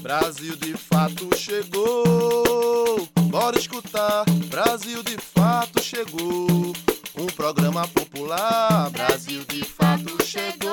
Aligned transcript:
Brasil 0.00 0.56
de 0.56 0.74
fato 0.76 1.28
chegou. 1.36 3.08
Bora 3.28 3.58
escutar. 3.58 4.24
Brasil 4.48 5.02
de 5.02 5.16
fato 5.18 5.82
chegou. 5.82 6.72
Um 7.16 7.26
programa 7.26 7.86
popular. 7.88 8.90
Brasil 8.90 9.44
de 9.44 9.64
fato 9.64 10.16
chegou. 10.24 10.72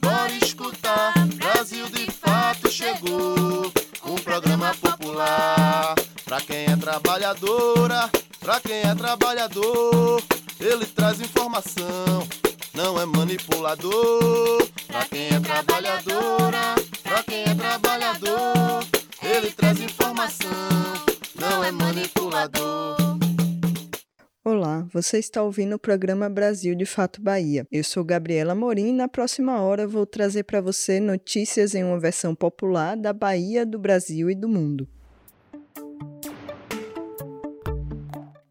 Bora 0.00 0.32
escutar. 0.42 1.12
Brasil 1.34 1.86
de 1.90 2.10
fato 2.10 2.70
chegou. 2.70 3.72
Um 4.04 4.14
programa 4.16 4.74
popular. 4.80 5.94
Pra 6.24 6.40
quem 6.40 6.64
é 6.66 6.76
trabalhadora, 6.76 8.10
pra 8.38 8.60
quem 8.60 8.80
é 8.82 8.94
trabalhador, 8.94 10.22
ele 10.58 10.86
traz 10.86 11.20
informação. 11.20 12.26
Não 12.72 13.00
é 13.00 13.04
manipulador. 13.04 14.70
Pra 14.90 15.06
quem 15.06 15.28
é 15.28 15.38
trabalhadora, 15.38 16.74
pra 17.04 17.22
quem 17.22 17.44
é 17.44 17.54
trabalhador, 17.54 18.84
ele 19.22 19.52
traz 19.52 19.78
informação. 19.80 20.50
Não 21.38 21.62
é 21.62 21.70
manipulador. 21.70 22.96
Olá, 24.44 24.84
você 24.92 25.18
está 25.18 25.44
ouvindo 25.44 25.76
o 25.76 25.78
programa 25.78 26.28
Brasil 26.28 26.74
de 26.74 26.84
Fato 26.84 27.22
Bahia. 27.22 27.64
Eu 27.70 27.84
sou 27.84 28.02
Gabriela 28.02 28.52
Morim 28.52 28.88
e 28.88 28.92
na 28.92 29.06
próxima 29.06 29.62
hora 29.62 29.86
vou 29.86 30.04
trazer 30.04 30.42
para 30.42 30.60
você 30.60 30.98
notícias 30.98 31.76
em 31.76 31.84
uma 31.84 32.00
versão 32.00 32.34
popular 32.34 32.96
da 32.96 33.12
Bahia, 33.12 33.64
do 33.64 33.78
Brasil 33.78 34.28
e 34.28 34.34
do 34.34 34.48
mundo. 34.48 34.88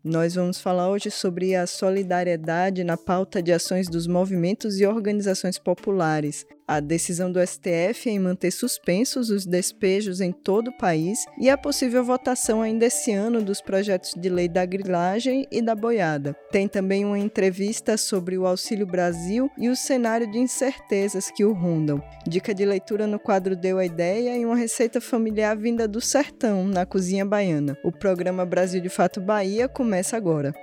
Nós 0.10 0.34
vamos 0.34 0.60
falar 0.60 0.90
hoje 0.90 1.12
sobre 1.12 1.54
a 1.54 1.68
solidariedade 1.68 2.84
na 2.84 2.98
pauta 2.98 3.44
de 3.44 3.54
ações 3.54 3.88
dos 3.88 4.08
movimentos 4.08 4.80
e 4.80 4.86
organizações 4.88 5.60
populares, 5.60 6.48
a 6.70 6.80
decisão 6.80 7.32
do 7.32 7.40
STF 7.42 8.08
em 8.12 8.20
manter 8.20 8.52
suspensos 8.52 9.32
os 9.32 9.44
despejos 9.44 10.22
em 10.22 10.32
todo 10.32 10.68
o 10.68 10.78
país 10.78 11.26
e 11.42 11.50
a 11.50 11.58
possível 11.58 12.04
votação 12.04 12.62
ainda 12.62 12.86
esse 12.86 13.12
ano 13.12 13.42
dos 13.42 13.60
projetos 13.60 14.14
de 14.16 14.30
lei 14.30 14.48
da 14.48 14.64
grilagem 14.68 15.48
e 15.52 15.64
da 15.64 15.74
boiada. 15.74 16.36
Tem 16.52 16.68
também 16.68 17.04
uma 17.04 17.18
entrevista 17.18 17.98
sobre 17.98 18.38
o 18.38 18.46
Auxílio 18.46 18.86
Brasil 18.86 19.50
e 19.58 19.68
o 19.68 19.76
cenário 19.76 20.30
de 20.30 20.38
incertezas 20.38 21.32
que 21.32 21.44
o 21.44 21.54
rondam. 21.54 22.00
Dica 22.28 22.54
de 22.54 22.64
leitura 22.64 23.08
no 23.08 23.18
quadro 23.18 23.56
Deu 23.56 23.80
a 23.80 23.86
Ideia 23.86 24.38
e 24.38 24.46
uma 24.46 24.56
receita 24.56 25.02
familiar 25.02 25.58
vinda 25.58 25.88
do 25.88 26.00
sertão, 26.00 26.68
na 26.68 26.86
cozinha 26.86 27.26
baiana. 27.26 27.76
O 27.84 27.92
programa 27.92 28.46
Brasil 28.46 28.80
de 28.80 28.90
Fato 28.90 29.20
Bahia 29.20 29.68
começa 29.68 30.16
agora. 30.16 30.54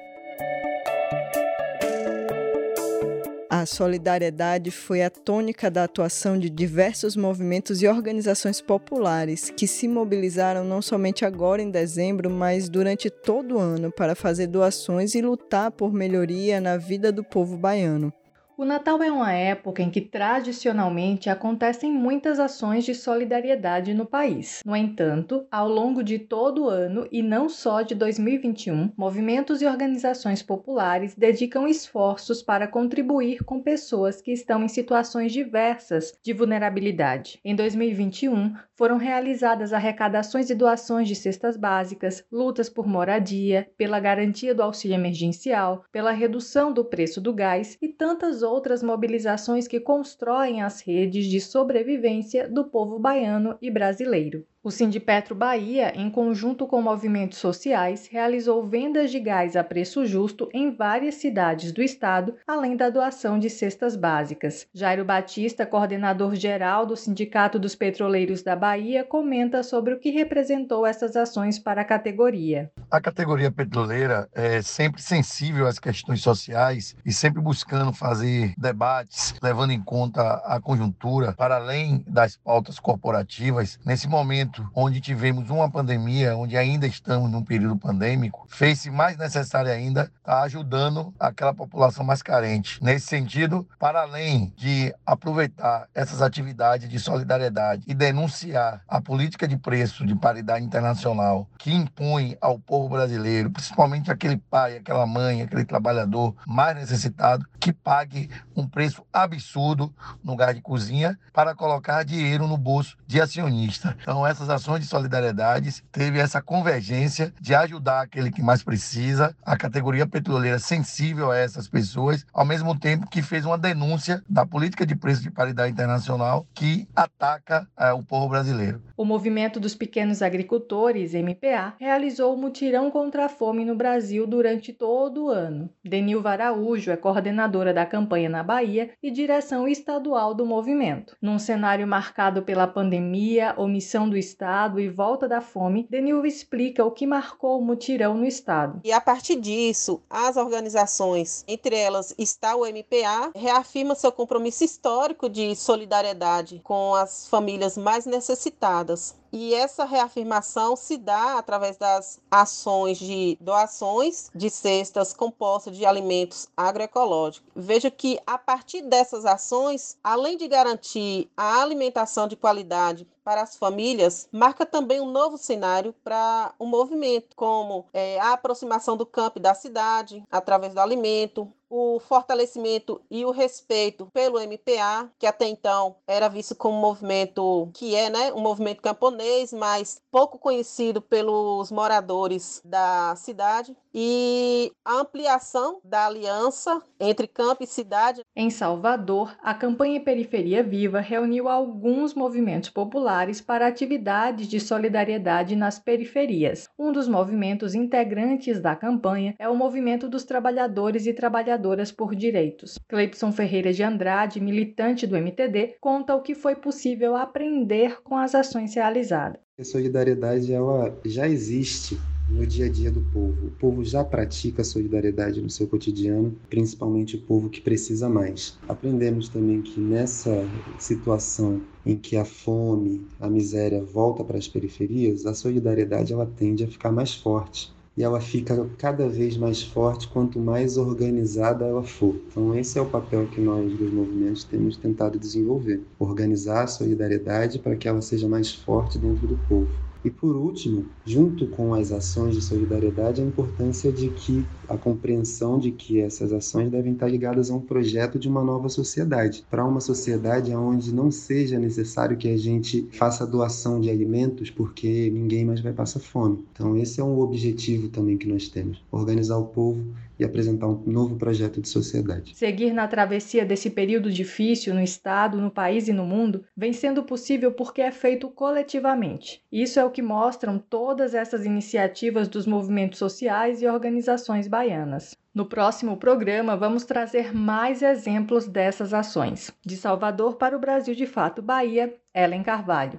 A 3.49 3.65
solidariedade 3.65 4.73
foi 4.73 5.03
a 5.03 5.11
tônica 5.11 5.71
da 5.71 5.85
atuação 5.85 6.37
de 6.37 6.51
diversos 6.51 7.15
movimentos 7.15 7.81
e 7.81 7.87
organizações 7.87 8.61
populares 8.61 9.51
que 9.51 9.69
se 9.69 9.87
mobilizaram 9.87 10.65
não 10.65 10.83
somente 10.83 11.25
agora 11.25 11.63
em 11.63 11.71
dezembro, 11.71 12.29
mas 12.29 12.69
durante 12.69 13.09
todo 13.09 13.55
o 13.55 13.59
ano 13.61 13.93
para 13.93 14.17
fazer 14.17 14.49
doações 14.49 15.15
e 15.15 15.23
lutar 15.23 15.71
por 15.71 15.93
melhoria 15.93 16.61
na 16.61 16.77
vida 16.77 17.13
do 17.13 17.23
povo 17.23 17.57
baiano. 17.57 18.13
O 18.59 18.65
Natal 18.65 19.03
é 19.03 19.12
uma 19.12 19.35
época 19.35 19.83
em 19.83 19.91
que 19.91 20.01
tradicionalmente 20.01 21.29
acontecem 21.29 21.93
muitas 21.93 22.41
ações 22.41 22.87
de 22.87 22.95
solidariedade 22.95 23.93
no 23.93 24.07
país. 24.07 24.62
No 24.65 24.75
entanto, 24.75 25.47
ao 25.51 25.69
longo 25.69 26.03
de 26.03 26.19
todo 26.19 26.65
o 26.65 26.69
ano 26.71 27.07
e 27.12 27.23
não 27.23 27.51
só 27.51 27.83
de 27.83 27.95
2021, 27.95 28.93
movimentos 28.97 29.61
e 29.61 29.67
organizações 29.67 30.43
populares 30.43 31.15
dedicam 31.15 31.69
esforços 31.69 32.43
para 32.43 32.67
contribuir 32.67 33.45
com 33.45 33.61
pessoas 33.61 34.23
que 34.23 34.33
estão 34.33 34.65
em 34.65 34.69
situações 34.69 35.33
diversas 35.33 36.15
de 36.23 36.33
vulnerabilidade. 36.33 37.39
Em 37.45 37.55
2021, 37.55 38.55
foram 38.75 38.97
realizadas 38.97 39.75
arrecadações 39.75 40.49
e 40.49 40.55
doações 40.55 41.09
de 41.09 41.15
cestas 41.15 41.59
básicas, 41.59 42.25
lutas 42.33 42.71
por 42.71 42.87
moradia, 42.87 43.69
pela 43.77 44.01
garantia 44.01 44.55
do 44.55 44.62
auxílio 44.62 44.95
emergencial, 44.95 45.84
pela 45.93 46.12
redução 46.12 46.73
do 46.73 46.84
preço 46.84 47.21
do 47.21 47.34
gás 47.34 47.77
e 47.83 47.88
tantas 47.88 48.43
outras 48.47 48.83
mobilizações 48.83 49.69
que 49.69 49.79
constroem 49.79 50.62
as 50.62 50.81
redes 50.81 51.27
de 51.27 51.41
sobrevivência 51.41 52.49
do 52.49 52.65
povo 52.65 52.99
baiano 52.99 53.59
e 53.61 53.71
brasileiro. 53.71 54.47
O 54.66 54.71
Sindipetro 54.72 55.32
Bahia, 55.32 55.93
em 55.94 56.10
conjunto 56.10 56.66
com 56.66 56.82
movimentos 56.82 57.38
sociais, 57.38 58.09
realizou 58.10 58.66
vendas 58.66 59.12
de 59.12 59.21
gás 59.21 59.54
a 59.54 59.62
preço 59.62 60.04
justo 60.04 60.49
em 60.53 60.75
várias 60.75 61.15
cidades 61.15 61.71
do 61.71 61.81
estado, 61.81 62.34
além 62.44 62.76
da 62.76 62.91
doação 62.91 63.38
de 63.38 63.49
cestas 63.49 63.94
básicas. 63.94 64.66
Jairo 64.75 65.05
Batista, 65.05 65.65
coordenador 65.65 66.34
geral 66.34 66.84
do 66.84 66.97
Sindicato 66.97 67.60
dos 67.60 67.76
Petroleiros 67.76 68.43
da 68.43 68.56
Bahia, 68.56 69.05
comenta 69.05 69.62
sobre 69.62 69.94
o 69.94 70.00
que 70.00 70.10
representou 70.10 70.84
essas 70.84 71.15
ações 71.15 71.60
para 71.60 71.82
a 71.82 71.84
categoria. 71.84 72.69
A 72.91 73.00
categoria 73.00 73.53
petroleira 73.53 74.28
é 74.34 74.60
sempre 74.62 75.00
sensível 75.00 75.69
às 75.69 75.78
questões 75.78 76.21
sociais 76.22 76.97
e 77.05 77.12
sempre 77.12 77.41
buscando 77.41 77.93
fazer 77.93 78.53
debates, 78.59 79.32
levando 79.41 79.71
em 79.71 79.81
conta 79.81 80.43
a 80.44 80.60
conjuntura, 80.60 81.34
para 81.34 81.55
além 81.55 82.03
das 82.05 82.37
pautas 82.37 82.81
corporativas. 82.81 83.78
Nesse 83.87 84.09
momento, 84.09 84.56
momento 84.56 84.71
onde 84.75 85.00
tivemos 85.00 85.50
uma 85.50 85.71
pandemia, 85.71 86.37
onde 86.37 86.56
ainda 86.56 86.87
estamos 86.87 87.31
num 87.31 87.43
período 87.43 87.77
pandêmico, 87.77 88.47
fez-se 88.49 88.91
mais 88.91 89.17
necessário 89.17 89.71
ainda 89.71 90.11
estar 90.19 90.43
ajudando 90.43 91.12
aquela 91.19 91.55
população 91.55 92.05
mais 92.05 92.22
carente. 92.22 92.83
Nesse 92.83 93.06
sentido, 93.06 93.69
para 93.78 94.03
além 94.03 94.53
de 94.56 94.94
aproveitar 95.05 95.89
essas 95.94 96.22
atividades 96.22 96.89
de 96.89 96.99
solidariedade 96.99 97.83
e 97.87 97.94
denunciar 97.94 98.83
a 98.89 99.00
política 99.00 99.47
de 99.47 99.56
preço 99.56 100.06
de 100.06 100.15
paridade 100.15 100.65
internacional 100.65 101.49
que 101.59 101.73
impõe 101.73 102.37
ao 102.41 102.59
povo 102.59 102.88
brasileiro, 102.88 103.50
principalmente 103.50 104.11
aquele 104.11 104.37
pai, 104.37 104.77
aquela 104.77 105.06
mãe, 105.06 105.43
aquele 105.43 105.65
trabalhador 105.65 106.34
mais 106.47 106.77
necessitado, 106.77 107.47
que 107.59 107.73
pague 107.73 108.31
um 108.55 108.67
preço 108.67 109.05
absurdo 109.12 109.93
no 110.23 110.37
gás 110.37 110.55
de 110.55 110.62
cozinha 110.62 111.19
para 111.33 111.55
colocar 111.55 112.05
dinheiro 112.05 112.47
no 112.47 112.56
bolso 112.56 112.97
de 113.06 113.21
acionista. 113.21 113.97
Então, 114.00 114.27
essas 114.27 114.46
ações 114.49 114.81
de 114.81 114.87
solidariedade 114.87 115.83
teve 115.93 116.19
essa 116.19 116.43
convergência 116.43 117.33
de 117.41 117.55
ajudar 117.55 118.03
aquele 118.03 118.31
que 118.31 118.43
mais 118.43 118.62
precisa, 118.62 119.34
a 119.45 119.57
categoria 119.57 120.07
petroleira 120.07 120.59
sensível 120.59 121.31
a 121.31 121.37
essas 121.37 121.69
pessoas, 121.69 122.25
ao 122.33 122.45
mesmo 122.45 122.79
tempo 122.79 123.09
que 123.09 123.23
fez 123.23 123.45
uma 123.45 123.59
denúncia 123.59 124.23
da 124.29 124.47
política 124.47 124.87
de 124.87 124.97
preço 124.97 125.23
de 125.23 125.31
paridade 125.31 125.73
internacional 125.73 126.47
que 126.55 126.89
ataca 126.95 127.67
é, 127.79 127.93
o 127.93 128.03
povo 128.03 128.29
brasileiro. 128.29 128.83
O 128.97 129.05
Movimento 129.05 129.61
dos 129.61 129.75
Pequenos 129.75 130.23
Agricultores, 130.23 131.12
MPA, 131.12 131.75
realizou 131.79 132.35
o 132.35 132.39
mutirão 132.39 132.91
contra 132.91 133.27
a 133.27 133.29
fome 133.29 133.65
no 133.65 133.75
Brasil 133.75 134.27
durante 134.27 134.73
todo 134.73 135.27
o 135.27 135.31
ano. 135.31 135.69
Denilva 135.85 136.31
Araújo 136.31 136.91
é 136.91 136.97
coordenadora 136.97 137.75
da 137.75 137.85
campanha 137.85 138.29
na 138.29 138.43
Bahia 138.43 138.91
e 139.03 139.11
direção 139.11 139.69
estadual 139.69 140.35
do 140.35 140.47
movimento. 140.47 141.15
Num 141.21 141.39
cenário 141.39 141.87
marcado 141.87 142.43
pela 142.43 142.67
pandemia, 142.67 143.55
omissão 143.56 144.09
do 144.09 144.17
Estado 144.26 144.81
e 144.81 144.88
volta 144.88 145.28
da 145.28 145.41
fome, 145.41 145.87
Denilva 145.88 146.26
explica 146.26 146.84
o 146.84 146.91
que 146.91 147.06
marcou 147.06 147.60
o 147.60 147.64
mutirão 147.64 148.14
no 148.14 148.26
Estado. 148.26 148.81
E 148.82 148.92
a 148.92 149.00
partir 149.00 149.37
disso, 149.37 150.03
as 150.10 150.37
organizações, 150.37 151.44
entre 151.47 151.76
elas 151.76 152.14
está 152.19 152.56
o 152.56 152.66
MPA, 152.66 153.31
reafirma 153.34 153.94
seu 153.94 154.10
compromisso 154.10 154.64
histórico 154.64 155.28
de 155.28 155.54
solidariedade 155.54 156.60
com 156.64 156.94
as 156.94 157.28
famílias 157.28 157.78
mais 157.78 158.04
necessitadas 158.04 159.14
e 159.32 159.54
essa 159.54 159.84
reafirmação 159.84 160.76
se 160.76 160.97
dá 160.97 161.38
através 161.38 161.76
das 161.76 162.20
ações 162.31 162.98
de 162.98 163.37
doações 163.41 164.31
de 164.34 164.50
cestas 164.50 165.12
compostas 165.12 165.76
de 165.76 165.84
alimentos 165.84 166.48
agroecológicos. 166.56 167.50
Veja 167.54 167.91
que 167.91 168.19
a 168.26 168.38
partir 168.38 168.82
dessas 168.82 169.25
ações, 169.25 169.97
além 170.03 170.37
de 170.37 170.48
garantir 170.48 171.31
a 171.37 171.60
alimentação 171.60 172.28
de 172.28 172.37
qualidade 172.37 173.06
para 173.25 173.42
as 173.42 173.56
famílias, 173.56 174.28
marca 174.31 174.64
também 174.64 175.00
um 175.00 175.11
novo 175.11 175.37
cenário 175.37 175.93
para 176.05 176.55
o 176.61 176.64
um 176.64 176.69
movimento, 176.69 177.34
como 177.34 177.84
é, 177.93 178.20
a 178.20 178.32
aproximação 178.32 178.96
do 178.96 179.05
campo 179.05 179.38
e 179.38 179.43
da 179.43 179.52
cidade 179.52 180.22
através 180.31 180.72
do 180.72 180.81
alimento, 180.81 181.52
o 181.69 181.99
fortalecimento 182.01 183.01
e 183.11 183.25
o 183.25 183.31
respeito 183.31 184.07
pelo 184.13 184.39
MPA, 184.41 185.11
que 185.19 185.27
até 185.27 185.47
então 185.49 185.97
era 186.07 186.29
visto 186.29 186.55
como 186.55 186.77
um 186.77 186.81
movimento 186.81 187.71
que 187.75 187.95
é 187.95 188.09
né, 188.09 188.33
um 188.33 188.41
movimento 188.41 188.83
camponês, 188.83 189.53
mas 189.53 190.01
pouco 190.11 190.39
conhecido 190.39 191.01
pelos 191.01 191.71
moradores 191.71 192.61
da 192.65 193.15
cidade, 193.17 193.77
e 193.98 194.70
a 194.84 195.00
ampliação 195.00 195.81
da 195.82 196.04
aliança 196.04 196.82
entre 197.00 197.26
campo 197.26 197.64
e 197.64 197.66
cidade. 197.66 198.20
Em 198.37 198.50
Salvador, 198.50 199.34
a 199.43 199.54
campanha 199.54 199.98
Periferia 199.98 200.62
Viva 200.62 201.00
reuniu 201.00 201.48
alguns 201.48 202.12
movimentos 202.12 202.69
populares 202.69 203.40
para 203.40 203.66
atividades 203.66 204.48
de 204.48 204.60
solidariedade 204.60 205.56
nas 205.56 205.78
periferias. 205.78 206.69
Um 206.78 206.93
dos 206.93 207.08
movimentos 207.08 207.75
integrantes 207.75 208.60
da 208.60 208.76
campanha 208.76 209.34
é 209.38 209.48
o 209.48 209.56
Movimento 209.56 210.10
dos 210.10 210.25
Trabalhadores 210.25 211.06
e 211.06 211.14
Trabalhadoras 211.14 211.90
por 211.90 212.14
direitos. 212.14 212.78
Cleibson 212.87 213.32
Ferreira 213.32 213.72
de 213.72 213.82
Andrade, 213.82 214.40
militante 214.40 215.06
do 215.06 215.16
MTD, 215.16 215.76
conta 215.81 216.14
o 216.14 216.20
que 216.20 216.34
foi 216.34 216.54
possível 216.54 217.16
aprender 217.16 218.02
com 218.02 218.19
as 218.19 218.34
ações 218.34 218.75
realizadas. 218.75 219.40
A 219.58 219.64
solidariedade 219.64 220.52
ela 220.52 220.94
já 221.06 221.26
existe 221.26 221.98
no 222.28 222.46
dia 222.46 222.67
a 222.67 222.69
dia 222.69 222.90
do 222.90 223.00
povo. 223.00 223.46
O 223.46 223.50
povo 223.52 223.84
já 223.84 224.05
pratica 224.05 224.62
a 224.62 224.64
solidariedade 224.64 225.40
no 225.40 225.50
seu 225.50 225.67
cotidiano, 225.67 226.37
principalmente 226.49 227.17
o 227.17 227.20
povo 227.20 227.49
que 227.49 227.61
precisa 227.61 228.08
mais. 228.08 228.58
Aprendemos 228.69 229.28
também 229.28 229.62
que 229.62 229.81
nessa 229.81 230.44
situação 230.78 231.61
em 231.84 231.96
que 231.96 232.17
a 232.17 232.25
fome, 232.25 233.06
a 233.20 233.31
miséria 233.31 233.82
volta 233.82 234.25
para 234.25 234.38
as 234.38 234.49
periferias, 234.49 235.25
a 235.25 235.34
solidariedade 235.34 236.12
ela 236.12 236.26
tende 236.26 236.64
a 236.64 236.69
ficar 236.69 236.90
mais 236.90 237.14
forte 237.14 237.75
e 237.96 238.02
ela 238.02 238.20
fica 238.20 238.69
cada 238.76 239.08
vez 239.08 239.37
mais 239.38 239.62
forte 239.62 240.06
quanto 240.08 240.38
mais 240.38 240.76
organizada 240.76 241.64
ela 241.64 241.82
for. 241.82 242.20
Então, 242.29 242.55
esse 242.55 242.79
é 242.79 242.82
o 242.82 242.90
papel 242.90 243.26
que 243.29 243.40
nós 243.40 243.72
dos 243.72 243.90
movimentos 243.90 244.44
temos 244.44 244.76
tentado 244.76 245.19
desenvolver: 245.19 245.82
organizar 245.99 246.64
a 246.64 246.67
solidariedade 246.67 247.58
para 247.58 247.76
que 247.76 247.88
ela 247.88 248.02
seja 248.02 248.29
mais 248.29 248.52
forte 248.52 248.99
dentro 248.99 249.26
do 249.26 249.38
povo. 249.49 249.86
E 250.06 250.11
por 250.11 250.37
último, 250.37 250.87
junto 251.05 251.49
com 251.49 251.75
as 251.75 251.91
ações 251.91 252.37
de 252.37 252.41
solidariedade, 252.41 253.20
a 253.20 253.25
importância 253.25 253.91
de 253.91 254.08
que 254.08 254.47
a 254.69 254.79
compreensão 254.79 255.58
de 255.58 255.73
que 255.73 256.00
essas 256.00 256.32
ações 256.32 256.70
devem 256.70 256.93
estar 256.93 257.08
ligadas 257.08 257.50
a 257.50 257.55
um 257.55 257.61
projeto 257.61 258.17
de 258.17 258.29
uma 258.29 258.44
nova 258.44 258.69
sociedade, 258.69 259.44
para 259.50 259.64
uma 259.64 259.81
sociedade 259.81 260.55
onde 260.55 260.94
não 260.94 261.11
seja 261.11 261.58
necessário 261.58 262.17
que 262.17 262.29
a 262.29 262.37
gente 262.37 262.87
faça 262.93 263.26
doação 263.26 263.81
de 263.81 263.91
alimentos 263.91 264.49
porque 264.49 265.11
ninguém 265.11 265.44
mais 265.44 265.61
vai 265.61 265.73
passar 265.73 265.99
fome. 265.99 266.44
Então 266.53 266.76
esse 266.76 267.00
é 267.00 267.05
um 267.05 267.19
objetivo 267.19 267.88
também 267.88 268.17
que 268.17 268.29
nós 268.29 268.49
temos, 268.49 268.81
organizar 268.93 269.38
o 269.38 269.47
povo 269.47 269.85
e 270.19 270.25
apresentar 270.25 270.67
um 270.67 270.83
novo 270.87 271.17
projeto 271.17 271.61
de 271.61 271.69
sociedade. 271.69 272.35
Seguir 272.35 272.73
na 272.73 272.89
travessia 272.89 273.45
desse 273.45 273.71
período 273.71 274.11
difícil 274.11 274.75
no 274.75 274.81
Estado, 274.81 275.41
no 275.41 275.51
país 275.51 275.89
e 275.89 275.93
no 275.93 276.05
mundo 276.05 276.45
vem 276.57 276.73
sendo 276.73 277.03
possível 277.03 277.53
porque 277.53 277.83
é 277.83 277.91
feito 277.91 278.29
coletivamente. 278.29 279.43
Isso 279.51 279.79
é 279.79 279.85
o 279.85 279.91
que 279.91 280.03
mostram 280.03 280.59
todas 280.59 281.15
essas 281.15 281.45
iniciativas 281.45 282.29
dos 282.29 282.47
movimentos 282.47 282.99
sociais 282.99 283.63
e 283.63 283.67
organizações 283.67 284.49
baianas. 284.49 285.17
No 285.35 285.45
próximo 285.45 285.99
programa, 285.99 286.57
vamos 286.57 286.85
trazer 286.85 287.35
mais 287.35 287.83
exemplos 287.83 288.49
dessas 288.49 288.95
ações. 288.95 289.53
De 289.65 289.77
Salvador 289.77 290.37
para 290.37 290.57
o 290.57 290.61
Brasil 290.61 290.95
de 290.95 291.05
Fato 291.05 291.43
Bahia, 291.43 291.95
Ellen 292.15 292.43
Carvalho. 292.43 292.99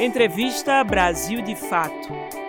Entrevista 0.00 0.82
Brasil 0.82 1.42
de 1.42 1.54
Fato. 1.54 2.43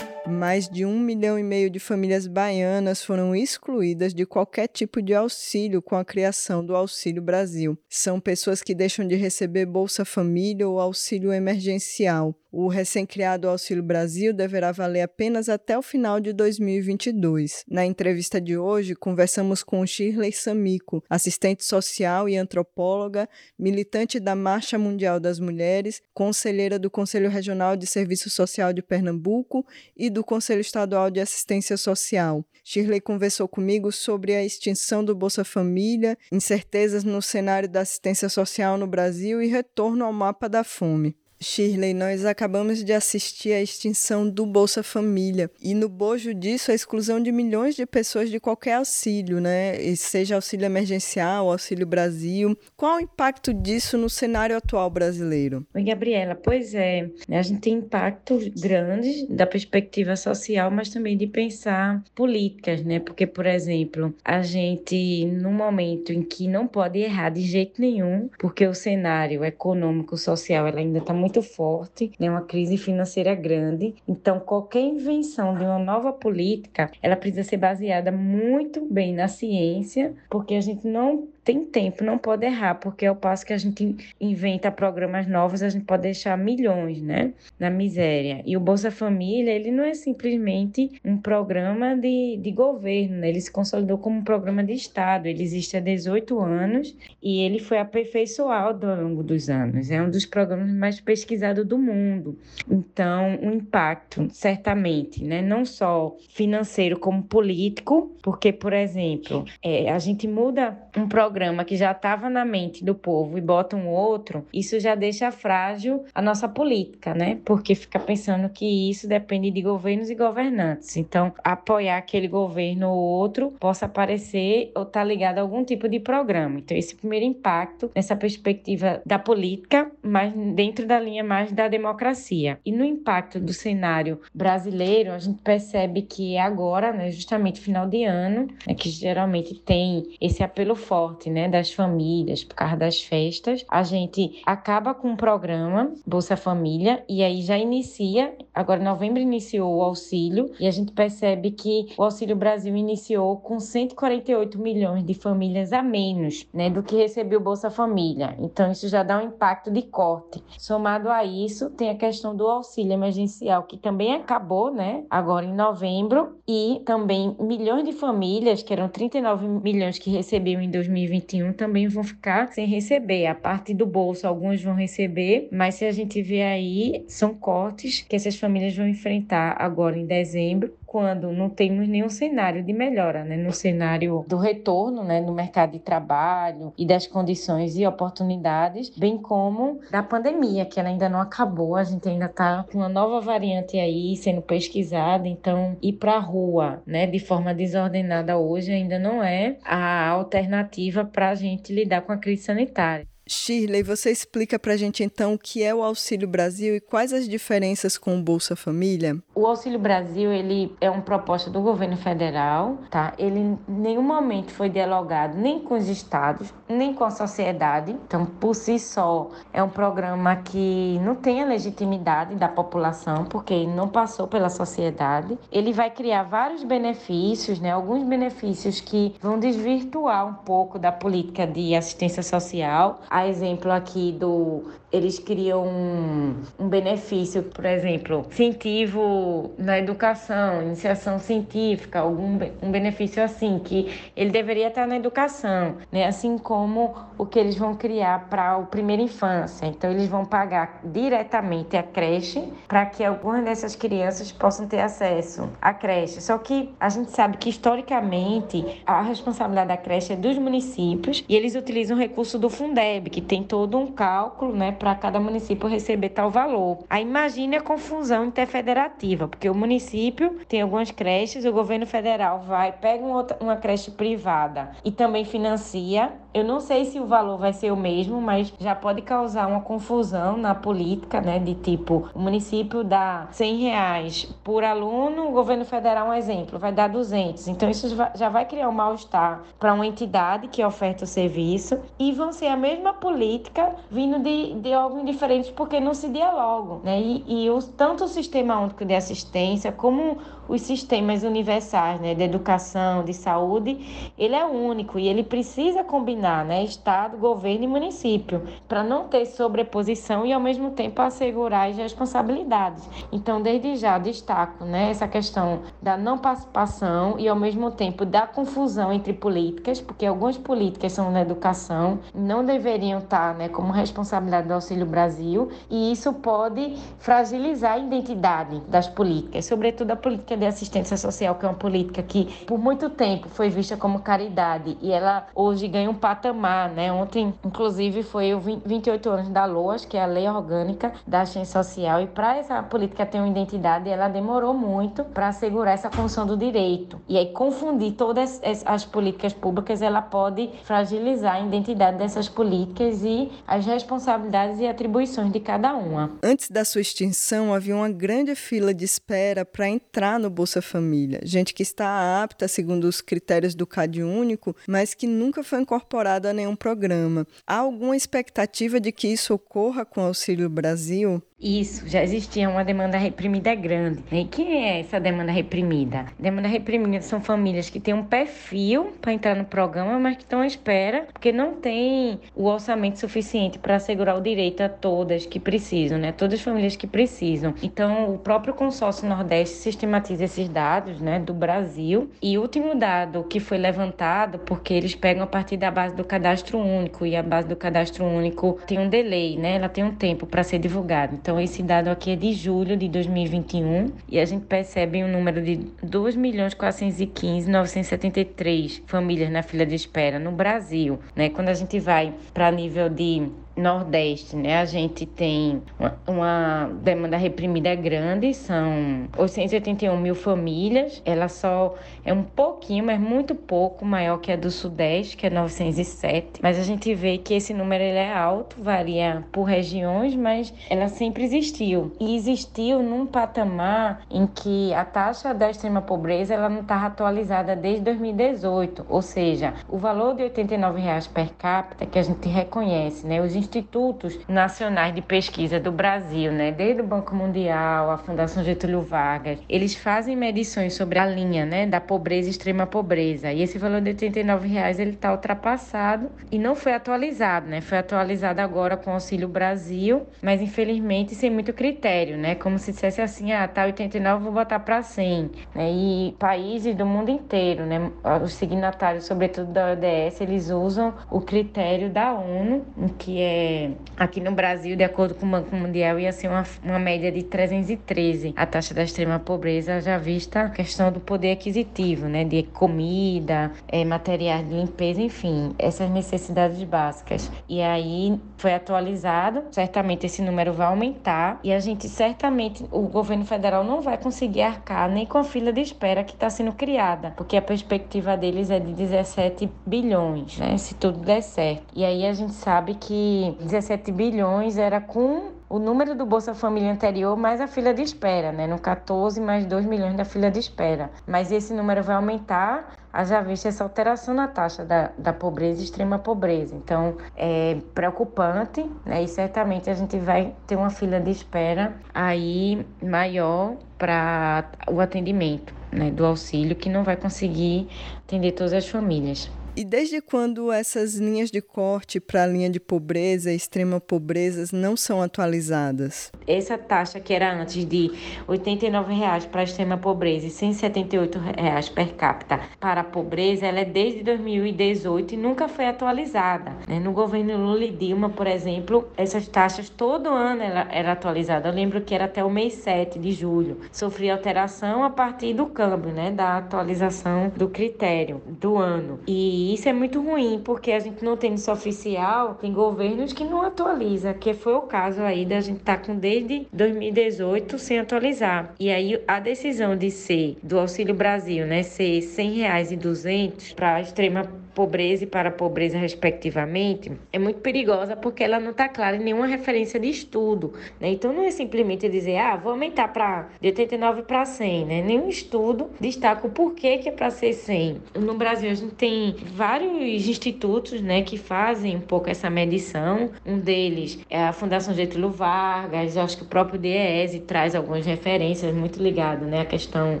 Mais 0.34 0.68
de 0.68 0.84
um 0.84 0.98
milhão 0.98 1.38
e 1.38 1.42
meio 1.42 1.70
de 1.70 1.78
famílias 1.78 2.26
baianas 2.26 3.02
foram 3.02 3.34
excluídas 3.34 4.12
de 4.12 4.26
qualquer 4.26 4.66
tipo 4.66 5.00
de 5.00 5.14
auxílio 5.14 5.80
com 5.80 5.96
a 5.96 6.04
criação 6.04 6.64
do 6.64 6.74
Auxílio 6.74 7.22
Brasil. 7.22 7.78
São 7.88 8.20
pessoas 8.20 8.60
que 8.60 8.74
deixam 8.74 9.06
de 9.06 9.14
receber 9.14 9.64
Bolsa 9.64 10.04
Família 10.04 10.68
ou 10.68 10.80
auxílio 10.80 11.32
emergencial. 11.32 12.36
O 12.56 12.68
recém-criado 12.68 13.48
Auxílio 13.48 13.82
Brasil 13.82 14.32
deverá 14.32 14.70
valer 14.70 15.00
apenas 15.00 15.48
até 15.48 15.76
o 15.76 15.82
final 15.82 16.20
de 16.20 16.32
2022. 16.32 17.64
Na 17.68 17.84
entrevista 17.84 18.40
de 18.40 18.56
hoje, 18.56 18.94
conversamos 18.94 19.64
com 19.64 19.84
Shirley 19.84 20.30
Samico, 20.30 21.02
assistente 21.10 21.64
social 21.64 22.28
e 22.28 22.36
antropóloga, 22.36 23.28
militante 23.58 24.20
da 24.20 24.36
Marcha 24.36 24.78
Mundial 24.78 25.18
das 25.18 25.40
Mulheres, 25.40 26.00
conselheira 26.14 26.78
do 26.78 26.88
Conselho 26.88 27.28
Regional 27.28 27.76
de 27.76 27.88
Serviço 27.88 28.30
Social 28.30 28.72
de 28.72 28.82
Pernambuco 28.82 29.66
e 29.96 30.08
do 30.08 30.22
Conselho 30.24 30.60
Estadual 30.60 31.10
de 31.10 31.20
Assistência 31.20 31.76
Social. 31.76 32.44
Shirley 32.64 33.00
conversou 33.00 33.46
comigo 33.46 33.92
sobre 33.92 34.34
a 34.34 34.44
extinção 34.44 35.04
do 35.04 35.14
Bolsa 35.14 35.44
Família, 35.44 36.16
incertezas 36.32 37.04
no 37.04 37.20
cenário 37.20 37.68
da 37.68 37.80
assistência 37.80 38.28
social 38.28 38.78
no 38.78 38.86
Brasil 38.86 39.42
e 39.42 39.46
retorno 39.46 40.04
ao 40.04 40.12
mapa 40.12 40.48
da 40.48 40.64
fome. 40.64 41.16
Shirley, 41.44 41.92
nós 41.92 42.24
acabamos 42.24 42.82
de 42.82 42.92
assistir 42.92 43.52
à 43.52 43.60
extinção 43.60 44.28
do 44.28 44.46
Bolsa 44.46 44.82
Família 44.82 45.50
e 45.62 45.74
no 45.74 45.88
bojo 45.88 46.32
disso 46.32 46.70
a 46.70 46.74
exclusão 46.74 47.20
de 47.20 47.30
milhões 47.30 47.76
de 47.76 47.84
pessoas 47.84 48.30
de 48.30 48.40
qualquer 48.40 48.74
auxílio, 48.74 49.40
né? 49.40 49.74
Seja 49.94 50.36
auxílio 50.36 50.64
emergencial, 50.64 51.50
auxílio 51.50 51.86
Brasil. 51.86 52.56
Qual 52.76 52.96
o 52.96 53.00
impacto 53.00 53.52
disso 53.52 53.98
no 53.98 54.08
cenário 54.08 54.56
atual 54.56 54.88
brasileiro? 54.88 55.66
Oi, 55.74 55.84
Gabriela. 55.84 56.34
Pois 56.34 56.74
é, 56.74 57.10
né, 57.28 57.38
a 57.38 57.42
gente 57.42 57.60
tem 57.60 57.74
impactos 57.74 58.48
grandes 58.48 59.28
da 59.28 59.46
perspectiva 59.46 60.16
social, 60.16 60.70
mas 60.70 60.88
também 60.88 61.16
de 61.16 61.26
pensar 61.26 62.02
políticas, 62.14 62.82
né? 62.82 63.00
Porque, 63.00 63.26
por 63.26 63.44
exemplo, 63.44 64.14
a 64.24 64.40
gente, 64.40 65.26
no 65.26 65.52
momento 65.52 66.12
em 66.12 66.22
que 66.22 66.48
não 66.48 66.66
pode 66.66 66.98
errar 66.98 67.28
de 67.28 67.42
jeito 67.42 67.80
nenhum, 67.80 68.30
porque 68.38 68.66
o 68.66 68.74
cenário 68.74 69.44
econômico, 69.44 70.16
social, 70.16 70.66
ela 70.66 70.80
ainda 70.80 70.98
está 70.98 71.12
muito 71.12 71.33
muito 71.34 71.42
forte, 71.42 72.12
né, 72.18 72.30
uma 72.30 72.42
crise 72.42 72.76
financeira 72.76 73.34
grande. 73.34 73.94
Então, 74.06 74.38
qualquer 74.38 74.80
invenção 74.80 75.56
de 75.56 75.64
uma 75.64 75.78
nova 75.78 76.12
política, 76.12 76.90
ela 77.02 77.16
precisa 77.16 77.42
ser 77.42 77.56
baseada 77.56 78.12
muito 78.12 78.86
bem 78.88 79.12
na 79.12 79.26
ciência, 79.26 80.14
porque 80.30 80.54
a 80.54 80.60
gente 80.60 80.86
não 80.86 81.28
tem 81.44 81.64
tempo, 81.64 82.02
não 82.02 82.16
pode 82.16 82.46
errar, 82.46 82.76
porque 82.76 83.04
ao 83.04 83.14
passo 83.14 83.44
que 83.44 83.52
a 83.52 83.58
gente 83.58 83.96
inventa 84.18 84.70
programas 84.72 85.26
novos, 85.26 85.62
a 85.62 85.68
gente 85.68 85.84
pode 85.84 86.04
deixar 86.04 86.38
milhões, 86.38 87.02
né, 87.02 87.34
na 87.60 87.68
miséria. 87.68 88.42
E 88.46 88.56
o 88.56 88.60
Bolsa 88.60 88.90
Família, 88.90 89.52
ele 89.52 89.70
não 89.70 89.84
é 89.84 89.92
simplesmente 89.92 90.90
um 91.04 91.18
programa 91.18 91.94
de, 91.94 92.38
de 92.40 92.50
governo, 92.50 93.18
né? 93.18 93.28
ele 93.28 93.40
se 93.40 93.52
consolidou 93.52 93.98
como 93.98 94.18
um 94.18 94.24
programa 94.24 94.64
de 94.64 94.72
Estado, 94.72 95.26
ele 95.26 95.42
existe 95.42 95.76
há 95.76 95.80
18 95.80 96.38
anos 96.38 96.96
e 97.22 97.40
ele 97.40 97.58
foi 97.58 97.78
aperfeiçoado 97.78 98.86
ao 98.86 99.02
longo 99.02 99.22
dos 99.22 99.50
anos. 99.50 99.90
É 99.90 100.00
um 100.00 100.08
dos 100.08 100.24
programas 100.24 100.72
mais 100.72 100.98
pesquisados 100.98 101.66
do 101.66 101.76
mundo. 101.76 102.38
Então, 102.70 103.38
o 103.42 103.48
um 103.48 103.52
impacto, 103.52 104.28
certamente, 104.30 105.22
né, 105.22 105.42
não 105.42 105.66
só 105.66 106.16
financeiro 106.30 106.98
como 106.98 107.22
político, 107.22 108.16
porque, 108.22 108.50
por 108.50 108.72
exemplo, 108.72 109.44
é, 109.62 109.90
a 109.90 109.98
gente 109.98 110.26
muda 110.26 110.78
um 110.96 111.06
programa 111.06 111.33
programa 111.34 111.64
que 111.64 111.76
já 111.76 111.90
estava 111.90 112.30
na 112.30 112.44
mente 112.44 112.84
do 112.84 112.94
povo 112.94 113.36
e 113.36 113.40
bota 113.40 113.74
um 113.74 113.88
outro, 113.88 114.46
isso 114.52 114.78
já 114.78 114.94
deixa 114.94 115.32
frágil 115.32 116.04
a 116.14 116.22
nossa 116.22 116.48
política, 116.48 117.12
né? 117.12 117.40
Porque 117.44 117.74
fica 117.74 117.98
pensando 117.98 118.48
que 118.48 118.88
isso 118.88 119.08
depende 119.08 119.50
de 119.50 119.60
governos 119.60 120.10
e 120.10 120.14
governantes. 120.14 120.96
Então, 120.96 121.32
apoiar 121.42 121.98
aquele 121.98 122.28
governo 122.28 122.88
ou 122.88 122.96
outro 122.96 123.50
possa 123.58 123.86
aparecer 123.86 124.70
ou 124.76 124.84
estar 124.84 125.00
tá 125.00 125.04
ligado 125.04 125.38
a 125.38 125.40
algum 125.40 125.64
tipo 125.64 125.88
de 125.88 125.98
programa. 125.98 126.60
Então, 126.60 126.76
esse 126.76 126.94
primeiro 126.94 127.26
impacto 127.26 127.90
nessa 127.96 128.14
perspectiva 128.14 129.02
da 129.04 129.18
política, 129.18 129.90
mas 130.00 130.32
dentro 130.54 130.86
da 130.86 131.00
linha 131.00 131.24
mais 131.24 131.50
da 131.50 131.66
democracia. 131.66 132.60
E 132.64 132.70
no 132.70 132.84
impacto 132.84 133.40
do 133.40 133.52
cenário 133.52 134.20
brasileiro, 134.32 135.10
a 135.10 135.18
gente 135.18 135.42
percebe 135.42 136.02
que 136.02 136.36
é 136.36 136.40
agora, 136.40 136.92
né, 136.92 137.10
justamente 137.10 137.60
final 137.60 137.88
de 137.88 138.04
ano, 138.04 138.46
né, 138.64 138.74
que 138.74 138.88
geralmente 138.88 139.54
tem 139.54 140.14
esse 140.20 140.40
apelo 140.40 140.76
forte 140.76 141.23
né, 141.30 141.48
das 141.48 141.72
famílias, 141.72 142.44
por 142.44 142.54
causa 142.54 142.76
das 142.76 143.02
festas, 143.02 143.64
a 143.68 143.82
gente 143.82 144.42
acaba 144.44 144.94
com 144.94 145.12
o 145.12 145.16
programa 145.16 145.92
Bolsa 146.06 146.36
Família 146.36 147.04
e 147.08 147.22
aí 147.22 147.42
já 147.42 147.58
inicia, 147.58 148.34
agora 148.52 148.80
em 148.80 148.84
novembro 148.84 149.20
iniciou 149.20 149.76
o 149.76 149.82
auxílio 149.82 150.50
e 150.58 150.66
a 150.66 150.70
gente 150.70 150.92
percebe 150.92 151.50
que 151.50 151.92
o 151.96 152.02
Auxílio 152.02 152.36
Brasil 152.36 152.76
iniciou 152.76 153.36
com 153.38 153.58
148 153.58 154.58
milhões 154.58 155.04
de 155.04 155.14
famílias 155.14 155.72
a 155.72 155.82
menos, 155.82 156.46
né, 156.52 156.70
do 156.70 156.82
que 156.82 156.96
recebeu 156.96 157.40
Bolsa 157.40 157.70
Família. 157.70 158.36
Então 158.38 158.70
isso 158.70 158.88
já 158.88 159.02
dá 159.02 159.18
um 159.18 159.28
impacto 159.28 159.70
de 159.70 159.82
corte. 159.82 160.42
Somado 160.58 161.08
a 161.08 161.24
isso, 161.24 161.70
tem 161.70 161.90
a 161.90 161.94
questão 161.94 162.36
do 162.36 162.46
auxílio 162.46 162.92
emergencial 162.92 163.64
que 163.64 163.76
também 163.76 164.14
acabou, 164.14 164.72
né, 164.72 165.04
agora 165.08 165.46
em 165.46 165.54
novembro 165.54 166.36
e 166.46 166.82
também 166.84 167.34
milhões 167.40 167.84
de 167.84 167.92
famílias, 167.92 168.62
que 168.62 168.72
eram 168.72 168.88
39 168.88 169.46
milhões 169.46 169.98
que 169.98 170.10
recebiam 170.10 170.60
em 170.60 170.70
2020 170.70 171.13
2021 171.14 171.52
também 171.52 171.88
vão 171.88 172.02
ficar 172.02 172.52
sem 172.52 172.66
receber. 172.66 173.26
A 173.26 173.34
parte 173.34 173.72
do 173.74 173.86
bolso, 173.86 174.26
alguns 174.26 174.62
vão 174.62 174.74
receber, 174.74 175.48
mas 175.52 175.76
se 175.76 175.84
a 175.84 175.92
gente 175.92 176.22
vê 176.22 176.42
aí, 176.42 177.04
são 177.08 177.34
cortes 177.34 178.00
que 178.00 178.16
essas 178.16 178.36
famílias 178.36 178.76
vão 178.76 178.88
enfrentar 178.88 179.56
agora 179.58 179.98
em 179.98 180.06
dezembro, 180.06 180.74
quando 180.94 181.32
não 181.32 181.50
temos 181.50 181.88
nenhum 181.88 182.08
cenário 182.08 182.62
de 182.62 182.72
melhora, 182.72 183.24
né? 183.24 183.36
no 183.36 183.50
cenário 183.50 184.24
do 184.28 184.36
retorno 184.36 185.02
né? 185.02 185.20
no 185.20 185.34
mercado 185.34 185.72
de 185.72 185.80
trabalho 185.80 186.72
e 186.78 186.86
das 186.86 187.04
condições 187.04 187.76
e 187.76 187.84
oportunidades, 187.84 188.90
bem 188.90 189.18
como 189.18 189.80
da 189.90 190.04
pandemia, 190.04 190.64
que 190.64 190.78
ela 190.78 190.90
ainda 190.90 191.08
não 191.08 191.20
acabou, 191.20 191.74
a 191.74 191.82
gente 191.82 192.08
ainda 192.08 192.26
está 192.26 192.64
com 192.70 192.78
uma 192.78 192.88
nova 192.88 193.20
variante 193.20 193.76
aí 193.76 194.16
sendo 194.16 194.40
pesquisada, 194.40 195.26
então 195.26 195.76
ir 195.82 195.94
para 195.94 196.14
a 196.14 196.20
rua 196.20 196.80
né? 196.86 197.08
de 197.08 197.18
forma 197.18 197.52
desordenada 197.52 198.38
hoje 198.38 198.70
ainda 198.70 198.96
não 198.96 199.20
é 199.20 199.56
a 199.64 200.06
alternativa 200.10 201.04
para 201.04 201.30
a 201.30 201.34
gente 201.34 201.74
lidar 201.74 202.02
com 202.02 202.12
a 202.12 202.18
crise 202.18 202.44
sanitária. 202.44 203.04
Shirley, 203.26 203.82
você 203.82 204.10
explica 204.10 204.58
para 204.58 204.74
a 204.74 204.76
gente 204.76 205.02
então 205.02 205.32
o 205.32 205.38
que 205.38 205.62
é 205.62 205.74
o 205.74 205.82
Auxílio 205.82 206.28
Brasil 206.28 206.76
e 206.76 206.80
quais 206.80 207.12
as 207.12 207.26
diferenças 207.26 207.96
com 207.96 208.18
o 208.18 208.22
Bolsa 208.22 208.54
Família? 208.54 209.16
O 209.34 209.46
Auxílio 209.46 209.78
Brasil 209.78 210.30
ele 210.30 210.76
é 210.78 210.90
uma 210.90 211.00
proposta 211.00 211.48
do 211.48 211.62
governo 211.62 211.96
federal, 211.96 212.78
tá? 212.90 213.14
Ele 213.18 213.38
em 213.38 213.58
nenhum 213.66 214.02
momento 214.02 214.52
foi 214.52 214.68
dialogado 214.68 215.38
nem 215.38 215.58
com 215.58 215.74
os 215.74 215.88
estados, 215.88 216.52
nem 216.68 216.92
com 216.92 217.04
a 217.04 217.10
sociedade. 217.10 217.92
Então, 218.06 218.26
por 218.26 218.54
si 218.54 218.78
só, 218.78 219.30
é 219.52 219.62
um 219.62 219.70
programa 219.70 220.36
que 220.36 220.98
não 221.02 221.14
tem 221.14 221.42
a 221.42 221.46
legitimidade 221.46 222.34
da 222.34 222.48
população, 222.48 223.24
porque 223.24 223.66
não 223.66 223.88
passou 223.88 224.28
pela 224.28 224.50
sociedade. 224.50 225.38
Ele 225.50 225.72
vai 225.72 225.90
criar 225.90 226.24
vários 226.24 226.62
benefícios, 226.62 227.58
né? 227.58 227.70
Alguns 227.70 228.04
benefícios 228.04 228.80
que 228.80 229.14
vão 229.20 229.38
desvirtuar 229.38 230.26
um 230.26 230.34
pouco 230.34 230.78
da 230.78 230.92
política 230.92 231.46
de 231.46 231.74
assistência 231.74 232.22
social 232.22 233.00
a 233.14 233.28
exemplo 233.28 233.70
aqui 233.70 234.10
do. 234.10 234.64
Eles 234.94 235.18
criam 235.18 235.66
um, 235.66 236.34
um 236.56 236.68
benefício, 236.68 237.42
por 237.42 237.64
exemplo, 237.64 238.24
incentivo 238.30 239.52
na 239.58 239.76
educação, 239.76 240.62
iniciação 240.62 241.18
científica, 241.18 241.98
algum 241.98 242.38
um 242.62 242.70
benefício 242.70 243.20
assim, 243.20 243.58
que 243.58 243.92
ele 244.16 244.30
deveria 244.30 244.68
estar 244.68 244.86
na 244.86 244.96
educação, 244.96 245.78
né? 245.90 246.06
assim 246.06 246.38
como 246.38 246.94
o 247.18 247.26
que 247.26 247.40
eles 247.40 247.56
vão 247.56 247.74
criar 247.74 248.28
para 248.28 248.56
o 248.56 248.66
primeira 248.66 249.02
infância. 249.02 249.66
Então, 249.66 249.90
eles 249.90 250.06
vão 250.06 250.24
pagar 250.24 250.80
diretamente 250.84 251.76
a 251.76 251.82
creche 251.82 252.44
para 252.68 252.86
que 252.86 253.02
algumas 253.02 253.44
dessas 253.44 253.74
crianças 253.74 254.30
possam 254.30 254.68
ter 254.68 254.78
acesso 254.78 255.48
à 255.60 255.74
creche. 255.74 256.20
Só 256.20 256.38
que 256.38 256.72
a 256.78 256.88
gente 256.88 257.10
sabe 257.10 257.36
que, 257.36 257.50
historicamente, 257.50 258.80
a 258.86 259.02
responsabilidade 259.02 259.68
da 259.68 259.76
creche 259.76 260.12
é 260.12 260.16
dos 260.16 260.38
municípios 260.38 261.24
e 261.28 261.34
eles 261.34 261.56
utilizam 261.56 261.96
o 261.96 262.00
recurso 262.00 262.38
do 262.38 262.48
Fundeb 262.48 263.10
que 263.10 263.20
tem 263.20 263.42
todo 263.42 263.76
um 263.76 263.88
cálculo 263.88 264.54
né, 264.54 264.70
para 264.84 264.94
cada 264.94 265.18
município 265.18 265.66
receber 265.66 266.10
tal 266.10 266.30
valor. 266.30 266.80
Aí 266.90 267.02
imagine 267.02 267.56
a 267.56 267.62
confusão 267.62 268.26
interfederativa, 268.26 269.26
porque 269.26 269.48
o 269.48 269.54
município 269.54 270.40
tem 270.46 270.60
algumas 270.60 270.90
creches, 270.90 271.46
o 271.46 271.52
governo 271.52 271.86
federal 271.86 272.40
vai, 272.40 272.70
pega 272.70 273.02
uma, 273.02 273.16
outra, 273.16 273.38
uma 273.40 273.56
creche 273.56 273.90
privada 273.90 274.72
e 274.84 274.92
também 274.92 275.24
financia. 275.24 276.12
Eu 276.34 276.44
não 276.44 276.60
sei 276.60 276.84
se 276.84 277.00
o 277.00 277.06
valor 277.06 277.38
vai 277.38 277.54
ser 277.54 277.72
o 277.72 277.76
mesmo, 277.76 278.20
mas 278.20 278.52
já 278.58 278.74
pode 278.74 279.00
causar 279.00 279.46
uma 279.46 279.60
confusão 279.60 280.36
na 280.36 280.54
política, 280.54 281.18
né? 281.20 281.38
De 281.38 281.54
tipo, 281.54 282.10
o 282.12 282.18
município 282.18 282.84
dá 282.84 283.28
100 283.30 283.56
reais 283.56 284.24
por 284.42 284.64
aluno, 284.64 285.28
o 285.28 285.32
governo 285.32 285.64
federal, 285.64 286.08
um 286.08 286.12
exemplo, 286.12 286.58
vai 286.58 286.72
dar 286.72 286.88
200. 286.88 287.48
Então, 287.48 287.70
isso 287.70 287.96
já 288.14 288.28
vai 288.28 288.44
criar 288.44 288.68
um 288.68 288.72
mal-estar 288.72 289.44
para 289.58 289.72
uma 289.72 289.86
entidade 289.86 290.48
que 290.48 290.62
oferta 290.62 291.04
o 291.04 291.06
serviço 291.06 291.80
e 291.98 292.12
vão 292.12 292.32
ser 292.32 292.48
a 292.48 292.56
mesma 292.56 292.92
política 292.92 293.76
vindo 293.90 294.18
de, 294.18 294.54
de 294.54 294.73
órgãos 294.74 295.04
diferentes 295.06 295.50
porque 295.50 295.80
não 295.80 295.94
se 295.94 296.08
dialogam, 296.08 296.80
né? 296.82 297.00
E, 297.00 297.24
e 297.26 297.50
os, 297.50 297.66
tanto 297.66 298.04
o 298.04 298.08
Sistema 298.08 298.58
Único 298.60 298.84
de 298.84 298.94
Assistência 298.94 299.72
como 299.72 300.18
os 300.48 300.62
sistemas 300.62 301.22
universais, 301.22 302.00
né, 302.00 302.14
de 302.14 302.22
educação, 302.22 303.04
de 303.04 303.14
saúde, 303.14 304.12
ele 304.18 304.34
é 304.34 304.44
único 304.44 304.98
e 304.98 305.08
ele 305.08 305.22
precisa 305.22 305.82
combinar, 305.84 306.44
né, 306.44 306.62
Estado, 306.64 307.16
governo 307.16 307.64
e 307.64 307.68
município, 307.68 308.42
para 308.68 308.82
não 308.82 309.08
ter 309.08 309.24
sobreposição 309.26 310.26
e 310.26 310.32
ao 310.32 310.40
mesmo 310.40 310.70
tempo 310.70 311.00
assegurar 311.00 311.70
as 311.70 311.76
responsabilidades. 311.76 312.88
Então, 313.12 313.40
desde 313.40 313.76
já 313.76 313.98
destaco, 313.98 314.64
né, 314.64 314.90
essa 314.90 315.08
questão 315.08 315.60
da 315.80 315.96
não 315.96 316.18
participação 316.18 317.18
e 317.18 317.28
ao 317.28 317.36
mesmo 317.36 317.70
tempo 317.70 318.04
da 318.04 318.26
confusão 318.26 318.92
entre 318.92 319.12
políticas, 319.12 319.80
porque 319.80 320.06
algumas 320.06 320.36
políticas 320.36 320.92
são 320.92 321.10
na 321.10 321.22
educação, 321.22 322.00
não 322.14 322.44
deveriam 322.44 322.98
estar 322.98 323.34
né, 323.34 323.48
como 323.48 323.72
responsabilidade 323.72 324.48
do 324.48 324.54
Auxílio 324.54 324.86
Brasil, 324.86 325.48
e 325.70 325.92
isso 325.92 326.12
pode 326.12 326.76
fragilizar 326.98 327.72
a 327.72 327.78
identidade 327.78 328.60
das 328.68 328.88
políticas, 328.88 329.44
sobretudo 329.44 329.90
a 329.92 329.96
política 329.96 330.33
de 330.36 330.46
assistência 330.46 330.96
social, 330.96 331.34
que 331.34 331.44
é 331.44 331.48
uma 331.48 331.54
política 331.54 332.02
que 332.02 332.44
por 332.46 332.58
muito 332.58 332.90
tempo 332.90 333.28
foi 333.28 333.48
vista 333.48 333.76
como 333.76 334.00
caridade 334.00 334.76
e 334.80 334.92
ela 334.92 335.26
hoje 335.34 335.68
ganha 335.68 335.90
um 335.90 335.94
patamar. 335.94 336.70
Né? 336.70 336.92
Ontem, 336.92 337.34
inclusive, 337.44 338.02
foi 338.02 338.34
o 338.34 338.40
28 338.40 339.10
anos 339.10 339.28
da 339.28 339.44
LOAS, 339.44 339.84
que 339.84 339.96
é 339.96 340.02
a 340.02 340.06
Lei 340.06 340.28
Orgânica 340.28 340.92
da 341.06 341.22
Assistência 341.22 341.62
Social, 341.62 342.02
e 342.02 342.06
para 342.06 342.36
essa 342.36 342.62
política 342.62 343.06
ter 343.06 343.18
uma 343.18 343.28
identidade, 343.28 343.88
ela 343.88 344.08
demorou 344.08 344.54
muito 344.54 345.04
para 345.04 345.28
assegurar 345.28 345.74
essa 345.74 345.90
função 345.90 346.26
do 346.26 346.36
direito. 346.36 347.00
E 347.08 347.18
aí, 347.18 347.32
confundir 347.32 347.92
todas 347.92 348.40
as 348.64 348.84
políticas 348.84 349.32
públicas, 349.32 349.82
ela 349.82 350.02
pode 350.02 350.50
fragilizar 350.64 351.36
a 351.36 351.40
identidade 351.40 351.98
dessas 351.98 352.28
políticas 352.28 353.02
e 353.02 353.30
as 353.46 353.66
responsabilidades 353.66 354.60
e 354.60 354.66
atribuições 354.66 355.32
de 355.32 355.40
cada 355.40 355.74
uma. 355.74 356.12
Antes 356.22 356.50
da 356.50 356.64
sua 356.64 356.80
extinção, 356.80 357.52
havia 357.52 357.74
uma 357.74 357.90
grande 357.90 358.34
fila 358.34 358.72
de 358.72 358.84
espera 358.84 359.44
para 359.44 359.68
entrar 359.68 360.18
no 360.24 360.30
Bolsa 360.30 360.62
Família. 360.62 361.20
Gente 361.22 361.54
que 361.54 361.62
está 361.62 362.22
apta 362.22 362.48
segundo 362.48 362.84
os 362.84 363.00
critérios 363.00 363.54
do 363.54 363.66
CAD 363.66 364.02
único, 364.02 364.56
mas 364.66 364.94
que 364.94 365.06
nunca 365.06 365.44
foi 365.44 365.60
incorporada 365.60 366.30
a 366.30 366.32
nenhum 366.32 366.56
programa. 366.56 367.26
Há 367.46 367.58
alguma 367.58 367.96
expectativa 367.96 368.80
de 368.80 368.90
que 368.90 369.08
isso 369.08 369.34
ocorra 369.34 369.84
com 369.84 370.00
o 370.00 370.04
Auxílio 370.04 370.48
Brasil? 370.48 371.22
Isso, 371.44 371.86
já 371.86 372.02
existia 372.02 372.48
uma 372.48 372.64
demanda 372.64 372.96
reprimida 372.96 373.54
grande. 373.54 374.02
E 374.10 374.24
quem 374.24 374.64
é 374.64 374.80
essa 374.80 374.98
demanda 374.98 375.30
reprimida? 375.30 376.06
Demanda 376.18 376.48
reprimida 376.48 377.02
são 377.02 377.20
famílias 377.20 377.68
que 377.68 377.78
têm 377.78 377.92
um 377.92 378.02
perfil 378.02 378.94
para 378.98 379.12
entrar 379.12 379.36
no 379.36 379.44
programa, 379.44 379.98
mas 379.98 380.16
que 380.16 380.22
estão 380.22 380.40
à 380.40 380.46
espera, 380.46 381.06
porque 381.12 381.32
não 381.32 381.56
tem 381.56 382.18
o 382.34 382.46
orçamento 382.46 382.98
suficiente 382.98 383.58
para 383.58 383.76
assegurar 383.76 384.16
o 384.16 384.22
direito 384.22 384.62
a 384.62 384.70
todas 384.70 385.26
que 385.26 385.38
precisam, 385.38 385.98
né? 385.98 386.12
Todas 386.12 386.38
as 386.38 386.40
famílias 386.40 386.76
que 386.76 386.86
precisam. 386.86 387.52
Então, 387.62 388.14
o 388.14 388.18
próprio 388.18 388.54
consórcio 388.54 389.06
Nordeste 389.06 389.56
sistematiza 389.56 390.24
esses 390.24 390.48
dados, 390.48 390.98
né, 390.98 391.18
do 391.18 391.34
Brasil. 391.34 392.10
E 392.22 392.38
o 392.38 392.40
último 392.40 392.74
dado 392.74 393.22
que 393.24 393.38
foi 393.38 393.58
levantado, 393.58 394.38
porque 394.38 394.72
eles 394.72 394.94
pegam 394.94 395.22
a 395.22 395.26
partir 395.26 395.58
da 395.58 395.70
base 395.70 395.94
do 395.94 396.04
cadastro 396.04 396.58
único, 396.58 397.04
e 397.04 397.14
a 397.14 397.22
base 397.22 397.46
do 397.46 397.56
cadastro 397.56 398.06
único 398.06 398.58
tem 398.66 398.78
um 398.78 398.88
delay, 398.88 399.36
né? 399.36 399.56
Ela 399.56 399.68
tem 399.68 399.84
um 399.84 399.94
tempo 399.94 400.24
para 400.24 400.42
ser 400.42 400.58
divulgada. 400.58 401.14
Então, 401.14 401.33
então, 401.34 401.42
esse 401.42 401.64
dado 401.64 401.88
aqui 401.88 402.12
é 402.12 402.16
de 402.16 402.32
julho 402.32 402.76
de 402.76 402.88
2021 402.88 403.90
e 404.08 404.20
a 404.20 404.24
gente 404.24 404.46
percebe 404.46 405.02
um 405.02 405.08
número 405.08 405.42
de 405.42 405.56
2.415.973 405.84 408.82
famílias 408.86 409.32
na 409.32 409.42
fila 409.42 409.66
de 409.66 409.74
espera 409.74 410.20
no 410.20 410.30
Brasil. 410.30 411.00
Né? 411.16 411.30
Quando 411.30 411.48
a 411.48 411.54
gente 411.54 411.80
vai 411.80 412.14
para 412.32 412.52
nível 412.52 412.88
de 412.88 413.28
Nordeste, 413.56 414.34
né? 414.34 414.58
A 414.58 414.64
gente 414.64 415.06
tem 415.06 415.62
uma, 416.08 416.68
demanda 416.82 417.16
reprimida 417.16 417.72
grande, 417.76 418.34
são 418.34 419.08
881 419.16 419.96
mil 419.96 420.16
famílias. 420.16 421.00
Ela 421.04 421.28
só 421.28 421.76
é 422.04 422.12
um 422.12 422.22
pouquinho, 422.22 422.84
mas 422.84 423.00
muito 423.00 423.34
pouco 423.34 423.84
maior 423.84 424.18
que 424.18 424.30
a 424.30 424.36
do 424.36 424.50
Sudeste, 424.50 425.16
que 425.16 425.26
é 425.26 425.30
907. 425.30 426.40
Mas 426.42 426.58
a 426.58 426.62
gente 426.62 426.94
vê 426.94 427.16
que 427.18 427.34
esse 427.34 427.54
número 427.54 427.82
ele 427.82 427.98
é 427.98 428.12
alto, 428.12 428.62
varia 428.62 429.24
por 429.32 429.44
regiões, 429.44 430.14
mas 430.14 430.52
ela 430.68 430.88
sempre 430.88 431.24
existiu. 431.24 431.92
E 431.98 432.14
existiu 432.14 432.82
num 432.82 433.06
patamar 433.06 434.02
em 434.10 434.26
que 434.26 434.74
a 434.74 434.84
taxa 434.84 435.32
da 435.32 435.50
extrema 435.50 435.80
pobreza 435.80 436.34
ela 436.34 436.48
não 436.48 436.60
está 436.60 436.84
atualizada 436.84 437.56
desde 437.56 437.82
2018, 437.84 438.84
ou 438.88 439.00
seja, 439.00 439.54
o 439.68 439.78
valor 439.78 440.14
de 440.14 440.24
89 440.24 440.80
reais 440.80 441.06
per 441.06 441.32
capita 441.38 441.86
que 441.86 441.98
a 441.98 442.02
gente 442.02 442.28
reconhece, 442.28 443.06
né? 443.06 443.22
Os 443.22 443.34
institutos 443.34 444.18
nacionais 444.28 444.94
de 444.94 445.00
pesquisa 445.00 445.58
do 445.58 445.72
Brasil, 445.72 446.32
né, 446.32 446.52
desde 446.52 446.82
o 446.82 446.86
Banco 446.86 447.14
Mundial, 447.14 447.90
a 447.90 447.98
Fundação 447.98 448.44
Getúlio 448.44 448.82
Vargas, 448.82 449.38
eles 449.48 449.74
fazem 449.74 450.16
medições 450.16 450.74
sobre 450.74 450.98
a 450.98 451.06
linha, 451.06 451.46
né, 451.46 451.66
da 451.66 451.80
pobreza 451.80 451.93
e 452.26 452.30
extrema 452.30 452.66
pobreza. 452.66 453.32
E 453.32 453.42
esse 453.42 453.58
valor 453.58 453.80
de 453.80 453.90
89 453.90 454.48
reais 454.48 454.78
ele 454.78 454.90
está 454.90 455.12
ultrapassado 455.12 456.10
e 456.30 456.38
não 456.38 456.54
foi 456.54 456.72
atualizado, 456.74 457.46
né? 457.48 457.60
Foi 457.60 457.78
atualizado 457.78 458.40
agora 458.40 458.76
com 458.76 458.90
o 458.90 458.94
Auxílio 458.94 459.28
Brasil, 459.28 460.02
mas 460.22 460.40
infelizmente 460.40 461.14
sem 461.14 461.30
muito 461.30 461.52
critério, 461.52 462.16
né? 462.16 462.34
Como 462.34 462.58
se 462.58 462.72
dissesse 462.72 463.00
assim, 463.00 463.32
ah, 463.32 463.46
tá 463.46 463.64
89, 463.64 464.24
vou 464.24 464.32
botar 464.32 464.60
para 464.60 464.82
100, 464.82 465.30
né? 465.54 465.70
E 465.70 466.14
países 466.18 466.74
do 466.74 466.86
mundo 466.86 467.10
inteiro, 467.10 467.64
né, 467.66 467.90
os 468.22 468.34
signatários, 468.34 469.04
sobretudo 469.04 469.52
da 469.52 469.72
ODS, 469.72 470.20
eles 470.20 470.50
usam 470.50 470.94
o 471.10 471.20
critério 471.20 471.90
da 471.90 472.12
ONU, 472.12 472.64
que 472.98 473.20
é, 473.20 473.70
aqui 473.96 474.20
no 474.20 474.32
Brasil, 474.32 474.76
de 474.76 474.84
acordo 474.84 475.14
com 475.14 475.26
o 475.26 475.28
Banco 475.28 475.54
Mundial, 475.54 475.98
ia 475.98 476.12
ser 476.12 476.28
uma, 476.28 476.44
uma 476.62 476.78
média 476.78 477.10
de 477.10 477.22
313 477.22 478.34
a 478.36 478.46
taxa 478.46 478.74
da 478.74 478.82
extrema 478.82 479.18
pobreza, 479.18 479.80
já 479.80 479.98
vista 479.98 480.42
a 480.42 480.50
questão 480.50 480.90
do 480.90 481.00
poder 481.00 481.32
aquisitivo, 481.32 481.83
né, 481.84 482.24
de 482.24 482.42
comida, 482.44 483.52
é, 483.68 483.84
materiais 483.84 484.48
de 484.48 484.54
limpeza, 484.54 485.02
enfim, 485.02 485.54
essas 485.58 485.90
necessidades 485.90 486.62
básicas. 486.64 487.30
E 487.48 487.60
aí 487.60 488.18
foi 488.36 488.54
atualizado, 488.54 489.42
certamente 489.50 490.06
esse 490.06 490.22
número 490.22 490.52
vai 490.52 490.66
aumentar 490.66 491.38
e 491.42 491.52
a 491.52 491.60
gente 491.60 491.88
certamente, 491.88 492.64
o 492.70 492.82
governo 492.82 493.24
federal 493.24 493.62
não 493.64 493.80
vai 493.80 493.98
conseguir 493.98 494.42
arcar 494.42 494.90
nem 494.90 495.06
com 495.06 495.18
a 495.18 495.24
fila 495.24 495.52
de 495.52 495.60
espera 495.60 496.02
que 496.02 496.14
está 496.14 496.30
sendo 496.30 496.52
criada, 496.52 497.12
porque 497.16 497.36
a 497.36 497.42
perspectiva 497.42 498.16
deles 498.16 498.50
é 498.50 498.58
de 498.58 498.72
17 498.72 499.50
bilhões, 499.66 500.38
né, 500.38 500.56
se 500.56 500.74
tudo 500.74 500.98
der 501.00 501.22
certo. 501.22 501.64
E 501.74 501.84
aí 501.84 502.06
a 502.06 502.12
gente 502.12 502.32
sabe 502.32 502.74
que 502.74 503.36
17 503.40 503.92
bilhões 503.92 504.56
era 504.56 504.80
com 504.80 505.34
o 505.54 505.58
número 505.60 505.94
do 505.94 506.04
Bolsa 506.04 506.34
Família 506.34 506.72
anterior 506.72 507.16
mais 507.16 507.40
a 507.40 507.46
fila 507.46 507.72
de 507.72 507.80
espera, 507.80 508.32
né? 508.32 508.44
No 508.44 508.58
14 508.58 509.20
mais 509.20 509.46
2 509.46 509.64
milhões 509.64 509.94
da 509.94 510.04
fila 510.04 510.28
de 510.28 510.40
espera. 510.40 510.90
Mas 511.06 511.30
esse 511.30 511.54
número 511.54 511.80
vai 511.80 511.94
aumentar, 511.94 512.74
haja 512.92 513.20
vista 513.20 513.46
essa 513.46 513.62
alteração 513.62 514.14
na 514.14 514.26
taxa 514.26 514.64
da, 514.64 514.90
da 514.98 515.12
pobreza 515.12 515.60
e 515.60 515.64
extrema 515.64 515.96
pobreza. 515.96 516.56
Então, 516.56 516.96
é 517.16 517.58
preocupante, 517.72 518.68
né? 518.84 519.04
E 519.04 519.06
certamente 519.06 519.70
a 519.70 519.74
gente 519.74 519.96
vai 519.96 520.34
ter 520.44 520.56
uma 520.56 520.70
fila 520.70 520.98
de 520.98 521.12
espera 521.12 521.72
aí 521.94 522.66
maior 522.82 523.54
para 523.78 524.46
o 524.68 524.80
atendimento 524.80 525.54
né, 525.74 525.90
do 525.90 526.04
auxílio, 526.04 526.56
que 526.56 526.68
não 526.68 526.84
vai 526.84 526.96
conseguir 526.96 527.68
atender 528.06 528.32
todas 528.32 528.52
as 528.52 528.68
famílias. 528.68 529.30
E 529.56 529.64
desde 529.64 530.00
quando 530.00 530.50
essas 530.50 530.96
linhas 530.96 531.30
de 531.30 531.40
corte 531.40 532.00
para 532.00 532.24
a 532.24 532.26
linha 532.26 532.50
de 532.50 532.58
pobreza 532.58 533.30
e 533.30 533.36
extrema 533.36 533.80
pobreza 533.80 534.50
não 534.52 534.76
são 534.76 535.00
atualizadas? 535.00 536.10
Essa 536.26 536.58
taxa 536.58 536.98
que 536.98 537.14
era 537.14 537.32
antes 537.32 537.64
de 537.64 537.86
R$ 537.86 538.36
89,00 538.36 539.28
para 539.28 539.42
a 539.42 539.44
extrema 539.44 539.76
pobreza 539.76 540.26
e 540.26 540.28
R$ 540.28 540.54
178,00 540.54 541.72
per 541.72 541.94
capita 541.94 542.40
para 542.58 542.80
a 542.80 542.84
pobreza, 542.84 543.46
ela 543.46 543.60
é 543.60 543.64
desde 543.64 544.02
2018 544.02 545.14
e 545.14 545.16
nunca 545.16 545.46
foi 545.46 545.66
atualizada. 545.66 546.56
Né? 546.66 546.80
No 546.80 546.90
governo 546.90 547.36
Lula 547.36 547.62
e 547.62 547.70
Dilma, 547.70 548.10
por 548.10 548.26
exemplo, 548.26 548.88
essas 548.96 549.28
taxas 549.28 549.68
todo 549.68 550.08
ano 550.08 550.42
ela 550.42 550.66
era 550.72 550.90
atualizada. 550.90 551.48
Eu 551.48 551.54
lembro 551.54 551.80
que 551.80 551.94
era 551.94 552.06
até 552.06 552.24
o 552.24 552.30
mês 552.30 552.54
7 552.54 552.98
de 552.98 553.12
julho. 553.12 553.60
Sofria 553.70 554.14
alteração 554.14 554.82
a 554.82 554.90
partir 554.90 555.32
do 555.32 555.46
câmbio, 555.64 555.92
né? 555.92 556.10
da 556.10 556.38
atualização 556.38 557.32
do 557.36 557.48
critério 557.48 558.20
do 558.26 558.56
ano. 558.56 559.00
E 559.06 559.54
isso 559.54 559.68
é 559.68 559.72
muito 559.72 560.00
ruim, 560.00 560.40
porque 560.44 560.72
a 560.72 560.78
gente 560.78 561.04
não 561.04 561.16
tem 561.16 561.34
isso 561.34 561.50
oficial, 561.50 562.34
tem 562.34 562.52
governos 562.52 563.12
que 563.12 563.24
não 563.24 563.42
atualiza, 563.42 564.14
que 564.14 564.34
foi 564.34 564.54
o 564.54 564.62
caso 564.62 565.02
aí 565.02 565.24
da 565.24 565.40
gente 565.40 565.60
tá 565.60 565.76
com 565.76 565.96
desde 565.96 566.46
2018 566.52 567.58
sem 567.58 567.78
atualizar. 567.78 568.54
E 568.60 568.70
aí 568.70 569.02
a 569.08 569.18
decisão 569.18 569.76
de 569.76 569.90
ser 569.90 570.36
do 570.42 570.58
Auxílio 570.58 570.94
Brasil, 570.94 571.46
né, 571.46 571.62
ser 571.62 572.02
100 572.02 572.32
reais 572.32 572.72
e 572.72 572.76
200 572.76 573.52
para 573.52 573.76
a 573.76 573.80
extrema 573.80 574.43
pobreza 574.54 575.04
e 575.04 575.06
para 575.06 575.30
pobreza, 575.30 575.76
respectivamente, 575.76 576.92
é 577.12 577.18
muito 577.18 577.40
perigosa 577.40 577.96
porque 577.96 578.22
ela 578.22 578.38
não 578.38 578.50
está 578.50 578.68
clara 578.68 578.96
em 578.96 579.00
nenhuma 579.00 579.26
referência 579.26 579.78
de 579.78 579.88
estudo. 579.88 580.54
Né? 580.80 580.90
Então, 580.90 581.12
não 581.12 581.22
é 581.22 581.30
simplesmente 581.30 581.88
dizer, 581.88 582.18
ah, 582.18 582.36
vou 582.36 582.52
aumentar 582.52 582.88
para 582.88 583.28
de 583.40 583.48
89 583.48 584.02
para 584.02 584.24
100. 584.24 584.64
Né? 584.64 584.82
Nenhum 584.82 585.08
estudo 585.08 585.70
destaca 585.80 586.26
o 586.26 586.30
porquê 586.30 586.78
que 586.78 586.88
é 586.88 586.92
para 586.92 587.10
ser 587.10 587.32
100. 587.32 587.82
No 587.96 588.14
Brasil, 588.14 588.50
a 588.50 588.54
gente 588.54 588.74
tem 588.74 589.16
vários 589.34 590.06
institutos 590.06 590.80
né, 590.80 591.02
que 591.02 591.18
fazem 591.18 591.76
um 591.76 591.80
pouco 591.80 592.08
essa 592.08 592.30
medição. 592.30 593.10
Um 593.26 593.38
deles 593.38 593.98
é 594.08 594.24
a 594.24 594.32
Fundação 594.32 594.74
Getúlio 594.74 595.10
Vargas, 595.10 595.96
acho 595.96 596.16
que 596.16 596.22
o 596.22 596.26
próprio 596.26 596.58
DES 596.58 597.20
traz 597.26 597.54
algumas 597.54 597.84
referências 597.84 598.54
muito 598.54 598.82
ligadas 598.82 599.28
né, 599.28 599.40
à 599.40 599.44
questão 599.44 600.00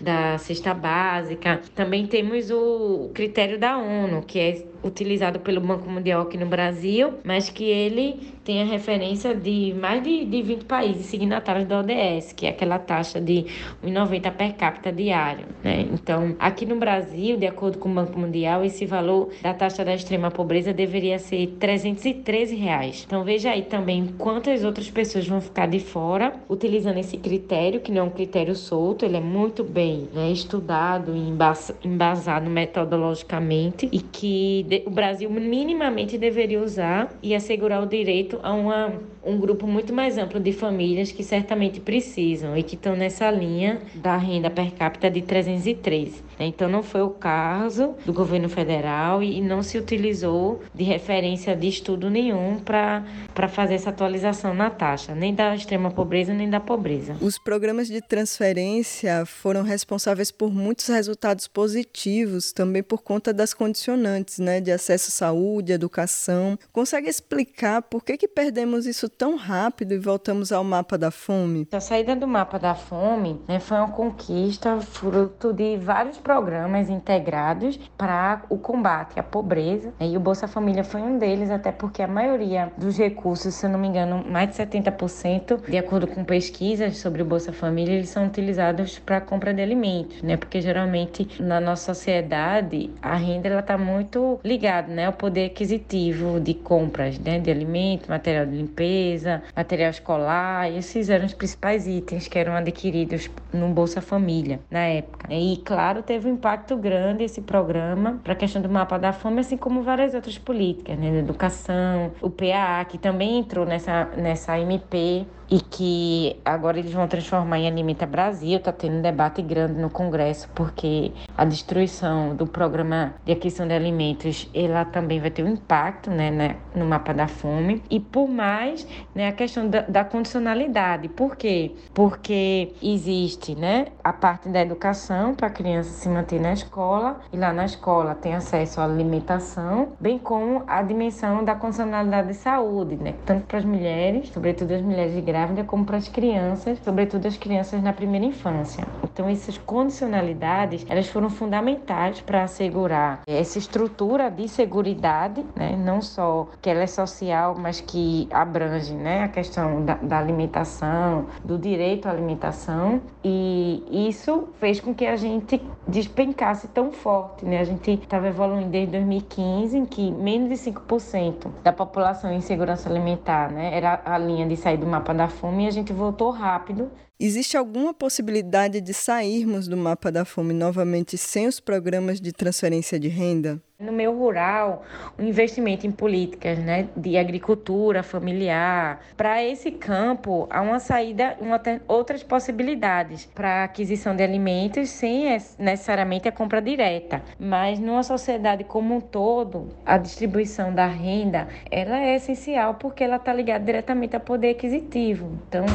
da 0.00 0.38
cesta 0.38 0.72
básica. 0.74 1.60
Também 1.74 2.06
temos 2.06 2.50
o 2.50 3.10
critério 3.14 3.58
da 3.58 3.78
ONU, 3.78 4.22
que 4.28 4.38
é 4.38 4.64
utilizado 4.82 5.40
pelo 5.40 5.60
Banco 5.60 5.88
Mundial 5.88 6.22
aqui 6.22 6.36
no 6.36 6.46
Brasil, 6.46 7.14
mas 7.24 7.48
que 7.48 7.64
ele 7.64 8.38
tem 8.44 8.62
a 8.62 8.64
referência 8.64 9.34
de 9.34 9.74
mais 9.78 10.02
de, 10.02 10.24
de 10.24 10.42
20 10.42 10.64
países 10.64 11.06
signatários 11.06 11.66
da 11.66 11.80
ODS, 11.80 12.32
que 12.32 12.46
é 12.46 12.50
aquela 12.50 12.78
taxa 12.78 13.20
de 13.20 13.44
1,90 13.84 14.32
per 14.32 14.54
capita 14.54 14.90
diário. 14.90 15.44
Né? 15.62 15.86
Então, 15.92 16.34
aqui 16.38 16.64
no 16.64 16.76
Brasil, 16.76 17.36
de 17.36 17.46
acordo 17.46 17.78
com 17.78 17.90
o 17.90 17.94
Banco 17.94 18.18
Mundial, 18.18 18.64
esse 18.64 18.86
valor 18.86 19.30
da 19.42 19.52
taxa 19.52 19.84
da 19.84 19.94
extrema 19.94 20.30
pobreza 20.30 20.72
deveria 20.72 21.18
ser 21.18 21.48
313 21.58 22.56
reais. 22.56 23.04
Então, 23.06 23.22
veja 23.22 23.50
aí 23.50 23.62
também 23.62 24.14
quantas 24.16 24.64
outras 24.64 24.90
pessoas 24.90 25.26
vão 25.26 25.40
ficar 25.40 25.66
de 25.66 25.80
fora 25.80 26.32
utilizando 26.48 26.98
esse 26.98 27.18
critério, 27.18 27.80
que 27.80 27.92
não 27.92 28.00
é 28.00 28.04
um 28.04 28.10
critério 28.10 28.54
solto, 28.54 29.04
ele 29.04 29.16
é 29.16 29.20
muito 29.20 29.62
bem 29.62 30.08
né, 30.14 30.30
estudado 30.30 31.14
e 31.14 31.86
embasado 31.86 32.48
metodologicamente 32.48 33.88
e 33.92 34.00
que 34.00 34.66
o 34.86 34.90
Brasil 34.90 35.30
minimamente 35.30 36.18
deveria 36.18 36.60
usar 36.60 37.12
e 37.22 37.34
assegurar 37.34 37.82
o 37.82 37.86
direito 37.86 38.38
a 38.42 38.52
uma, 38.52 38.92
um 39.24 39.38
grupo 39.38 39.66
muito 39.66 39.92
mais 39.92 40.18
amplo 40.18 40.40
de 40.40 40.52
famílias 40.52 41.12
que 41.12 41.22
certamente 41.22 41.80
precisam 41.80 42.56
e 42.56 42.62
que 42.62 42.74
estão 42.74 42.96
nessa 42.96 43.30
linha 43.30 43.80
da 43.94 44.16
renda 44.16 44.50
per 44.50 44.72
capita 44.72 45.10
de 45.10 45.22
313. 45.22 46.22
Né? 46.38 46.46
Então, 46.46 46.68
não 46.68 46.82
foi 46.82 47.02
o 47.02 47.10
caso 47.10 47.94
do 48.04 48.12
governo 48.12 48.48
federal 48.48 49.22
e 49.22 49.40
não 49.40 49.62
se 49.62 49.78
utilizou 49.78 50.62
de 50.74 50.84
referência 50.84 51.54
de 51.56 51.68
estudo 51.68 52.08
nenhum 52.08 52.58
para 52.58 53.48
fazer 53.48 53.74
essa 53.74 53.90
atualização 53.90 54.54
na 54.54 54.70
taxa, 54.70 55.14
nem 55.14 55.34
da 55.34 55.54
extrema 55.54 55.90
pobreza, 55.90 56.32
nem 56.32 56.48
da 56.48 56.60
pobreza. 56.60 57.16
Os 57.20 57.38
programas 57.38 57.88
de 57.88 58.00
transferência 58.00 59.24
foram 59.26 59.62
responsáveis 59.62 60.30
por 60.30 60.52
muitos 60.52 60.86
resultados 60.86 61.46
positivos, 61.48 62.52
também 62.52 62.82
por 62.82 63.02
conta 63.02 63.32
das 63.32 63.52
condicionantes 63.52 64.38
né, 64.38 64.57
de 64.60 64.70
acesso 64.70 65.08
à 65.08 65.12
saúde, 65.12 65.72
educação. 65.72 66.58
Consegue 66.72 67.08
explicar 67.08 67.82
por 67.82 68.04
que, 68.04 68.16
que 68.16 68.28
perdemos 68.28 68.86
isso 68.86 69.08
tão 69.08 69.36
rápido 69.36 69.92
e 69.92 69.98
voltamos 69.98 70.52
ao 70.52 70.64
mapa 70.64 70.96
da 70.96 71.10
fome? 71.10 71.68
A 71.72 71.80
saída 71.80 72.14
do 72.14 72.26
mapa 72.26 72.58
da 72.58 72.74
fome 72.74 73.40
né, 73.46 73.60
foi 73.60 73.76
uma 73.76 73.90
conquista 73.90 74.80
fruto 74.80 75.52
de 75.52 75.76
vários 75.76 76.18
programas 76.18 76.88
integrados 76.88 77.78
para 77.96 78.42
o 78.48 78.58
combate 78.58 79.18
à 79.18 79.22
pobreza. 79.22 79.92
E 80.00 80.16
o 80.16 80.20
Bolsa 80.20 80.48
Família 80.48 80.84
foi 80.84 81.00
um 81.00 81.18
deles, 81.18 81.50
até 81.50 81.72
porque 81.72 82.02
a 82.02 82.08
maioria 82.08 82.72
dos 82.76 82.96
recursos, 82.96 83.54
se 83.54 83.66
eu 83.66 83.70
não 83.70 83.78
me 83.78 83.88
engano, 83.88 84.24
mais 84.28 84.50
de 84.50 84.56
70%, 84.56 85.68
de 85.68 85.78
acordo 85.78 86.06
com 86.06 86.24
pesquisas 86.24 86.98
sobre 86.98 87.22
o 87.22 87.24
Bolsa 87.24 87.52
Família, 87.52 87.94
eles 87.94 88.08
são 88.08 88.26
utilizados 88.26 88.98
para 88.98 89.20
compra 89.20 89.52
de 89.52 89.62
alimentos, 89.62 90.22
né? 90.22 90.36
Porque 90.36 90.60
geralmente 90.60 91.42
na 91.42 91.60
nossa 91.60 91.94
sociedade 91.94 92.90
a 93.00 93.16
renda 93.16 93.48
ela 93.48 93.60
está 93.60 93.78
muito 93.78 94.38
ligada, 94.48 94.92
né, 94.92 95.06
ao 95.06 95.12
poder 95.12 95.46
aquisitivo 95.46 96.40
de 96.40 96.54
compras, 96.54 97.18
né, 97.18 97.38
de 97.38 97.50
alimentos, 97.50 98.08
material 98.08 98.46
de 98.46 98.56
limpeza, 98.56 99.42
material 99.54 99.90
escolar. 99.90 100.72
Esses 100.72 101.10
eram 101.10 101.26
os 101.26 101.34
principais 101.34 101.86
itens 101.86 102.26
que 102.26 102.38
eram 102.38 102.54
adquiridos 102.54 103.30
no 103.52 103.68
Bolsa 103.68 104.00
Família 104.00 104.60
na 104.70 104.80
época. 104.80 105.32
E 105.32 105.58
claro, 105.58 106.02
teve 106.02 106.28
um 106.28 106.34
impacto 106.34 106.76
grande 106.76 107.24
esse 107.24 107.42
programa 107.42 108.20
para 108.24 108.32
a 108.32 108.36
questão 108.36 108.62
do 108.62 108.68
mapa 108.68 108.98
da 108.98 109.12
fome, 109.12 109.40
assim 109.40 109.56
como 109.56 109.82
várias 109.82 110.14
outras 110.14 110.38
políticas, 110.38 110.98
né? 110.98 111.18
educação, 111.18 112.12
o 112.22 112.30
PAA, 112.30 112.84
que 112.86 112.96
também 112.96 113.38
entrou 113.38 113.66
nessa, 113.66 114.06
nessa 114.16 114.58
MP 114.58 115.26
e 115.50 115.60
que 115.60 116.40
agora 116.44 116.78
eles 116.78 116.92
vão 116.92 117.06
transformar 117.06 117.58
em 117.58 117.66
Alimenta 117.66 118.06
Brasil. 118.06 118.58
Está 118.58 118.72
tendo 118.72 118.96
um 118.96 119.02
debate 119.02 119.42
grande 119.42 119.80
no 119.80 119.90
Congresso, 119.90 120.48
porque 120.54 121.12
a 121.36 121.44
destruição 121.44 122.34
do 122.34 122.46
programa 122.46 123.14
de 123.24 123.32
aquisição 123.32 123.66
de 123.66 123.74
alimentos 123.74 124.48
ela 124.54 124.84
também 124.84 125.20
vai 125.20 125.30
ter 125.30 125.42
um 125.42 125.48
impacto 125.48 126.10
né, 126.10 126.30
né 126.30 126.56
no 126.74 126.84
mapa 126.84 127.12
da 127.14 127.26
fome. 127.26 127.82
E 127.90 127.98
por 127.98 128.28
mais 128.28 128.86
né, 129.14 129.28
a 129.28 129.32
questão 129.32 129.68
da, 129.68 129.82
da 129.82 130.04
condicionalidade. 130.04 131.08
Por 131.08 131.36
quê? 131.36 131.72
Porque 131.94 132.74
existe 132.82 133.54
né, 133.54 133.86
a 134.02 134.12
parte 134.12 134.48
da 134.48 134.60
educação 134.60 135.34
para 135.34 135.48
a 135.48 135.50
criança 135.50 135.90
se 135.90 136.08
manter 136.08 136.40
na 136.40 136.52
escola, 136.52 137.20
e 137.32 137.36
lá 137.36 137.52
na 137.52 137.64
escola 137.64 138.14
tem 138.14 138.34
acesso 138.34 138.80
à 138.80 138.84
alimentação, 138.84 139.92
bem 140.00 140.18
como 140.18 140.62
a 140.66 140.82
dimensão 140.82 141.44
da 141.44 141.54
condicionalidade 141.54 142.28
de 142.28 142.34
saúde, 142.34 142.96
né, 142.96 143.14
tanto 143.24 143.46
para 143.46 143.58
as 143.58 143.64
mulheres, 143.64 144.28
sobretudo 144.28 144.72
as 144.72 144.82
mulheres 144.82 145.14
de 145.14 145.20
grávida 145.38 145.62
como 145.62 145.84
para 145.84 145.96
as 145.96 146.08
crianças, 146.08 146.78
sobretudo 146.84 147.26
as 147.26 147.36
crianças 147.36 147.80
na 147.80 147.92
primeira 147.92 148.26
infância. 148.26 148.84
Então, 149.04 149.28
essas 149.28 149.56
condicionalidades, 149.56 150.84
elas 150.88 151.08
foram 151.08 151.30
fundamentais 151.30 152.20
para 152.20 152.42
assegurar 152.42 153.20
essa 153.26 153.58
estrutura 153.58 154.30
de 154.30 154.48
seguridade, 154.48 155.44
né? 155.54 155.76
não 155.76 156.02
só 156.02 156.48
que 156.60 156.68
ela 156.68 156.82
é 156.82 156.86
social, 156.86 157.56
mas 157.56 157.80
que 157.80 158.28
abrange 158.32 158.94
né? 158.94 159.22
a 159.22 159.28
questão 159.28 159.84
da, 159.84 159.94
da 159.94 160.18
alimentação, 160.18 161.26
do 161.44 161.56
direito 161.56 162.06
à 162.06 162.10
alimentação, 162.10 163.00
e 163.24 164.08
isso 164.08 164.48
fez 164.58 164.80
com 164.80 164.92
que 164.92 165.06
a 165.06 165.16
gente 165.16 165.62
despencasse 165.86 166.66
tão 166.68 166.90
forte. 166.90 167.44
Né? 167.44 167.60
A 167.60 167.64
gente 167.64 167.92
estava 167.92 168.28
evoluindo 168.28 168.70
desde 168.70 168.92
2015, 168.92 169.78
em 169.78 169.86
que 169.86 170.10
menos 170.10 170.48
de 170.48 170.70
5% 170.70 171.46
da 171.62 171.72
população 171.72 172.32
em 172.32 172.40
segurança 172.40 172.88
alimentar 172.88 173.52
né? 173.52 173.76
era 173.76 174.00
a 174.04 174.18
linha 174.18 174.46
de 174.46 174.56
sair 174.56 174.76
do 174.76 174.86
mapa 174.86 175.14
da 175.14 175.27
fome, 175.28 175.64
e 175.64 175.68
a 175.68 175.70
gente 175.70 175.92
voltou 175.92 176.30
rápido 176.30 176.90
Existe 177.20 177.56
alguma 177.56 177.92
possibilidade 177.92 178.80
de 178.80 178.94
sairmos 178.94 179.66
do 179.66 179.76
mapa 179.76 180.12
da 180.12 180.24
fome 180.24 180.54
novamente 180.54 181.18
sem 181.18 181.48
os 181.48 181.58
programas 181.58 182.20
de 182.20 182.30
transferência 182.32 182.96
de 182.96 183.08
renda? 183.08 183.60
No 183.80 183.92
meio 183.92 184.16
rural, 184.16 184.84
o 185.18 185.22
investimento 185.22 185.84
em 185.84 185.90
políticas 185.90 186.58
né, 186.60 186.88
de 186.96 187.16
agricultura 187.16 188.04
familiar, 188.04 189.00
para 189.16 189.42
esse 189.42 189.72
campo 189.72 190.46
há 190.48 190.62
uma 190.62 190.78
saída, 190.78 191.36
uma, 191.40 191.60
outras 191.88 192.22
possibilidades 192.22 193.26
para 193.26 193.64
aquisição 193.64 194.14
de 194.14 194.22
alimentos 194.22 194.88
sem 194.88 195.24
necessariamente 195.58 196.28
a 196.28 196.32
compra 196.32 196.62
direta. 196.62 197.20
Mas 197.38 197.80
numa 197.80 198.04
sociedade 198.04 198.62
como 198.62 198.94
um 198.94 199.00
todo, 199.00 199.68
a 199.84 199.98
distribuição 199.98 200.72
da 200.72 200.86
renda 200.86 201.48
ela 201.68 202.00
é 202.00 202.14
essencial 202.14 202.74
porque 202.74 203.02
ela 203.02 203.16
está 203.16 203.32
ligada 203.32 203.64
diretamente 203.64 204.14
ao 204.14 204.20
poder 204.20 204.50
aquisitivo. 204.50 205.36
Então, 205.48 205.66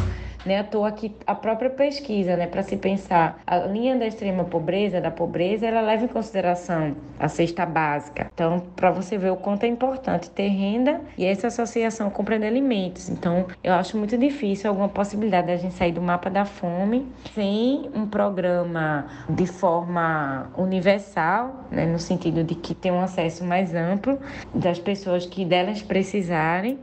né? 0.46 0.60
À 0.60 0.64
toa 0.64 0.92
que 0.92 1.14
a 1.26 1.36
própria 1.36 1.70
pesquisa, 1.70 2.36
né, 2.36 2.48
para 2.48 2.64
se 2.64 2.78
pensar 2.78 3.40
a 3.46 3.58
linha 3.60 3.96
da 3.96 4.06
extrema 4.06 4.44
pobreza, 4.44 5.02
da 5.02 5.12
pobreza, 5.12 5.66
ela 5.66 5.82
leva 5.82 6.06
em 6.06 6.08
consideração 6.08 6.96
a 7.20 7.28
cesta 7.28 7.66
básica. 7.66 8.30
Então, 8.34 8.64
para 8.76 8.92
você 8.92 9.18
ver 9.18 9.32
o 9.32 9.36
quanto 9.36 9.64
é 9.64 9.68
importante 9.68 10.30
ter 10.30 10.48
renda 10.48 11.02
e 11.18 11.26
essa 11.26 11.48
associação 11.48 12.10
comprando 12.10 12.44
alimentos. 12.44 13.10
Então, 13.10 13.46
eu 13.64 13.74
acho 13.74 13.98
muito 13.98 14.18
difícil 14.18 14.70
alguma 14.70 14.90
possibilidade 14.90 15.48
da 15.48 15.56
gente 15.56 15.74
sair 15.74 15.92
do 15.92 16.02
mapa 16.02 16.30
da 16.30 16.46
fome 16.46 17.08
sem 17.34 17.90
um 17.94 18.06
programa 18.06 19.06
de 19.30 19.46
forma 19.46 20.52
universal, 20.58 21.66
né, 21.72 21.86
no 21.86 22.00
sentido 22.00 22.44
de 22.44 22.56
que 22.56 22.74
tem 22.74 22.92
um 22.92 23.02
acesso 23.02 23.44
mais 23.44 23.74
amplo 23.74 24.20
das 24.54 24.80
pessoas 24.80 25.26
que 25.26 25.46
delas 25.46 25.82
precisarem 25.82 26.80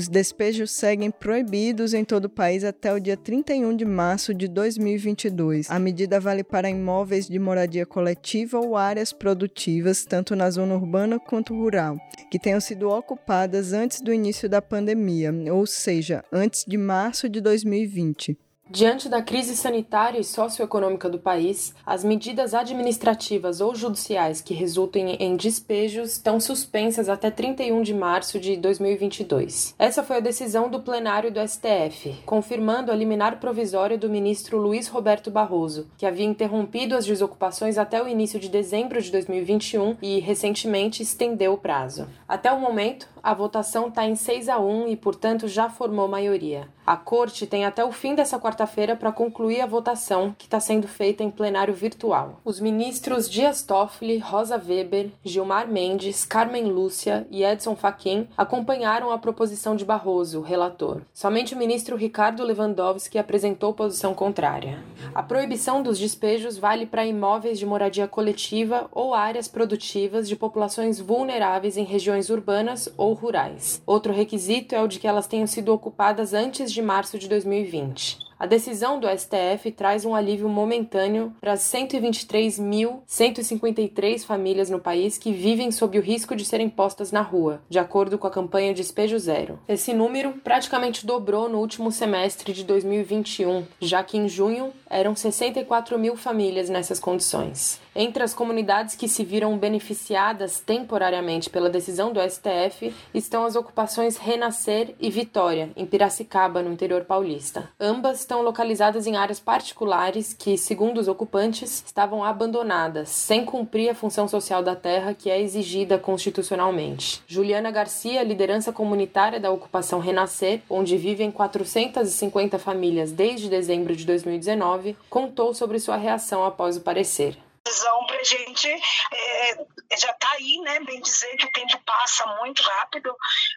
os 0.00 0.08
despejos 0.08 0.70
seguem 0.70 1.10
proibidos 1.10 1.92
em 1.92 2.06
todo 2.06 2.24
o 2.24 2.30
país 2.30 2.64
até 2.64 2.90
o 2.90 2.98
dia 2.98 3.18
31 3.18 3.76
de 3.76 3.84
março 3.84 4.32
de 4.32 4.48
2022. 4.48 5.70
A 5.70 5.78
medida 5.78 6.18
vale 6.18 6.42
para 6.42 6.70
imóveis 6.70 7.28
de 7.28 7.38
moradia 7.38 7.84
coletiva 7.84 8.58
ou 8.58 8.78
áreas 8.78 9.12
produtivas, 9.12 10.06
tanto 10.06 10.34
na 10.34 10.50
zona 10.50 10.74
urbana 10.74 11.18
quanto 11.18 11.54
rural, 11.54 11.98
que 12.30 12.38
tenham 12.38 12.60
sido 12.60 12.88
ocupadas 12.88 13.74
antes 13.74 14.00
do 14.00 14.10
início 14.10 14.48
da 14.48 14.62
pandemia, 14.62 15.34
ou 15.52 15.66
seja, 15.66 16.24
antes 16.32 16.64
de 16.66 16.78
março 16.78 17.28
de 17.28 17.42
2020. 17.42 18.38
Diante 18.72 19.08
da 19.08 19.20
crise 19.20 19.56
sanitária 19.56 20.20
e 20.20 20.22
socioeconômica 20.22 21.08
do 21.08 21.18
país, 21.18 21.74
as 21.84 22.04
medidas 22.04 22.54
administrativas 22.54 23.60
ou 23.60 23.74
judiciais 23.74 24.40
que 24.40 24.54
resultem 24.54 25.16
em 25.16 25.34
despejos 25.34 26.12
estão 26.12 26.38
suspensas 26.38 27.08
até 27.08 27.32
31 27.32 27.82
de 27.82 27.92
março 27.92 28.38
de 28.38 28.56
2022. 28.56 29.74
Essa 29.76 30.04
foi 30.04 30.18
a 30.18 30.20
decisão 30.20 30.70
do 30.70 30.78
plenário 30.78 31.32
do 31.32 31.40
STF, 31.40 32.22
confirmando 32.24 32.92
a 32.92 32.94
liminar 32.94 33.40
provisória 33.40 33.98
do 33.98 34.08
ministro 34.08 34.56
Luiz 34.56 34.86
Roberto 34.86 35.32
Barroso, 35.32 35.88
que 35.98 36.06
havia 36.06 36.24
interrompido 36.24 36.94
as 36.94 37.04
desocupações 37.04 37.76
até 37.76 38.00
o 38.00 38.06
início 38.06 38.38
de 38.38 38.48
dezembro 38.48 39.02
de 39.02 39.10
2021 39.10 39.96
e 40.00 40.20
recentemente 40.20 41.02
estendeu 41.02 41.54
o 41.54 41.58
prazo. 41.58 42.06
Até 42.28 42.52
o 42.52 42.60
momento, 42.60 43.08
a 43.22 43.34
votação 43.34 43.88
está 43.88 44.06
em 44.06 44.16
6 44.16 44.48
a 44.48 44.58
1 44.58 44.88
e, 44.88 44.96
portanto, 44.96 45.48
já 45.48 45.68
formou 45.68 46.08
maioria. 46.08 46.68
A 46.90 46.96
Corte 46.96 47.46
tem 47.46 47.64
até 47.64 47.84
o 47.84 47.92
fim 47.92 48.16
dessa 48.16 48.40
quarta-feira 48.40 48.96
para 48.96 49.12
concluir 49.12 49.60
a 49.60 49.66
votação, 49.66 50.34
que 50.36 50.46
está 50.46 50.58
sendo 50.58 50.88
feita 50.88 51.22
em 51.22 51.30
plenário 51.30 51.72
virtual. 51.72 52.40
Os 52.44 52.58
ministros 52.58 53.30
Dias 53.30 53.62
Toffoli, 53.62 54.18
Rosa 54.18 54.56
Weber, 54.56 55.10
Gilmar 55.22 55.68
Mendes, 55.68 56.24
Carmen 56.24 56.64
Lúcia 56.64 57.28
e 57.30 57.44
Edson 57.44 57.76
Fachin 57.76 58.26
acompanharam 58.36 59.12
a 59.12 59.18
proposição 59.18 59.76
de 59.76 59.84
Barroso, 59.84 60.40
relator. 60.40 61.02
Somente 61.14 61.54
o 61.54 61.56
ministro 61.56 61.94
Ricardo 61.96 62.42
Lewandowski 62.42 63.18
apresentou 63.18 63.72
posição 63.72 64.12
contrária. 64.12 64.82
A 65.14 65.22
proibição 65.22 65.84
dos 65.84 65.96
despejos 65.96 66.58
vale 66.58 66.86
para 66.86 67.06
imóveis 67.06 67.58
de 67.58 67.66
moradia 67.66 68.08
coletiva 68.08 68.88
ou 68.90 69.14
áreas 69.14 69.46
produtivas 69.46 70.28
de 70.28 70.34
populações 70.34 70.98
vulneráveis 70.98 71.76
em 71.76 71.84
regiões 71.84 72.30
urbanas 72.30 72.92
ou 72.96 73.09
rurais. 73.12 73.80
Outro 73.86 74.12
requisito 74.12 74.74
é 74.74 74.82
o 74.82 74.88
de 74.88 74.98
que 74.98 75.06
elas 75.06 75.26
tenham 75.26 75.46
sido 75.46 75.72
ocupadas 75.72 76.34
antes 76.34 76.72
de 76.72 76.82
março 76.82 77.18
de 77.18 77.28
2020. 77.28 78.30
A 78.40 78.46
decisão 78.46 78.98
do 78.98 79.06
STF 79.06 79.70
traz 79.70 80.04
um 80.06 80.14
alívio 80.14 80.48
momentâneo 80.48 81.34
para 81.38 81.52
as 81.52 81.60
123.153 81.60 84.24
famílias 84.24 84.70
no 84.70 84.80
país 84.80 85.18
que 85.18 85.30
vivem 85.30 85.70
sob 85.70 85.98
o 85.98 86.02
risco 86.02 86.34
de 86.34 86.46
serem 86.46 86.70
postas 86.70 87.12
na 87.12 87.20
rua, 87.20 87.60
de 87.68 87.78
acordo 87.78 88.16
com 88.16 88.26
a 88.26 88.30
campanha 88.30 88.72
Despejo 88.72 89.18
Zero. 89.18 89.58
Esse 89.68 89.92
número 89.92 90.32
praticamente 90.42 91.04
dobrou 91.04 91.50
no 91.50 91.58
último 91.58 91.92
semestre 91.92 92.54
de 92.54 92.64
2021, 92.64 93.66
já 93.78 94.02
que 94.02 94.16
em 94.16 94.26
junho 94.26 94.72
eram 94.88 95.14
64 95.14 95.98
mil 95.98 96.16
famílias 96.16 96.70
nessas 96.70 96.98
condições. 96.98 97.78
Entre 97.94 98.22
as 98.22 98.32
comunidades 98.32 98.94
que 98.94 99.08
se 99.08 99.24
viram 99.24 99.58
beneficiadas 99.58 100.60
temporariamente 100.60 101.50
pela 101.50 101.68
decisão 101.68 102.12
do 102.12 102.20
STF 102.20 102.94
estão 103.12 103.44
as 103.44 103.56
ocupações 103.56 104.16
Renascer 104.16 104.94
e 105.00 105.10
Vitória, 105.10 105.70
em 105.76 105.84
Piracicaba, 105.84 106.62
no 106.62 106.72
interior 106.72 107.04
paulista. 107.04 107.68
Ambas 107.80 108.20
estão 108.20 108.42
localizadas 108.42 109.08
em 109.08 109.16
áreas 109.16 109.40
particulares 109.40 110.32
que, 110.32 110.56
segundo 110.56 110.98
os 110.98 111.08
ocupantes, 111.08 111.82
estavam 111.84 112.22
abandonadas, 112.22 113.08
sem 113.08 113.44
cumprir 113.44 113.90
a 113.90 113.94
função 113.94 114.28
social 114.28 114.62
da 114.62 114.76
terra 114.76 115.12
que 115.12 115.28
é 115.28 115.40
exigida 115.40 115.98
constitucionalmente. 115.98 117.22
Juliana 117.26 117.72
Garcia, 117.72 118.22
liderança 118.22 118.72
comunitária 118.72 119.40
da 119.40 119.50
ocupação 119.50 119.98
Renascer, 119.98 120.62
onde 120.70 120.96
vivem 120.96 121.30
450 121.32 122.56
famílias 122.56 123.10
desde 123.10 123.48
dezembro 123.48 123.96
de 123.96 124.06
2019, 124.06 124.96
contou 125.08 125.52
sobre 125.52 125.80
sua 125.80 125.96
reação 125.96 126.44
após 126.44 126.76
o 126.76 126.82
parecer 126.82 127.36
decisão 127.64 128.06
para 128.06 128.16
a 128.16 128.24
gente 128.24 128.68
é, 128.68 129.54
já 129.98 130.10
está 130.10 130.30
aí, 130.32 130.58
né? 130.62 130.80
Bem 130.80 131.00
dizer 131.00 131.36
que 131.36 131.46
o 131.46 131.52
tempo 131.52 131.78
passa 131.84 132.26
muito 132.40 132.62
rápido, 132.62 133.14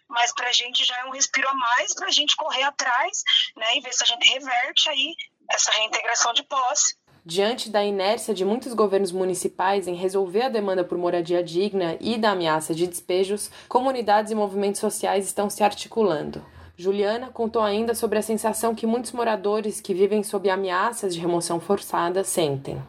mas 0.07 0.33
para 0.33 0.49
a 0.49 0.51
gente 0.51 0.85
já 0.85 0.97
é 0.99 1.05
um 1.05 1.11
respiro 1.11 1.47
a 1.47 1.53
mais 1.53 1.93
para 1.93 2.07
a 2.07 2.11
gente 2.11 2.35
correr 2.35 2.63
atrás, 2.63 3.23
né? 3.55 3.77
E 3.77 3.81
ver 3.81 3.93
se 3.93 4.03
a 4.03 4.07
gente 4.07 4.29
reverte 4.29 4.89
aí 4.89 5.15
essa 5.49 5.71
reintegração 5.71 6.33
de 6.33 6.43
posse. 6.43 6.95
Diante 7.25 7.69
da 7.69 7.83
inércia 7.83 8.33
de 8.33 8.43
muitos 8.43 8.73
governos 8.73 9.13
municipais 9.13 9.87
em 9.87 9.95
resolver 9.95 10.43
a 10.43 10.49
demanda 10.49 10.83
por 10.83 10.97
moradia 10.97 11.41
digna 11.41 11.97
e 12.01 12.17
da 12.17 12.31
ameaça 12.31 12.75
de 12.75 12.85
despejos, 12.85 13.49
comunidades 13.69 14.31
e 14.31 14.35
movimentos 14.35 14.81
sociais 14.81 15.25
estão 15.25 15.49
se 15.49 15.63
articulando. 15.63 16.45
Juliana 16.75 17.29
contou 17.29 17.61
ainda 17.61 17.95
sobre 17.95 18.19
a 18.19 18.21
sensação 18.21 18.75
que 18.75 18.85
muitos 18.85 19.13
moradores 19.13 19.79
que 19.79 19.93
vivem 19.93 20.21
sob 20.21 20.49
ameaças 20.49 21.13
de 21.13 21.21
remoção 21.21 21.61
forçada 21.61 22.25
sentem 22.25 22.83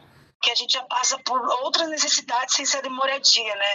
que 0.44 0.50
a 0.50 0.54
gente 0.54 0.74
já 0.74 0.82
passa 0.82 1.18
por 1.24 1.40
outras 1.62 1.88
necessidades 1.88 2.54
sem 2.54 2.66
ser 2.66 2.82
de 2.82 2.90
moradia, 2.90 3.56
né? 3.56 3.74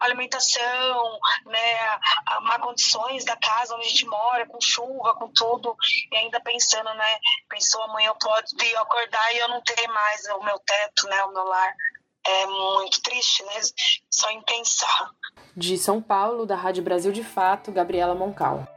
Alimentação, 0.00 1.18
né? 1.46 1.98
A 2.26 2.40
má 2.42 2.58
condições 2.58 3.24
da 3.24 3.36
casa 3.36 3.74
onde 3.74 3.86
a 3.86 3.88
gente 3.88 4.06
mora, 4.06 4.46
com 4.46 4.60
chuva, 4.60 5.14
com 5.14 5.28
tudo, 5.32 5.74
e 6.12 6.16
ainda 6.16 6.38
pensando, 6.40 6.92
né? 6.94 7.18
Pensou 7.48 7.82
amanhã 7.84 8.08
eu 8.08 8.14
posso 8.16 8.54
acordar 8.78 9.34
e 9.34 9.38
eu 9.38 9.48
não 9.48 9.62
ter 9.62 9.88
mais 9.88 10.26
o 10.26 10.42
meu 10.44 10.58
teto, 10.58 11.08
né? 11.08 11.24
O 11.24 11.32
meu 11.32 11.44
lar. 11.44 11.74
É 12.22 12.46
muito 12.46 13.00
triste, 13.00 13.42
né? 13.44 13.54
Só 14.10 14.30
em 14.30 14.42
pensar. 14.42 15.10
De 15.56 15.78
São 15.78 16.02
Paulo, 16.02 16.44
da 16.44 16.54
Rádio 16.54 16.82
Brasil 16.82 17.12
de 17.12 17.24
Fato, 17.24 17.72
Gabriela 17.72 18.14
Moncal 18.14 18.68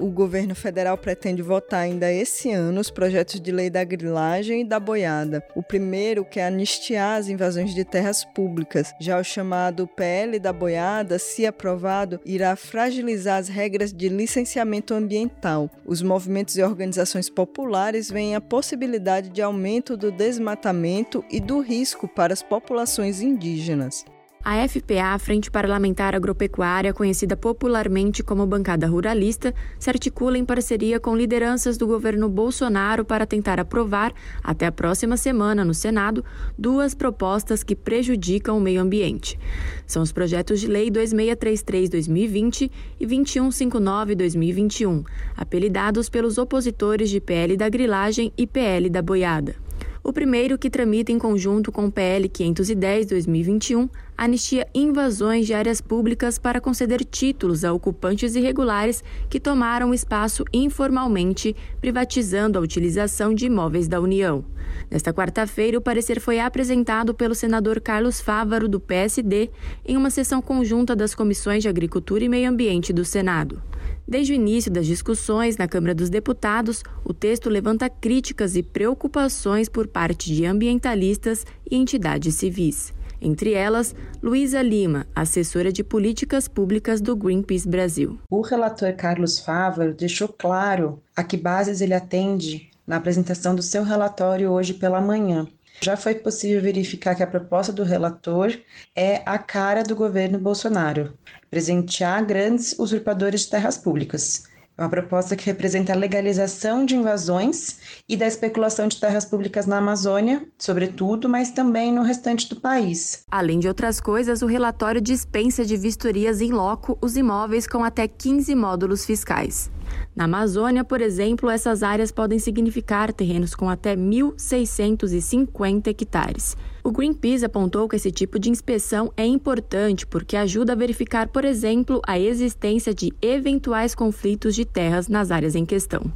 o 0.01 0.11
governo 0.11 0.55
federal 0.55 0.97
pretende 0.97 1.43
votar 1.43 1.81
ainda 1.81 2.11
esse 2.11 2.51
ano 2.51 2.81
os 2.81 2.91
projetos 2.91 3.41
de 3.41 3.53
lei 3.53 3.69
da 3.69 3.85
grilagem 3.85 4.63
e 4.63 4.65
da 4.65 4.81
boiada. 4.81 5.45
O 5.55 5.63
primeiro 5.63 6.25
quer 6.25 6.47
anistiar 6.47 7.19
as 7.19 7.29
invasões 7.29 7.75
de 7.75 7.85
terras 7.85 8.25
públicas. 8.25 8.93
Já 8.99 9.19
o 9.19 9.25
chamado 9.25 9.87
PL 9.87 10.39
da 10.39 10.53
boiada, 10.53 11.19
se 11.19 11.47
aprovado, 11.47 12.19
irá 12.25 12.57
fragilizar 12.57 13.39
as 13.39 13.49
regras 13.49 13.93
de 13.93 14.09
licenciamento 14.09 14.95
ambiental. 14.95 15.71
Os 15.85 16.03
movimentos 16.03 16.57
e 16.57 16.63
organizações 16.63 17.29
populares 17.29 18.11
veem 18.11 18.35
a 18.35 18.41
possibilidade 18.41 19.29
de 19.29 19.43
aumento 19.43 19.97
do 19.97 20.11
desmatamento 20.11 21.25
e 21.31 21.41
do 21.41 21.61
risco 21.61 22.09
para 22.09 22.33
as 22.33 22.43
populações 22.43 23.21
indígenas. 23.21 24.05
A 24.43 24.67
FPA, 24.67 25.19
Frente 25.19 25.51
Parlamentar 25.51 26.15
Agropecuária, 26.15 26.95
conhecida 26.95 27.37
popularmente 27.37 28.23
como 28.23 28.47
Bancada 28.47 28.87
Ruralista, 28.87 29.55
se 29.79 29.91
articula 29.91 30.39
em 30.39 30.47
parceria 30.47 30.99
com 30.99 31.15
lideranças 31.15 31.77
do 31.77 31.87
governo 31.87 32.27
Bolsonaro 32.27 33.05
para 33.05 33.27
tentar 33.27 33.61
aprovar, 33.61 34.15
até 34.43 34.65
a 34.65 34.73
próxima 34.73 35.19
semana 35.19 35.63
no 35.63 35.75
Senado, 35.75 36.25
duas 36.57 36.95
propostas 36.95 37.63
que 37.63 37.77
prejudicam 37.77 38.57
o 38.57 38.61
meio 38.61 38.81
ambiente. 38.81 39.39
São 39.87 40.03
os 40.03 40.11
projetos 40.11 40.59
de 40.59 40.69
lei 40.69 40.91
2633-2020 40.91 42.71
e 42.99 43.07
2159-2021, 43.07 45.05
apelidados 45.37 46.09
pelos 46.09 46.39
opositores 46.39 47.11
de 47.11 47.21
PL 47.21 47.59
da 47.59 47.69
grilagem 47.69 48.33
e 48.39 48.47
PL 48.47 48.89
da 48.89 49.03
boiada. 49.03 49.55
O 50.03 50.15
primeiro, 50.15 50.57
que 50.57 50.71
tramita 50.71 51.13
em 51.13 51.19
conjunto 51.19 51.71
com 51.71 51.87
o 51.87 51.93
PL 51.93 52.27
510-2021, 52.29 53.89
anistia 54.17 54.67
invasões 54.75 55.47
de 55.47 55.53
áreas 55.53 55.81
públicas 55.81 56.39
para 56.39 56.61
conceder 56.61 57.05
títulos 57.05 57.65
a 57.65 57.73
ocupantes 57.73 58.35
irregulares 58.35 59.05
que 59.29 59.39
tomaram 59.39 59.93
espaço 59.93 60.43
informalmente, 60.55 61.55
privatizando 61.83 62.59
a 62.59 62.63
utilização 62.63 63.35
de 63.35 63.45
imóveis 63.45 63.89
da 63.89 64.01
União. 64.01 64.43
Nesta 64.91 65.13
quarta-feira, 65.13 65.77
o 65.77 65.83
parecer 65.83 66.19
foi 66.19 66.41
apresentado 66.41 67.13
pelo 67.13 67.35
senador 67.35 67.79
Carlos 67.79 68.23
Fávaro, 68.23 68.69
do 68.69 68.81
PSD, 68.81 69.51
em 69.85 69.99
uma 69.99 70.09
sessão 70.09 70.41
conjunta 70.41 70.97
das 70.97 71.15
comissões 71.15 71.63
de 71.63 71.69
Agricultura 71.69 72.25
e 72.25 72.29
Meio 72.29 72.49
Ambiente 72.49 72.93
do 72.93 73.05
Senado. 73.05 73.63
Desde 74.11 74.33
o 74.33 74.35
início 74.35 74.73
das 74.73 74.89
discussões 74.89 75.57
na 75.57 75.69
Câmara 75.69 75.95
dos 75.95 76.11
Deputados, 76.11 76.83
o 77.05 77.15
texto 77.15 77.49
levanta 77.49 77.89
críticas 77.89 78.57
e 78.57 78.63
preocupações 78.63 79.69
por 79.69 79.87
parte 79.87 80.35
de 80.35 80.45
ambientalistas 80.45 81.47
e 81.71 81.77
entidades 81.77 82.35
civis. 82.35 82.93
Entre 83.21 83.53
elas, 83.53 83.95
Luísa 84.21 84.61
Lima, 84.63 85.07
assessora 85.15 85.73
de 85.73 85.85
políticas 85.85 86.49
públicas 86.49 87.01
do 87.01 87.15
Greenpeace 87.15 87.69
Brasil. 87.69 88.19
O 88.29 88.41
relator 88.41 88.93
Carlos 88.95 89.39
Fávaro 89.39 89.95
deixou 89.95 90.27
claro 90.27 91.01
a 91.15 91.23
que 91.23 91.37
bases 91.37 91.81
ele 91.81 91.95
atende 91.95 92.69
na 92.85 92.97
apresentação 92.97 93.55
do 93.55 93.63
seu 93.63 93.85
relatório 93.85 94.51
hoje 94.51 94.75
pela 94.75 95.01
manhã. 95.01 95.47
Já 95.81 95.97
foi 95.97 96.17
possível 96.17 96.61
verificar 96.61 97.15
que 97.15 97.23
a 97.23 97.29
proposta 97.29 97.73
do 97.73 97.85
relator 97.85 98.59
é 98.97 99.23
a 99.25 99.39
cara 99.39 99.85
do 99.85 99.95
governo 99.95 100.37
Bolsonaro 100.37 101.15
presentear 101.51 102.25
grandes 102.25 102.79
usurpadores 102.79 103.43
de 103.43 103.51
terras 103.51 103.77
públicas. 103.77 104.45
É 104.81 104.83
uma 104.83 104.89
proposta 104.89 105.37
que 105.37 105.45
representa 105.45 105.93
a 105.93 105.97
legalização 105.97 106.87
de 106.87 106.97
invasões 106.97 107.79
e 108.09 108.17
da 108.17 108.27
especulação 108.27 108.89
de 108.89 108.99
terras 108.99 109.27
públicas 109.27 109.67
na 109.67 109.77
Amazônia, 109.77 110.47
sobretudo, 110.59 111.29
mas 111.29 111.51
também 111.51 111.93
no 111.93 112.03
restante 112.03 112.49
do 112.49 112.57
país. 112.59 113.25
Além 113.31 113.59
de 113.59 113.69
outras 113.69 114.01
coisas, 114.01 114.41
o 114.41 114.47
relatório 114.47 114.99
dispensa 114.99 115.67
de 115.67 115.77
vistorias 115.77 116.41
em 116.41 116.51
loco 116.51 116.97
os 117.03 117.15
imóveis 117.15 117.67
com 117.67 117.85
até 117.85 118.09
15 118.09 118.55
módulos 118.55 119.05
fiscais. 119.05 119.71
Na 120.15 120.25
Amazônia, 120.25 120.85
por 120.85 121.01
exemplo, 121.01 121.49
essas 121.49 121.83
áreas 121.83 122.11
podem 122.11 122.39
significar 122.39 123.13
terrenos 123.13 123.55
com 123.55 123.71
até 123.71 123.97
1.650 123.97 125.89
hectares. 125.89 126.57
O 126.83 126.91
Greenpeace 126.91 127.45
apontou 127.45 127.89
que 127.89 127.97
esse 127.97 128.11
tipo 128.11 128.39
de 128.39 128.51
inspeção 128.51 129.13
é 129.17 129.25
importante 129.25 130.07
porque 130.07 130.37
ajuda 130.37 130.73
a 130.73 130.77
verificar, 130.77 131.29
por 131.29 131.45
exemplo, 131.45 132.01
a 132.07 132.19
existência 132.19 132.95
de 132.95 133.13
eventuais 133.21 133.95
conflitos 133.95 134.55
de 134.55 134.65
terras 134.65 135.07
nas 135.09 135.31
áreas 135.31 135.55
em 135.55 135.67
questão. 135.67 136.11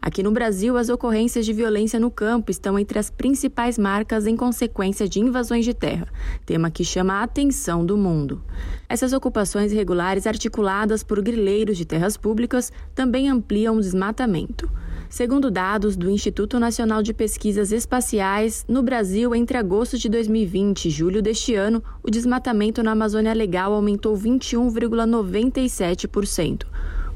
Aqui 0.00 0.22
no 0.22 0.30
Brasil, 0.30 0.76
as 0.76 0.88
ocorrências 0.88 1.44
de 1.44 1.52
violência 1.52 1.98
no 1.98 2.10
campo 2.10 2.50
estão 2.50 2.78
entre 2.78 2.98
as 2.98 3.10
principais 3.10 3.76
marcas 3.76 4.26
em 4.26 4.36
consequência 4.36 5.08
de 5.08 5.20
invasões 5.20 5.64
de 5.64 5.74
terra, 5.74 6.06
tema 6.46 6.70
que 6.70 6.84
chama 6.84 7.14
a 7.14 7.24
atenção 7.24 7.84
do 7.84 7.96
mundo. 7.96 8.40
Essas 8.88 9.12
ocupações 9.12 9.72
irregulares 9.72 10.26
articuladas 10.26 11.02
por 11.02 11.20
grileiros 11.20 11.76
de 11.76 11.84
terras 11.84 12.16
públicas 12.16 12.72
também 12.94 13.28
ampliam 13.28 13.76
o 13.76 13.80
desmatamento. 13.80 14.70
Segundo 15.10 15.50
dados 15.50 15.96
do 15.96 16.10
Instituto 16.10 16.60
Nacional 16.60 17.02
de 17.02 17.14
Pesquisas 17.14 17.72
Espaciais, 17.72 18.64
no 18.68 18.82
Brasil, 18.82 19.34
entre 19.34 19.56
agosto 19.56 19.96
de 19.98 20.06
2020 20.08 20.84
e 20.84 20.90
julho 20.90 21.22
deste 21.22 21.54
ano, 21.54 21.82
o 22.02 22.10
desmatamento 22.10 22.82
na 22.82 22.92
Amazônia 22.92 23.32
Legal 23.32 23.72
aumentou 23.72 24.14
21,97%. 24.16 26.66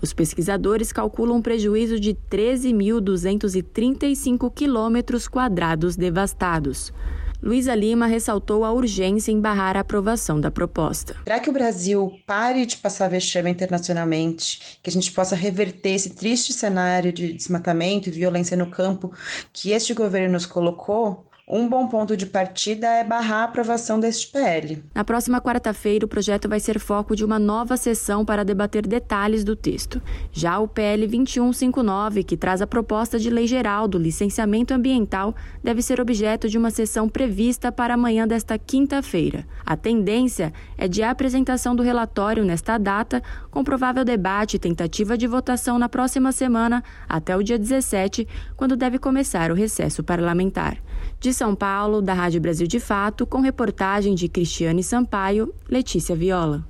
Os 0.03 0.13
pesquisadores 0.13 0.93
calculam 0.93 1.37
um 1.37 1.43
prejuízo 1.43 2.01
de 2.01 2.13
13.235 2.13 4.53
quilômetros 4.53 5.29
quadrados 5.29 5.95
devastados. 5.95 6.93
Luísa 7.41 7.73
Lima 7.75 8.07
ressaltou 8.07 8.65
a 8.65 8.73
urgência 8.73 9.31
em 9.31 9.41
barrar 9.41 9.77
a 9.77 9.81
aprovação 9.81 10.41
da 10.41 10.51
proposta. 10.51 11.15
Para 11.25 11.39
que 11.39 11.51
o 11.51 11.53
Brasil 11.53 12.13
pare 12.27 12.67
de 12.67 12.77
passar 12.77 13.09
vexame 13.09 13.51
internacionalmente, 13.51 14.79
que 14.83 14.91
a 14.91 14.93
gente 14.93 15.13
possa 15.13 15.37
reverter 15.37 15.91
esse 15.91 16.11
triste 16.11 16.53
cenário 16.53 17.13
de 17.13 17.33
desmatamento 17.33 18.09
e 18.09 18.13
violência 18.13 18.57
no 18.57 18.71
campo 18.71 19.13
que 19.53 19.71
este 19.71 19.95
governo 19.95 20.33
nos 20.33 20.47
colocou, 20.47 21.25
um 21.55 21.69
bom 21.69 21.87
ponto 21.87 22.17
de 22.17 22.25
partida 22.25 22.87
é 22.87 23.05
barrar 23.05 23.43
a 23.43 23.45
aprovação 23.45 24.01
deste 24.01 24.27
PL. 24.29 24.83
Na 24.95 25.05
próxima 25.05 25.39
quarta-feira, 25.39 26.07
o 26.07 26.09
projeto 26.09 26.49
vai 26.49 26.59
ser 26.59 26.81
foco 26.81 27.15
de 27.15 27.23
uma 27.23 27.39
nova 27.39 27.77
sessão 27.77 28.25
para 28.25 28.43
debater 28.43 28.87
detalhes 28.87 29.45
do 29.45 29.55
texto. 29.55 30.01
Já 30.33 30.59
o 30.59 30.67
PL 30.67 31.07
2159, 31.07 32.25
que 32.25 32.39
traz 32.39 32.63
a 32.63 32.67
proposta 32.67 33.19
de 33.19 33.29
lei 33.29 33.47
geral 33.47 33.87
do 33.87 33.99
licenciamento 33.99 34.73
ambiental, 34.73 35.35
deve 35.63 35.83
ser 35.83 36.01
objeto 36.01 36.49
de 36.49 36.57
uma 36.57 36.71
sessão 36.71 37.07
prevista 37.07 37.71
para 37.71 37.93
amanhã 37.93 38.27
desta 38.27 38.57
quinta-feira. 38.59 39.47
A 39.67 39.77
tendência 39.77 40.55
é 40.79 40.89
de 40.89 41.03
apresentação 41.03 41.77
do 41.77 41.83
relatório 41.83 42.47
nesta 42.47 42.79
data, 42.79 43.23
com 43.51 43.63
provável 43.63 44.07
debate 44.07 44.57
e 44.57 44.59
tentativa 44.59 45.19
de 45.19 45.27
votação 45.27 45.79
na 45.79 45.91
próxima 45.91 46.33
semana, 46.33 46.83
até 47.07 47.37
o 47.37 47.43
dia 47.43 47.59
17, 47.59 48.27
quando 48.57 48.75
deve 48.75 48.99
começar 48.99 49.51
o 49.51 49.55
recesso 49.55 50.03
parlamentar. 50.03 50.79
De 51.23 51.33
São 51.33 51.55
Paulo, 51.55 52.03
da 52.03 52.13
Rádio 52.15 52.41
Brasil 52.41 52.67
de 52.67 52.81
Fato, 52.81 53.25
com 53.25 53.39
reportagem 53.39 54.13
de 54.13 54.29
Cristiane 54.29 54.83
Sampaio, 54.83 55.55
Letícia 55.71 56.17
Viola. 56.17 56.67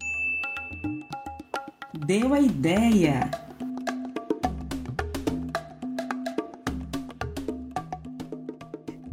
Deu 2.04 2.34
a 2.34 2.38
ideia. 2.38 3.30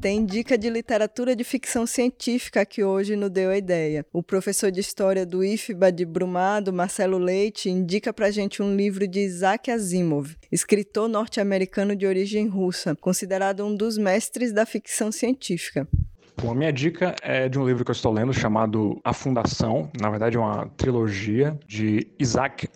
Tem 0.01 0.25
dica 0.25 0.57
de 0.57 0.69
literatura 0.69 1.35
de 1.35 1.43
ficção 1.43 1.85
científica 1.85 2.65
que 2.65 2.81
hoje 2.81 3.17
nos 3.17 3.29
deu 3.29 3.49
a 3.49 3.57
ideia. 3.57 4.05
O 4.13 4.23
professor 4.23 4.71
de 4.71 4.79
história 4.79 5.25
do 5.25 5.43
IFBA 5.43 5.91
de 5.91 6.05
Brumado, 6.05 6.71
Marcelo 6.71 7.17
Leite, 7.17 7.69
indica 7.69 8.13
pra 8.13 8.31
gente 8.31 8.61
um 8.61 8.77
livro 8.77 9.05
de 9.05 9.19
Isaac 9.19 9.69
Asimov, 9.69 10.37
escritor 10.49 11.09
norte-americano 11.09 11.97
de 11.97 12.05
origem 12.07 12.47
russa, 12.47 12.95
considerado 12.95 13.65
um 13.65 13.75
dos 13.75 13.97
mestres 13.97 14.53
da 14.53 14.65
ficção 14.65 15.11
científica. 15.11 15.85
Bom, 16.41 16.51
a 16.51 16.55
minha 16.55 16.71
dica 16.71 17.13
é 17.21 17.49
de 17.49 17.59
um 17.59 17.67
livro 17.67 17.83
que 17.83 17.91
eu 17.91 17.93
estou 17.93 18.13
lendo 18.13 18.33
chamado 18.33 18.97
A 19.03 19.11
Fundação. 19.11 19.89
Na 19.99 20.09
verdade, 20.09 20.37
é 20.37 20.39
uma 20.39 20.67
trilogia 20.77 21.59
de 21.67 22.07
Isaac 22.17 22.69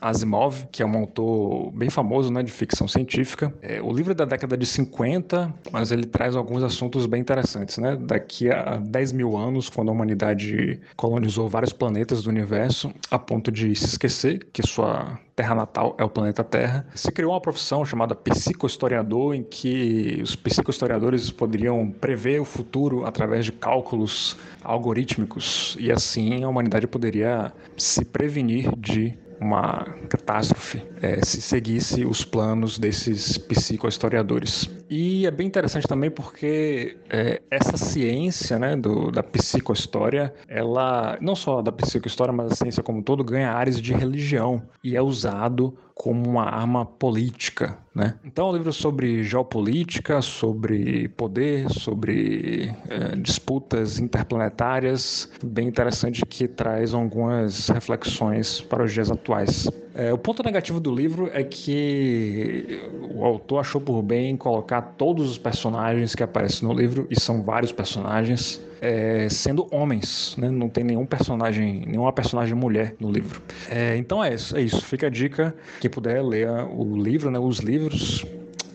Asimov, 0.00 0.66
que 0.72 0.82
é 0.82 0.86
um 0.86 0.96
autor 0.96 1.70
bem 1.70 1.88
famoso 1.88 2.32
né, 2.32 2.42
de 2.42 2.50
ficção 2.50 2.88
científica. 2.88 3.54
É, 3.62 3.80
o 3.80 3.92
livro 3.92 4.10
é 4.10 4.14
da 4.16 4.24
década 4.24 4.56
de 4.56 4.66
50, 4.66 5.54
mas 5.70 5.92
ele 5.92 6.06
traz 6.06 6.34
alguns 6.34 6.64
assuntos 6.64 7.06
bem 7.06 7.20
interessantes. 7.20 7.78
Né? 7.78 7.96
Daqui 7.96 8.50
a 8.50 8.78
10 8.78 9.12
mil 9.12 9.36
anos, 9.36 9.68
quando 9.68 9.90
a 9.90 9.92
humanidade 9.92 10.80
colonizou 10.96 11.48
vários 11.48 11.72
planetas 11.72 12.24
do 12.24 12.30
universo, 12.30 12.92
a 13.12 13.18
ponto 13.18 13.52
de 13.52 13.76
se 13.76 13.86
esquecer 13.86 14.44
que 14.52 14.66
sua 14.66 15.18
terra 15.34 15.54
natal 15.54 15.94
é 15.98 16.04
o 16.04 16.08
planeta 16.08 16.44
Terra. 16.44 16.86
Se 16.94 17.10
criou 17.10 17.32
uma 17.32 17.40
profissão 17.40 17.84
chamada 17.84 18.14
psicohistoriador, 18.14 19.34
em 19.34 19.42
que 19.42 20.20
os 20.22 20.36
psicohistoriadores 20.36 21.30
poderiam 21.30 21.90
prever 21.90 22.40
o 22.40 22.44
futuro 22.44 23.04
através 23.04 23.44
de 23.44 23.52
cálculos 23.52 24.36
algorítmicos, 24.62 25.76
e 25.78 25.90
assim 25.90 26.44
a 26.44 26.48
humanidade 26.48 26.86
poderia 26.86 27.52
se 27.76 28.04
prevenir 28.04 28.74
de 28.76 29.16
uma 29.40 29.84
catástrofe 30.08 30.82
é, 31.02 31.22
se 31.24 31.40
seguisse 31.40 32.04
os 32.04 32.24
planos 32.24 32.78
desses 32.78 33.36
psicohistoriadores. 33.36 34.70
E 34.96 35.26
é 35.26 35.30
bem 35.32 35.48
interessante 35.48 35.88
também 35.88 36.08
porque 36.08 36.96
é, 37.10 37.42
essa 37.50 37.76
ciência 37.76 38.60
né, 38.60 38.76
do, 38.76 39.10
da 39.10 39.24
psicohistória, 39.24 40.32
ela, 40.46 41.18
não 41.20 41.34
só 41.34 41.60
da 41.60 41.72
psicohistória, 41.72 42.32
mas 42.32 42.52
a 42.52 42.54
ciência 42.54 42.80
como 42.80 43.00
um 43.00 43.02
todo, 43.02 43.24
ganha 43.24 43.50
áreas 43.50 43.82
de 43.82 43.92
religião 43.92 44.62
e 44.84 44.94
é 44.94 45.02
usado 45.02 45.76
como 45.96 46.30
uma 46.30 46.44
arma 46.44 46.86
política. 46.86 47.76
Né? 47.92 48.14
Então, 48.24 48.46
é 48.46 48.50
um 48.50 48.56
livro 48.56 48.72
sobre 48.72 49.24
geopolítica, 49.24 50.22
sobre 50.22 51.08
poder, 51.08 51.68
sobre 51.70 52.72
é, 52.88 53.16
disputas 53.16 53.98
interplanetárias, 53.98 55.28
bem 55.42 55.66
interessante 55.66 56.24
que 56.24 56.46
traz 56.46 56.94
algumas 56.94 57.68
reflexões 57.68 58.60
para 58.60 58.84
os 58.84 58.92
dias 58.92 59.10
atuais. 59.10 59.68
É, 59.94 60.12
o 60.12 60.18
ponto 60.18 60.42
negativo 60.42 60.80
do 60.80 60.92
livro 60.92 61.30
é 61.32 61.44
que 61.44 62.80
o 63.14 63.24
autor 63.24 63.60
achou 63.60 63.80
por 63.80 64.02
bem 64.02 64.36
colocar 64.36 64.82
todos 64.82 65.30
os 65.30 65.38
personagens 65.38 66.16
que 66.16 66.22
aparecem 66.22 66.66
no 66.66 66.74
livro, 66.74 67.06
e 67.08 67.18
são 67.18 67.42
vários 67.42 67.70
personagens, 67.70 68.60
é, 68.80 69.28
sendo 69.30 69.68
homens, 69.70 70.36
né? 70.36 70.50
não 70.50 70.68
tem 70.68 70.82
nenhum 70.82 71.06
personagem, 71.06 71.84
nenhuma 71.86 72.12
personagem 72.12 72.54
mulher 72.54 72.96
no 72.98 73.10
livro. 73.10 73.40
É, 73.70 73.96
então 73.96 74.22
é 74.22 74.34
isso, 74.34 74.56
é 74.56 74.62
isso. 74.62 74.84
Fica 74.84 75.06
a 75.06 75.10
dica, 75.10 75.54
quem 75.80 75.88
puder 75.88 76.22
ler 76.24 76.48
o 76.48 76.96
livro, 76.96 77.30
né, 77.30 77.38
os 77.38 77.58
livros, 77.58 78.26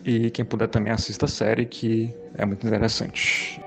e 0.04 0.30
quem 0.30 0.44
puder 0.44 0.68
também 0.68 0.90
assista 0.90 1.26
a 1.26 1.28
série, 1.28 1.66
que 1.66 2.14
é 2.38 2.46
muito 2.46 2.66
interessante. 2.66 3.60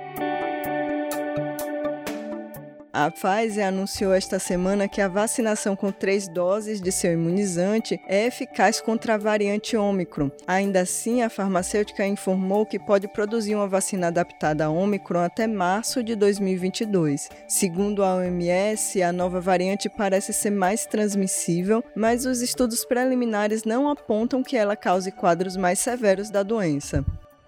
A 2.95 3.09
Pfizer 3.09 3.65
anunciou 3.65 4.13
esta 4.13 4.37
semana 4.37 4.87
que 4.87 5.01
a 5.01 5.07
vacinação 5.07 5.75
com 5.75 5.91
três 5.91 6.27
doses 6.27 6.79
de 6.79 6.91
seu 6.91 7.11
imunizante 7.11 7.99
é 8.07 8.27
eficaz 8.27 8.79
contra 8.79 9.15
a 9.15 9.17
variante 9.17 9.75
Ômicron. 9.75 10.29
Ainda 10.45 10.81
assim, 10.81 11.23
a 11.23 11.29
farmacêutica 11.29 12.05
informou 12.05 12.67
que 12.67 12.77
pode 12.77 13.07
produzir 13.07 13.55
uma 13.55 13.67
vacina 13.67 14.09
adaptada 14.09 14.65
a 14.65 14.69
Ômicron 14.69 15.21
até 15.21 15.47
março 15.47 16.03
de 16.03 16.15
2022. 16.15 17.29
Segundo 17.47 18.03
a 18.03 18.17
OMS, 18.17 19.01
a 19.01 19.11
nova 19.11 19.41
variante 19.41 19.89
parece 19.89 20.31
ser 20.31 20.51
mais 20.51 20.85
transmissível, 20.85 21.83
mas 21.95 22.27
os 22.27 22.43
estudos 22.43 22.85
preliminares 22.85 23.63
não 23.63 23.89
apontam 23.89 24.43
que 24.43 24.55
ela 24.55 24.75
cause 24.75 25.11
quadros 25.11 25.57
mais 25.57 25.79
severos 25.79 26.29
da 26.29 26.43
doença 26.43 27.03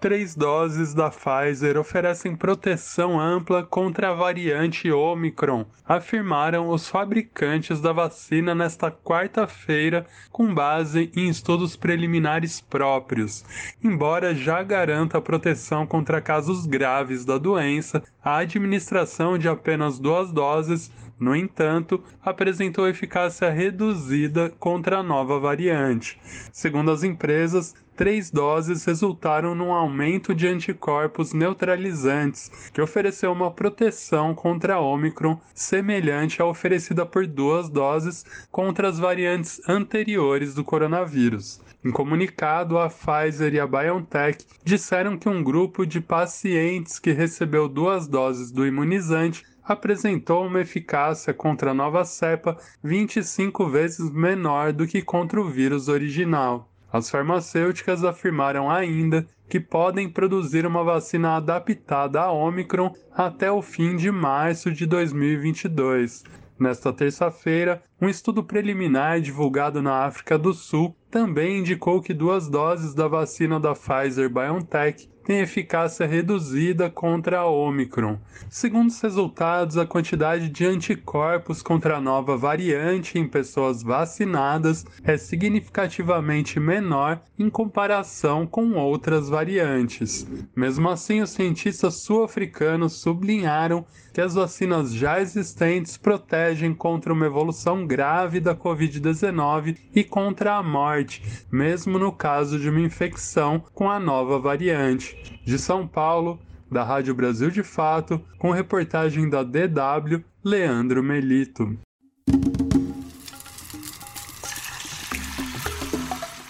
três 0.05 0.35
doses 0.35 0.93
da 0.93 1.09
Pfizer 1.09 1.79
oferecem 1.79 2.35
proteção 2.35 3.19
ampla 3.19 3.63
contra 3.63 4.11
a 4.11 4.13
variante 4.13 4.91
Omicron, 4.91 5.65
afirmaram 5.83 6.69
os 6.69 6.87
fabricantes 6.87 7.81
da 7.81 7.91
vacina 7.91 8.53
nesta 8.53 8.91
quarta-feira, 8.91 10.05
com 10.31 10.53
base 10.53 11.11
em 11.15 11.27
estudos 11.27 11.75
preliminares 11.75 12.61
próprios. 12.61 13.43
Embora 13.83 14.35
já 14.35 14.61
garanta 14.61 15.19
proteção 15.19 15.87
contra 15.87 16.21
casos 16.21 16.67
graves 16.67 17.25
da 17.25 17.39
doença, 17.39 18.03
a 18.23 18.37
administração 18.37 19.39
de 19.39 19.49
apenas 19.49 19.97
duas 19.97 20.31
doses 20.31 20.91
no 21.19 21.35
entanto, 21.35 22.03
apresentou 22.21 22.87
eficácia 22.87 23.49
reduzida 23.49 24.51
contra 24.59 24.97
a 24.97 25.03
nova 25.03 25.39
variante. 25.39 26.19
Segundo 26.51 26.91
as 26.91 27.03
empresas, 27.03 27.73
três 27.95 28.29
doses 28.29 28.83
resultaram 28.83 29.55
num 29.55 29.71
aumento 29.71 30.35
de 30.35 30.47
anticorpos 30.47 31.33
neutralizantes, 31.33 32.69
que 32.73 32.81
ofereceu 32.81 33.31
uma 33.31 33.49
proteção 33.49 34.35
contra 34.35 34.75
a 34.75 34.81
Omicron 34.81 35.39
semelhante 35.53 36.41
à 36.41 36.45
oferecida 36.45 37.05
por 37.05 37.25
duas 37.25 37.69
doses 37.69 38.25
contra 38.51 38.89
as 38.89 38.99
variantes 38.99 39.61
anteriores 39.69 40.53
do 40.53 40.63
coronavírus. 40.63 41.61
Em 41.85 41.91
comunicado, 41.91 42.77
a 42.79 42.89
Pfizer 42.89 43.53
e 43.53 43.59
a 43.59 43.67
BioNTech 43.67 44.43
disseram 44.63 45.17
que 45.17 45.29
um 45.29 45.43
grupo 45.43 45.85
de 45.85 46.01
pacientes 46.01 46.97
que 46.97 47.11
recebeu 47.11 47.69
duas 47.69 48.07
doses 48.07 48.51
do 48.51 48.65
imunizante 48.65 49.45
apresentou 49.67 50.45
uma 50.45 50.61
eficácia 50.61 51.33
contra 51.33 51.71
a 51.71 51.73
nova 51.73 52.05
cepa 52.05 52.57
25 52.83 53.67
vezes 53.67 54.11
menor 54.11 54.71
do 54.71 54.85
que 54.85 55.01
contra 55.01 55.41
o 55.41 55.49
vírus 55.49 55.87
original. 55.87 56.69
As 56.91 57.09
farmacêuticas 57.09 58.03
afirmaram 58.03 58.69
ainda 58.69 59.27
que 59.49 59.59
podem 59.59 60.09
produzir 60.09 60.65
uma 60.65 60.83
vacina 60.83 61.35
adaptada 61.35 62.21
a 62.21 62.31
Omicron 62.31 62.93
até 63.13 63.51
o 63.51 63.61
fim 63.61 63.95
de 63.95 64.09
março 64.11 64.71
de 64.71 64.85
2022. 64.85 66.23
Nesta 66.57 66.93
terça-feira, 66.93 67.83
um 68.01 68.07
estudo 68.07 68.41
preliminar 68.41 69.19
divulgado 69.19 69.81
na 69.81 70.05
África 70.05 70.37
do 70.37 70.53
Sul 70.53 70.95
também 71.11 71.59
indicou 71.59 72.01
que 72.01 72.13
duas 72.13 72.47
doses 72.47 72.93
da 72.93 73.09
vacina 73.09 73.59
da 73.59 73.73
Pfizer 73.73 74.29
BioNTech 74.29 75.09
tem 75.25 75.39
eficácia 75.39 76.05
reduzida 76.05 76.87
contra 76.87 77.39
a 77.39 77.45
Omicron. 77.49 78.19
Segundo 78.47 78.89
os 78.89 79.01
resultados, 79.01 79.75
a 79.75 79.85
quantidade 79.85 80.49
de 80.49 80.65
anticorpos 80.65 81.63
contra 81.63 81.97
a 81.97 82.01
nova 82.01 82.37
variante 82.37 83.17
em 83.17 83.27
pessoas 83.27 83.81
vacinadas 83.81 84.85
é 85.03 85.17
significativamente 85.17 86.59
menor 86.59 87.19
em 87.39 87.49
comparação 87.49 88.45
com 88.45 88.73
outras 88.73 89.27
variantes. 89.27 90.27
Mesmo 90.55 90.87
assim, 90.89 91.21
os 91.21 91.31
cientistas 91.31 91.95
sul-africanos 91.95 92.93
sublinharam 92.93 93.83
que 94.15 94.21
as 94.21 94.33
vacinas 94.33 94.93
já 94.93 95.19
existentes 95.19 95.97
protegem 95.97 96.73
contra 96.73 97.11
uma 97.11 97.25
evolução 97.25 97.85
grave 97.85 98.39
da 98.39 98.55
Covid-19 98.55 99.75
e 99.93 100.05
contra 100.05 100.55
a 100.55 100.63
morte, 100.63 101.21
mesmo 101.51 101.99
no 101.99 102.13
caso 102.13 102.57
de 102.57 102.69
uma 102.69 102.79
infecção 102.79 103.61
com 103.73 103.91
a 103.91 103.99
nova 103.99 104.39
variante. 104.39 105.37
De 105.43 105.59
São 105.59 105.85
Paulo, 105.85 106.39
da 106.71 106.81
Rádio 106.81 107.13
Brasil 107.13 107.51
de 107.51 107.61
Fato, 107.61 108.21
com 108.39 108.51
reportagem 108.51 109.29
da 109.29 109.43
DW, 109.43 110.23
Leandro 110.41 111.03
Melito. 111.03 111.77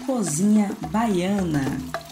Cozinha 0.05 0.69
Baiana. 0.91 2.04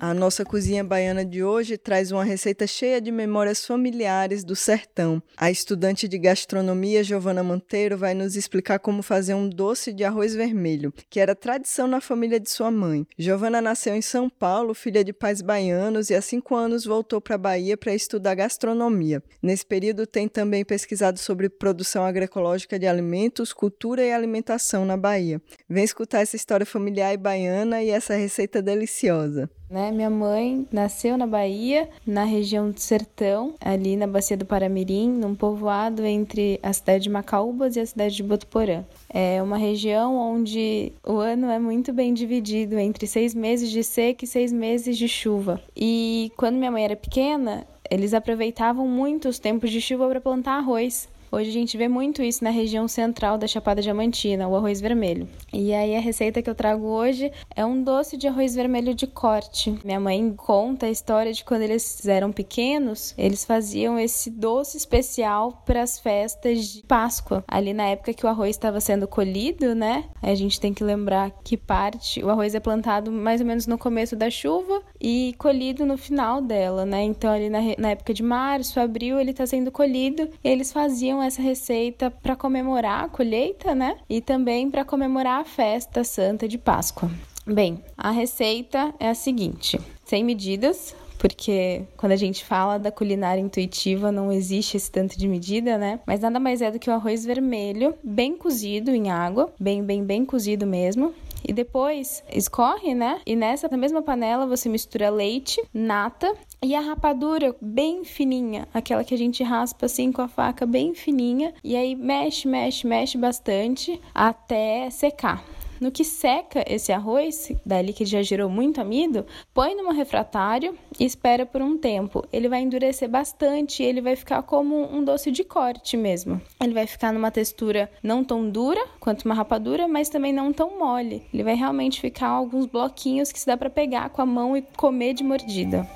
A 0.00 0.14
nossa 0.14 0.44
cozinha 0.44 0.84
baiana 0.84 1.24
de 1.24 1.42
hoje 1.42 1.76
traz 1.76 2.12
uma 2.12 2.22
receita 2.22 2.68
cheia 2.68 3.00
de 3.00 3.10
memórias 3.10 3.66
familiares 3.66 4.44
do 4.44 4.54
sertão. 4.54 5.20
A 5.36 5.50
estudante 5.50 6.06
de 6.06 6.16
gastronomia 6.16 7.02
Giovana 7.02 7.42
Monteiro 7.42 7.98
vai 7.98 8.14
nos 8.14 8.36
explicar 8.36 8.78
como 8.78 9.02
fazer 9.02 9.34
um 9.34 9.48
doce 9.48 9.92
de 9.92 10.04
arroz 10.04 10.36
vermelho, 10.36 10.94
que 11.10 11.18
era 11.18 11.34
tradição 11.34 11.88
na 11.88 12.00
família 12.00 12.38
de 12.38 12.48
sua 12.48 12.70
mãe. 12.70 13.04
Giovana 13.18 13.60
nasceu 13.60 13.92
em 13.92 14.00
São 14.00 14.30
Paulo, 14.30 14.72
filha 14.72 15.02
de 15.02 15.12
pais 15.12 15.42
baianos, 15.42 16.10
e 16.10 16.14
há 16.14 16.22
cinco 16.22 16.54
anos 16.54 16.84
voltou 16.84 17.20
para 17.20 17.34
a 17.34 17.38
Bahia 17.38 17.76
para 17.76 17.92
estudar 17.92 18.36
gastronomia. 18.36 19.20
Nesse 19.42 19.66
período 19.66 20.06
tem 20.06 20.28
também 20.28 20.64
pesquisado 20.64 21.18
sobre 21.18 21.48
produção 21.48 22.04
agroecológica 22.04 22.78
de 22.78 22.86
alimentos, 22.86 23.52
cultura 23.52 24.04
e 24.04 24.12
alimentação 24.12 24.84
na 24.84 24.96
Bahia. 24.96 25.42
Vem 25.68 25.82
escutar 25.82 26.20
essa 26.20 26.36
história 26.36 26.64
familiar 26.64 27.12
e 27.12 27.16
baiana 27.16 27.82
e 27.82 27.90
essa 27.90 28.14
receita 28.14 28.62
deliciosa. 28.62 29.50
Né? 29.70 29.90
Minha 29.92 30.10
mãe 30.10 30.66
nasceu 30.72 31.18
na 31.18 31.26
Bahia, 31.26 31.88
na 32.06 32.24
região 32.24 32.70
do 32.70 32.80
Sertão, 32.80 33.54
ali 33.60 33.96
na 33.96 34.06
Bacia 34.06 34.36
do 34.36 34.46
Paramirim, 34.46 35.10
num 35.10 35.34
povoado 35.34 36.04
entre 36.04 36.58
a 36.62 36.72
cidade 36.72 37.04
de 37.04 37.10
Macaúbas 37.10 37.76
e 37.76 37.80
a 37.80 37.86
cidade 37.86 38.16
de 38.16 38.22
Botuporã. 38.22 38.84
É 39.10 39.42
uma 39.42 39.58
região 39.58 40.16
onde 40.16 40.92
o 41.06 41.16
ano 41.16 41.50
é 41.50 41.58
muito 41.58 41.92
bem 41.92 42.14
dividido 42.14 42.78
entre 42.78 43.06
seis 43.06 43.34
meses 43.34 43.70
de 43.70 43.84
seca 43.84 44.24
e 44.24 44.28
seis 44.28 44.52
meses 44.52 44.96
de 44.96 45.08
chuva. 45.08 45.60
E 45.76 46.32
quando 46.36 46.56
minha 46.56 46.70
mãe 46.70 46.84
era 46.84 46.96
pequena, 46.96 47.66
eles 47.90 48.14
aproveitavam 48.14 48.86
muito 48.86 49.28
os 49.28 49.38
tempos 49.38 49.70
de 49.70 49.80
chuva 49.80 50.08
para 50.08 50.20
plantar 50.20 50.58
arroz. 50.58 51.08
Hoje 51.30 51.50
a 51.50 51.52
gente 51.52 51.76
vê 51.76 51.88
muito 51.88 52.22
isso 52.22 52.42
na 52.42 52.48
região 52.48 52.88
central 52.88 53.36
da 53.36 53.46
Chapada 53.46 53.82
Diamantina, 53.82 54.48
o 54.48 54.56
arroz 54.56 54.80
vermelho. 54.80 55.28
E 55.52 55.74
aí 55.74 55.94
a 55.94 56.00
receita 56.00 56.40
que 56.40 56.48
eu 56.48 56.54
trago 56.54 56.86
hoje 56.86 57.30
é 57.54 57.66
um 57.66 57.82
doce 57.82 58.16
de 58.16 58.26
arroz 58.26 58.54
vermelho 58.54 58.94
de 58.94 59.06
corte. 59.06 59.78
Minha 59.84 60.00
mãe 60.00 60.32
conta 60.34 60.86
a 60.86 60.90
história 60.90 61.30
de 61.30 61.44
quando 61.44 61.62
eles 61.62 62.06
eram 62.06 62.32
pequenos, 62.32 63.14
eles 63.18 63.44
faziam 63.44 63.98
esse 63.98 64.30
doce 64.30 64.78
especial 64.78 65.62
para 65.66 65.82
as 65.82 65.98
festas 65.98 66.66
de 66.66 66.82
Páscoa. 66.84 67.44
Ali 67.46 67.74
na 67.74 67.84
época 67.84 68.14
que 68.14 68.24
o 68.24 68.28
arroz 68.28 68.50
estava 68.50 68.80
sendo 68.80 69.06
colhido, 69.06 69.74
né? 69.74 70.04
A 70.22 70.34
gente 70.34 70.58
tem 70.58 70.72
que 70.72 70.82
lembrar 70.82 71.30
que 71.44 71.58
parte 71.58 72.24
o 72.24 72.30
arroz 72.30 72.54
é 72.54 72.60
plantado 72.60 73.12
mais 73.12 73.42
ou 73.42 73.46
menos 73.46 73.66
no 73.66 73.76
começo 73.76 74.16
da 74.16 74.30
chuva 74.30 74.82
e 75.00 75.34
colhido 75.38 75.86
no 75.86 75.96
final 75.96 76.40
dela, 76.40 76.84
né? 76.84 77.02
Então 77.02 77.30
ali 77.30 77.48
na, 77.48 77.60
na 77.78 77.90
época 77.90 78.12
de 78.12 78.22
março, 78.22 78.80
abril, 78.80 79.18
ele 79.18 79.30
está 79.30 79.46
sendo 79.46 79.70
colhido 79.70 80.28
e 80.42 80.48
eles 80.48 80.72
faziam 80.72 81.22
essa 81.22 81.40
receita 81.40 82.10
para 82.10 82.36
comemorar 82.36 83.04
a 83.04 83.08
colheita, 83.08 83.74
né? 83.74 83.96
E 84.08 84.20
também 84.20 84.70
para 84.70 84.84
comemorar 84.84 85.40
a 85.40 85.44
festa 85.44 86.04
santa 86.04 86.48
de 86.48 86.58
Páscoa. 86.58 87.10
Bem, 87.46 87.82
a 87.96 88.10
receita 88.10 88.94
é 89.00 89.08
a 89.08 89.14
seguinte: 89.14 89.80
sem 90.04 90.22
medidas, 90.22 90.94
porque 91.18 91.82
quando 91.96 92.12
a 92.12 92.16
gente 92.16 92.44
fala 92.44 92.78
da 92.78 92.92
culinária 92.92 93.40
intuitiva 93.40 94.12
não 94.12 94.30
existe 94.30 94.76
esse 94.76 94.90
tanto 94.90 95.18
de 95.18 95.26
medida, 95.26 95.76
né? 95.76 96.00
Mas 96.06 96.20
nada 96.20 96.38
mais 96.38 96.62
é 96.62 96.70
do 96.70 96.78
que 96.78 96.88
o 96.88 96.92
arroz 96.92 97.24
vermelho, 97.24 97.94
bem 98.02 98.36
cozido 98.36 98.90
em 98.90 99.10
água, 99.10 99.52
bem, 99.58 99.82
bem, 99.82 100.04
bem 100.04 100.24
cozido 100.24 100.66
mesmo. 100.66 101.12
E 101.46 101.52
depois 101.52 102.22
escorre, 102.32 102.94
né? 102.94 103.20
E 103.26 103.36
nessa 103.36 103.68
mesma 103.76 104.02
panela 104.02 104.46
você 104.46 104.68
mistura 104.68 105.10
leite, 105.10 105.62
nata 105.72 106.34
e 106.62 106.74
a 106.74 106.80
rapadura 106.80 107.54
bem 107.60 108.04
fininha, 108.04 108.66
aquela 108.74 109.04
que 109.04 109.14
a 109.14 109.18
gente 109.18 109.42
raspa 109.42 109.86
assim 109.86 110.10
com 110.10 110.22
a 110.22 110.28
faca 110.28 110.66
bem 110.66 110.94
fininha. 110.94 111.54
E 111.62 111.76
aí 111.76 111.94
mexe, 111.94 112.48
mexe, 112.48 112.86
mexe 112.86 113.16
bastante 113.16 114.00
até 114.14 114.90
secar. 114.90 115.44
No 115.80 115.92
que 115.92 116.04
seca 116.04 116.64
esse 116.66 116.92
arroz, 116.92 117.52
dali 117.64 117.92
que 117.92 118.04
já 118.04 118.22
gerou 118.22 118.48
muito 118.50 118.80
amido, 118.80 119.24
põe 119.54 119.74
num 119.74 119.92
refratário 119.92 120.76
e 120.98 121.04
espera 121.04 121.46
por 121.46 121.62
um 121.62 121.78
tempo. 121.78 122.24
Ele 122.32 122.48
vai 122.48 122.60
endurecer 122.60 123.08
bastante 123.08 123.82
e 123.82 123.86
ele 123.86 124.00
vai 124.00 124.16
ficar 124.16 124.42
como 124.42 124.92
um 124.92 125.04
doce 125.04 125.30
de 125.30 125.44
corte 125.44 125.96
mesmo. 125.96 126.40
Ele 126.60 126.74
vai 126.74 126.86
ficar 126.86 127.12
numa 127.12 127.30
textura 127.30 127.90
não 128.02 128.24
tão 128.24 128.48
dura 128.50 128.84
quanto 128.98 129.24
uma 129.24 129.34
rapadura, 129.34 129.86
mas 129.86 130.08
também 130.08 130.32
não 130.32 130.52
tão 130.52 130.78
mole. 130.78 131.22
Ele 131.32 131.44
vai 131.44 131.54
realmente 131.54 132.00
ficar 132.00 132.28
alguns 132.28 132.66
bloquinhos 132.66 133.30
que 133.30 133.38
se 133.38 133.46
dá 133.46 133.56
para 133.56 133.70
pegar 133.70 134.10
com 134.10 134.22
a 134.22 134.26
mão 134.26 134.56
e 134.56 134.62
comer 134.76 135.14
de 135.14 135.22
mordida. 135.22 135.88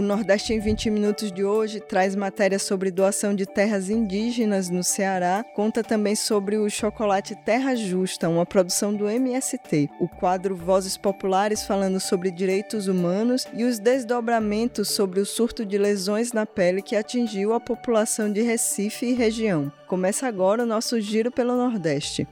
O 0.00 0.02
Nordeste 0.02 0.54
em 0.54 0.58
20 0.58 0.88
Minutos 0.88 1.30
de 1.30 1.44
hoje 1.44 1.78
traz 1.78 2.16
matéria 2.16 2.58
sobre 2.58 2.90
doação 2.90 3.34
de 3.34 3.44
terras 3.44 3.90
indígenas 3.90 4.70
no 4.70 4.82
Ceará, 4.82 5.44
conta 5.54 5.84
também 5.84 6.16
sobre 6.16 6.56
o 6.56 6.70
chocolate 6.70 7.34
Terra 7.44 7.74
Justa, 7.74 8.26
uma 8.26 8.46
produção 8.46 8.94
do 8.94 9.06
MST, 9.06 9.90
o 10.00 10.08
quadro 10.08 10.56
Vozes 10.56 10.96
Populares 10.96 11.64
falando 11.64 12.00
sobre 12.00 12.30
direitos 12.30 12.88
humanos 12.88 13.46
e 13.52 13.62
os 13.62 13.78
desdobramentos 13.78 14.88
sobre 14.88 15.20
o 15.20 15.26
surto 15.26 15.66
de 15.66 15.76
lesões 15.76 16.32
na 16.32 16.46
pele 16.46 16.80
que 16.80 16.96
atingiu 16.96 17.52
a 17.52 17.60
população 17.60 18.32
de 18.32 18.40
Recife 18.40 19.04
e 19.04 19.12
região. 19.12 19.70
Começa 19.86 20.26
agora 20.26 20.62
o 20.62 20.66
nosso 20.66 20.98
giro 20.98 21.30
pelo 21.30 21.54
Nordeste. 21.54 22.26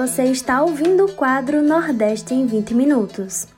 Você 0.00 0.26
está 0.26 0.62
ouvindo 0.62 1.06
o 1.06 1.12
quadro 1.12 1.60
Nordeste 1.60 2.32
em 2.32 2.46
20 2.46 2.72
Minutos. 2.72 3.48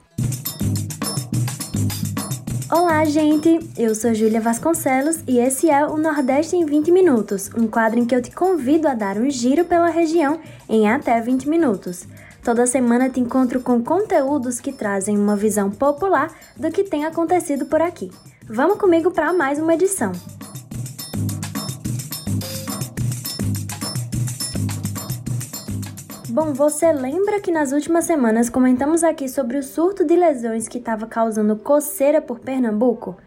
Olá, 2.72 3.04
gente! 3.04 3.60
Eu 3.76 3.94
sou 3.94 4.14
Júlia 4.14 4.40
Vasconcelos 4.40 5.22
e 5.28 5.38
esse 5.38 5.68
é 5.68 5.84
o 5.84 5.98
Nordeste 5.98 6.56
em 6.56 6.64
20 6.64 6.90
Minutos, 6.92 7.50
um 7.54 7.66
quadro 7.66 7.98
em 7.98 8.06
que 8.06 8.14
eu 8.14 8.22
te 8.22 8.30
convido 8.30 8.88
a 8.88 8.94
dar 8.94 9.18
um 9.18 9.28
giro 9.28 9.66
pela 9.66 9.90
região 9.90 10.40
em 10.66 10.88
até 10.88 11.20
20 11.20 11.46
minutos. 11.46 12.08
Toda 12.42 12.66
semana 12.66 13.10
te 13.10 13.20
encontro 13.20 13.60
com 13.60 13.84
conteúdos 13.84 14.60
que 14.60 14.72
trazem 14.72 15.18
uma 15.18 15.36
visão 15.36 15.70
popular 15.70 16.32
do 16.56 16.70
que 16.70 16.84
tem 16.84 17.04
acontecido 17.04 17.66
por 17.66 17.82
aqui. 17.82 18.10
Vamos 18.48 18.78
comigo 18.78 19.10
para 19.10 19.30
mais 19.34 19.58
uma 19.58 19.74
edição. 19.74 20.12
Bom, 26.42 26.54
você 26.54 26.90
lembra 26.90 27.38
que 27.38 27.52
nas 27.52 27.70
últimas 27.70 28.06
semanas 28.06 28.48
comentamos 28.48 29.04
aqui 29.04 29.28
sobre 29.28 29.58
o 29.58 29.62
surto 29.62 30.06
de 30.06 30.16
lesões 30.16 30.66
que 30.66 30.78
estava 30.78 31.06
causando 31.06 31.54
coceira 31.54 32.22
por 32.22 32.38
Pernambuco? 32.38 33.18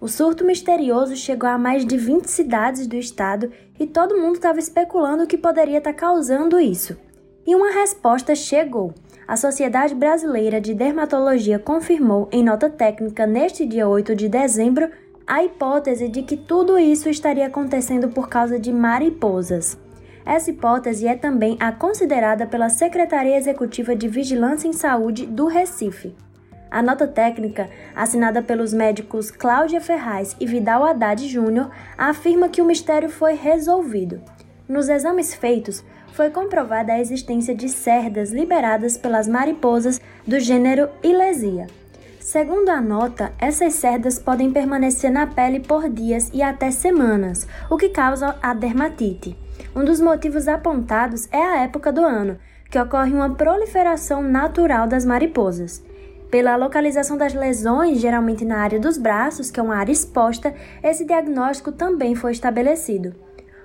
O 0.00 0.08
surto 0.08 0.46
misterioso 0.46 1.14
chegou 1.14 1.46
a 1.46 1.58
mais 1.58 1.84
de 1.84 1.98
20 1.98 2.24
cidades 2.24 2.86
do 2.86 2.96
estado 2.96 3.52
e 3.78 3.86
todo 3.86 4.16
mundo 4.16 4.36
estava 4.36 4.58
especulando 4.58 5.24
o 5.24 5.26
que 5.26 5.36
poderia 5.36 5.76
estar 5.76 5.92
tá 5.92 5.98
causando 5.98 6.58
isso. 6.58 6.96
E 7.46 7.54
uma 7.54 7.70
resposta 7.70 8.34
chegou. 8.34 8.94
A 9.28 9.36
Sociedade 9.36 9.94
Brasileira 9.94 10.58
de 10.58 10.72
Dermatologia 10.72 11.58
confirmou, 11.58 12.30
em 12.32 12.42
nota 12.42 12.70
técnica 12.70 13.26
neste 13.26 13.66
dia 13.66 13.86
8 13.86 14.16
de 14.16 14.26
dezembro, 14.26 14.90
a 15.26 15.44
hipótese 15.44 16.08
de 16.08 16.22
que 16.22 16.38
tudo 16.38 16.78
isso 16.78 17.10
estaria 17.10 17.46
acontecendo 17.46 18.08
por 18.08 18.26
causa 18.30 18.58
de 18.58 18.72
mariposas. 18.72 19.83
Essa 20.26 20.50
hipótese 20.50 21.06
é 21.06 21.14
também 21.14 21.56
a 21.60 21.70
considerada 21.70 22.46
pela 22.46 22.70
Secretaria 22.70 23.36
Executiva 23.36 23.94
de 23.94 24.08
Vigilância 24.08 24.66
em 24.66 24.72
Saúde 24.72 25.26
do 25.26 25.46
Recife. 25.46 26.14
A 26.70 26.82
nota 26.82 27.06
técnica, 27.06 27.68
assinada 27.94 28.42
pelos 28.42 28.72
médicos 28.72 29.30
Cláudia 29.30 29.80
Ferraz 29.80 30.34
e 30.40 30.46
Vidal 30.46 30.82
Haddad 30.82 31.28
Júnior, 31.28 31.70
afirma 31.96 32.48
que 32.48 32.62
o 32.62 32.64
mistério 32.64 33.08
foi 33.08 33.34
resolvido. 33.34 34.20
Nos 34.66 34.88
exames 34.88 35.34
feitos, 35.34 35.84
foi 36.14 36.30
comprovada 36.30 36.92
a 36.92 37.00
existência 37.00 37.54
de 37.54 37.68
cerdas 37.68 38.32
liberadas 38.32 38.96
pelas 38.96 39.28
mariposas 39.28 40.00
do 40.26 40.40
gênero 40.40 40.88
Ilesia. 41.02 41.66
Segundo 42.18 42.70
a 42.70 42.80
nota, 42.80 43.32
essas 43.38 43.74
cerdas 43.74 44.18
podem 44.18 44.50
permanecer 44.50 45.12
na 45.12 45.26
pele 45.26 45.60
por 45.60 45.90
dias 45.90 46.30
e 46.32 46.42
até 46.42 46.70
semanas, 46.70 47.46
o 47.70 47.76
que 47.76 47.90
causa 47.90 48.36
a 48.40 48.54
dermatite. 48.54 49.43
Um 49.76 49.84
dos 49.84 50.00
motivos 50.00 50.46
apontados 50.46 51.28
é 51.32 51.42
a 51.42 51.62
época 51.62 51.92
do 51.92 52.00
ano, 52.00 52.38
que 52.70 52.78
ocorre 52.78 53.12
uma 53.12 53.34
proliferação 53.34 54.22
natural 54.22 54.86
das 54.86 55.04
mariposas. 55.04 55.82
Pela 56.30 56.54
localização 56.54 57.16
das 57.16 57.34
lesões, 57.34 58.00
geralmente 58.00 58.44
na 58.44 58.58
área 58.58 58.78
dos 58.78 58.96
braços, 58.96 59.50
que 59.50 59.58
é 59.58 59.62
uma 59.62 59.74
área 59.74 59.90
exposta, 59.90 60.54
esse 60.80 61.04
diagnóstico 61.04 61.72
também 61.72 62.14
foi 62.14 62.30
estabelecido. 62.30 63.16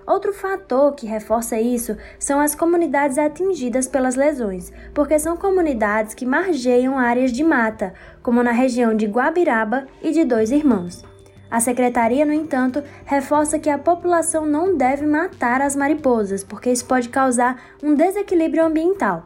Outro 0.06 0.34
fator 0.34 0.96
que 0.96 1.06
reforça 1.06 1.62
isso 1.62 1.96
são 2.18 2.40
as 2.40 2.56
comunidades 2.56 3.20
atingidas 3.20 3.88
pelas 3.88 4.16
lesões, 4.16 4.74
porque 4.96 5.20
são 5.20 5.38
comunidades 5.38 6.16
que 6.16 6.26
margeiam 6.26 6.98
áreas 6.98 7.32
de 7.32 7.44
mata, 7.44 7.94
como 8.24 8.42
na 8.42 8.52
região 8.52 8.96
de 8.96 9.06
Guabiraba 9.06 9.86
e 10.02 10.12
de 10.12 10.26
Dois 10.26 10.50
Irmãos. 10.50 11.06
A 11.52 11.60
secretaria, 11.60 12.26
no 12.26 12.34
entanto, 12.34 12.84
reforça 13.06 13.58
que 13.58 13.70
a 13.70 13.78
população 13.78 14.46
não 14.46 14.78
deve 14.78 15.06
matar 15.06 15.62
as 15.62 15.76
mariposas, 15.76 16.44
porque 16.44 16.72
isso 16.72 16.86
pode 16.86 17.10
causar 17.10 17.60
um 17.82 17.96
desequilíbrio 17.96 18.66
ambiental. 18.66 19.26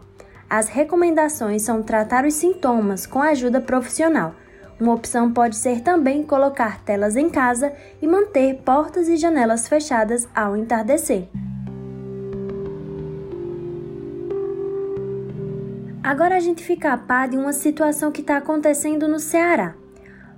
As 0.49 0.69
recomendações 0.69 1.63
são 1.63 1.83
tratar 1.83 2.25
os 2.25 2.35
sintomas 2.35 3.05
com 3.05 3.21
ajuda 3.21 3.59
profissional. 3.59 4.35
Uma 4.79 4.93
opção 4.93 5.31
pode 5.31 5.57
ser 5.57 5.81
também 5.81 6.23
colocar 6.23 6.81
telas 6.83 7.15
em 7.15 7.29
casa 7.29 7.73
e 8.01 8.07
manter 8.07 8.61
portas 8.63 9.07
e 9.09 9.17
janelas 9.17 9.67
fechadas 9.67 10.27
ao 10.33 10.55
entardecer. 10.55 11.27
Agora 16.03 16.35
a 16.35 16.39
gente 16.39 16.63
fica 16.63 16.93
a 16.93 16.97
par 16.97 17.27
de 17.27 17.37
uma 17.37 17.53
situação 17.53 18.11
que 18.11 18.21
está 18.21 18.37
acontecendo 18.37 19.07
no 19.07 19.19
Ceará. 19.19 19.73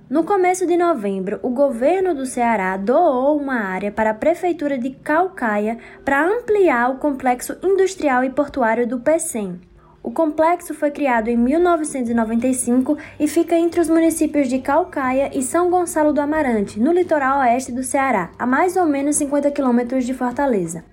No 0.08 0.22
começo 0.22 0.68
de 0.68 0.76
novembro, 0.76 1.40
o 1.42 1.50
governo 1.50 2.14
do 2.14 2.26
Ceará 2.26 2.76
doou 2.76 3.36
uma 3.36 3.56
área 3.56 3.90
para 3.90 4.10
a 4.10 4.14
prefeitura 4.14 4.78
de 4.78 4.90
Calcaia 4.90 5.78
para 6.04 6.24
ampliar 6.24 6.92
o 6.92 6.98
complexo 6.98 7.56
industrial 7.60 8.22
e 8.22 8.30
portuário 8.30 8.86
do 8.86 9.00
PECEM. 9.00 9.60
O 10.04 10.12
complexo 10.12 10.74
foi 10.74 10.92
criado 10.92 11.26
em 11.26 11.36
1995 11.36 12.96
e 13.18 13.26
fica 13.26 13.56
entre 13.56 13.80
os 13.80 13.88
municípios 13.88 14.48
de 14.48 14.60
Calcaia 14.60 15.36
e 15.36 15.42
São 15.42 15.68
Gonçalo 15.70 16.12
do 16.12 16.20
Amarante, 16.20 16.78
no 16.78 16.92
litoral 16.92 17.40
oeste 17.40 17.72
do 17.72 17.82
Ceará, 17.82 18.30
a 18.38 18.46
mais 18.46 18.76
ou 18.76 18.86
menos 18.86 19.16
50 19.16 19.50
quilômetros 19.50 20.06
de 20.06 20.14
Fortaleza. 20.14 20.84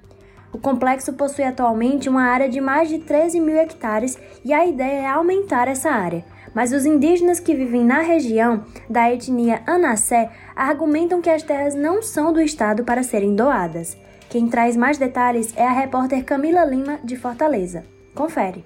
O 0.51 0.57
complexo 0.57 1.13
possui 1.13 1.43
atualmente 1.45 2.09
uma 2.09 2.23
área 2.23 2.49
de 2.49 2.59
mais 2.59 2.89
de 2.89 2.97
13 2.97 3.39
mil 3.39 3.57
hectares 3.57 4.17
e 4.43 4.51
a 4.51 4.65
ideia 4.65 5.01
é 5.01 5.07
aumentar 5.07 5.67
essa 5.67 5.91
área. 5.91 6.25
Mas 6.53 6.71
os 6.71 6.85
indígenas 6.85 7.39
que 7.39 7.55
vivem 7.55 7.83
na 7.83 7.99
região, 7.99 8.63
da 8.89 9.11
etnia 9.11 9.61
Anassé, 9.65 10.29
argumentam 10.55 11.21
que 11.21 11.29
as 11.29 11.43
terras 11.43 11.73
não 11.73 12.01
são 12.01 12.31
do 12.31 12.41
Estado 12.41 12.83
para 12.83 13.03
serem 13.03 13.35
doadas. 13.35 13.97
Quem 14.29 14.47
traz 14.47 14.75
mais 14.75 14.97
detalhes 14.97 15.53
é 15.55 15.65
a 15.65 15.71
repórter 15.71 16.23
Camila 16.23 16.65
Lima, 16.65 16.99
de 17.03 17.15
Fortaleza. 17.15 17.83
Confere. 18.15 18.63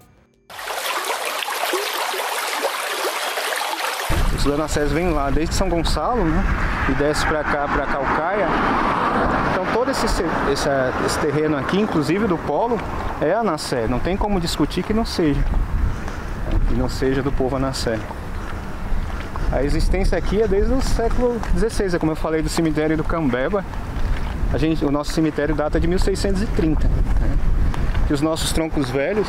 Os 4.35 4.45
Lanassés 4.45 4.91
vêm 4.91 5.09
lá 5.09 5.29
desde 5.29 5.55
São 5.55 5.67
Gonçalo, 5.67 6.23
né? 6.23 6.43
E 6.89 6.95
desce 6.95 7.25
para 7.25 7.43
cá, 7.43 7.67
para 7.67 7.85
Calcaia. 7.85 8.47
Então 9.51 9.65
todo 9.73 9.91
esse, 9.91 10.05
esse, 10.05 10.23
esse, 11.05 11.19
terreno 11.19 11.57
aqui, 11.57 11.79
inclusive 11.79 12.27
do 12.27 12.37
polo, 12.37 12.77
é 13.19 13.33
Anassé. 13.33 13.87
Não 13.87 13.99
tem 13.99 14.15
como 14.15 14.39
discutir 14.39 14.83
que 14.83 14.93
não 14.93 15.03
seja. 15.03 15.43
Não 16.77 16.87
seja 16.87 17.23
do 17.23 17.31
povo 17.31 17.55
Anassé. 17.55 17.99
A 19.51 19.63
existência 19.63 20.15
aqui 20.15 20.43
é 20.43 20.47
desde 20.47 20.71
o 20.71 20.79
século 20.79 21.41
XVI, 21.57 21.95
é 21.95 21.99
como 21.99 22.11
eu 22.11 22.15
falei 22.15 22.43
do 22.43 22.49
cemitério 22.49 22.95
do 22.95 23.03
Cambeba. 23.03 23.65
A 24.53 24.57
gente, 24.59 24.85
o 24.85 24.91
nosso 24.91 25.11
cemitério 25.11 25.55
data 25.55 25.79
de 25.79 25.87
1630. 25.87 26.87
Né? 26.87 27.37
Que 28.05 28.13
os 28.13 28.21
nossos 28.21 28.51
troncos 28.53 28.91
velhos 28.91 29.27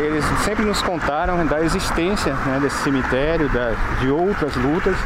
eles 0.00 0.24
sempre 0.44 0.64
nos 0.64 0.82
contaram 0.82 1.46
da 1.46 1.62
existência 1.62 2.34
né, 2.34 2.58
desse 2.60 2.82
cemitério, 2.82 3.48
da, 3.50 3.72
de 4.00 4.10
outras 4.10 4.56
lutas 4.56 4.96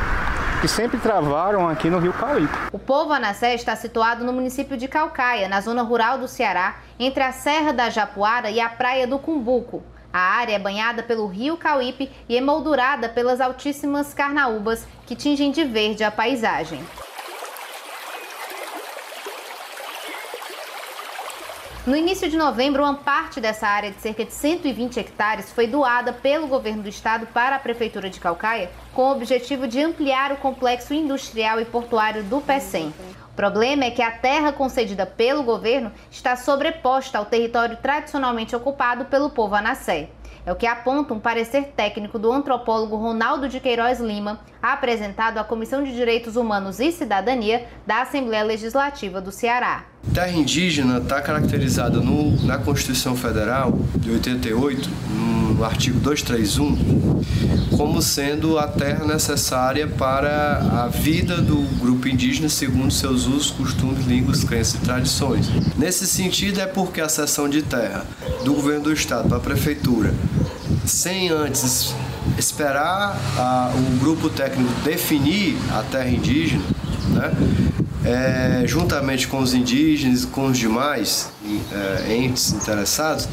que 0.63 0.69
sempre 0.69 0.97
travaram 1.01 1.69
aqui 1.69 1.91
no 1.91 1.99
Rio 1.99 2.13
Cauípe. 2.13 2.57
O 2.71 2.79
povo 2.79 3.13
Anassé 3.13 3.53
está 3.53 3.75
situado 3.75 4.25
no 4.25 4.33
município 4.33 4.77
de 4.77 4.87
Calcaia, 4.87 5.49
na 5.49 5.61
zona 5.61 5.83
rural 5.83 6.19
do 6.19 6.29
Ceará, 6.29 6.77
entre 7.01 7.21
a 7.21 7.33
Serra 7.33 7.73
da 7.73 7.91
Japuara 7.91 8.49
e 8.49 8.61
a 8.61 8.69
Praia 8.69 9.05
do 9.05 9.19
Cumbuco. 9.19 9.83
A 10.13 10.21
área 10.21 10.55
é 10.55 10.61
banhada 10.61 11.03
pelo 11.03 11.27
rio 11.27 11.57
Cauípe 11.57 12.09
e 12.29 12.37
emoldurada 12.37 13.09
pelas 13.09 13.41
altíssimas 13.41 14.15
carnaúbas 14.15 14.87
que 15.05 15.17
tingem 15.17 15.51
de 15.51 15.65
verde 15.65 16.05
a 16.05 16.13
paisagem. 16.13 16.81
No 21.85 21.97
início 21.97 22.31
de 22.31 22.37
novembro, 22.37 22.85
uma 22.85 22.95
parte 22.95 23.41
dessa 23.41 23.67
área 23.67 23.91
de 23.91 24.01
cerca 24.01 24.25
de 24.25 24.33
120 24.33 25.01
hectares 25.01 25.51
foi 25.51 25.67
doada 25.67 26.13
pelo 26.13 26.47
governo 26.47 26.85
do 26.85 26.89
estado 26.89 27.27
para 27.27 27.57
a 27.57 27.59
prefeitura 27.59 28.09
de 28.09 28.21
Calcaia, 28.21 28.71
com 28.95 29.03
o 29.03 29.11
objetivo 29.11 29.67
de 29.67 29.83
ampliar 29.83 30.31
o 30.31 30.37
complexo 30.37 30.95
industrial 30.95 31.59
e 31.59 31.65
portuário 31.65 32.23
do 32.23 32.41
PECEM. 32.41 32.95
O 33.33 33.35
problema 33.35 33.85
é 33.85 33.91
que 33.91 34.01
a 34.01 34.13
terra 34.13 34.53
concedida 34.53 35.05
pelo 35.05 35.43
governo 35.43 35.91
está 36.09 36.37
sobreposta 36.37 37.19
ao 37.19 37.25
território 37.25 37.77
tradicionalmente 37.77 38.55
ocupado 38.55 39.07
pelo 39.07 39.31
povo 39.31 39.57
anassé. 39.57 40.09
É 40.45 40.51
o 40.51 40.57
que 40.57 40.67
aponta 40.67 41.15
um 41.15 41.21
parecer 41.21 41.73
técnico 41.77 42.19
do 42.19 42.33
antropólogo 42.33 42.97
Ronaldo 42.97 43.49
de 43.49 43.61
Queiroz 43.61 44.01
Lima, 44.01 44.41
apresentado 44.61 45.39
à 45.39 45.45
Comissão 45.45 45.85
de 45.85 45.95
Direitos 45.95 46.35
Humanos 46.35 46.81
e 46.81 46.91
Cidadania 46.91 47.67
da 47.87 48.03
Assembleia 48.03 48.43
Legislativa 48.43 49.21
do 49.21 49.31
Ceará. 49.31 49.85
Terra 50.13 50.33
indígena 50.33 50.99
está 50.99 51.23
caracterizada 51.23 52.01
no, 52.01 52.45
na 52.45 52.59
Constituição 52.59 53.15
Federal 53.15 53.79
de 53.95 54.11
88, 54.11 54.91
no 55.11 55.65
artigo 55.65 56.01
231, 56.01 57.23
como 57.77 58.03
sendo 58.03 58.59
a 58.59 58.67
terra 58.67 59.05
necessária 59.05 59.87
para 59.87 60.59
a 60.59 60.89
vida 60.89 61.41
do 61.41 61.57
grupo 61.79 62.09
indígena 62.09 62.49
segundo 62.49 62.91
seus 62.91 63.27
usos, 63.27 63.53
costumes, 63.53 64.05
línguas, 64.07 64.43
crenças 64.43 64.75
e 64.75 64.85
tradições. 64.85 65.49
Nesse 65.79 66.05
sentido, 66.07 66.61
é 66.61 66.67
porque 66.67 67.01
a 67.01 67.09
cessão 67.09 67.49
de 67.49 67.63
terra 67.63 68.05
do 68.43 68.55
governo 68.55 68.83
do 68.83 68.93
estado 68.93 69.29
para 69.29 69.39
a 69.39 69.41
prefeitura, 69.41 70.15
sem 70.85 71.29
antes 71.31 71.95
esperar 72.39 73.17
a, 73.37 73.73
o 73.75 73.99
grupo 73.99 74.29
técnico 74.29 74.73
definir 74.85 75.57
a 75.73 75.83
terra 75.83 76.09
indígena, 76.09 76.63
né? 77.09 77.33
É, 78.05 78.67
juntamente 78.67 79.29
com 79.29 79.39
os 79.39 79.55
indígenas 79.55 80.25
e 80.25 80.27
com 80.27 80.47
os 80.47 80.59
demais 80.59 81.31
é, 81.73 82.13
entes 82.17 82.53
interessados, 82.53 83.29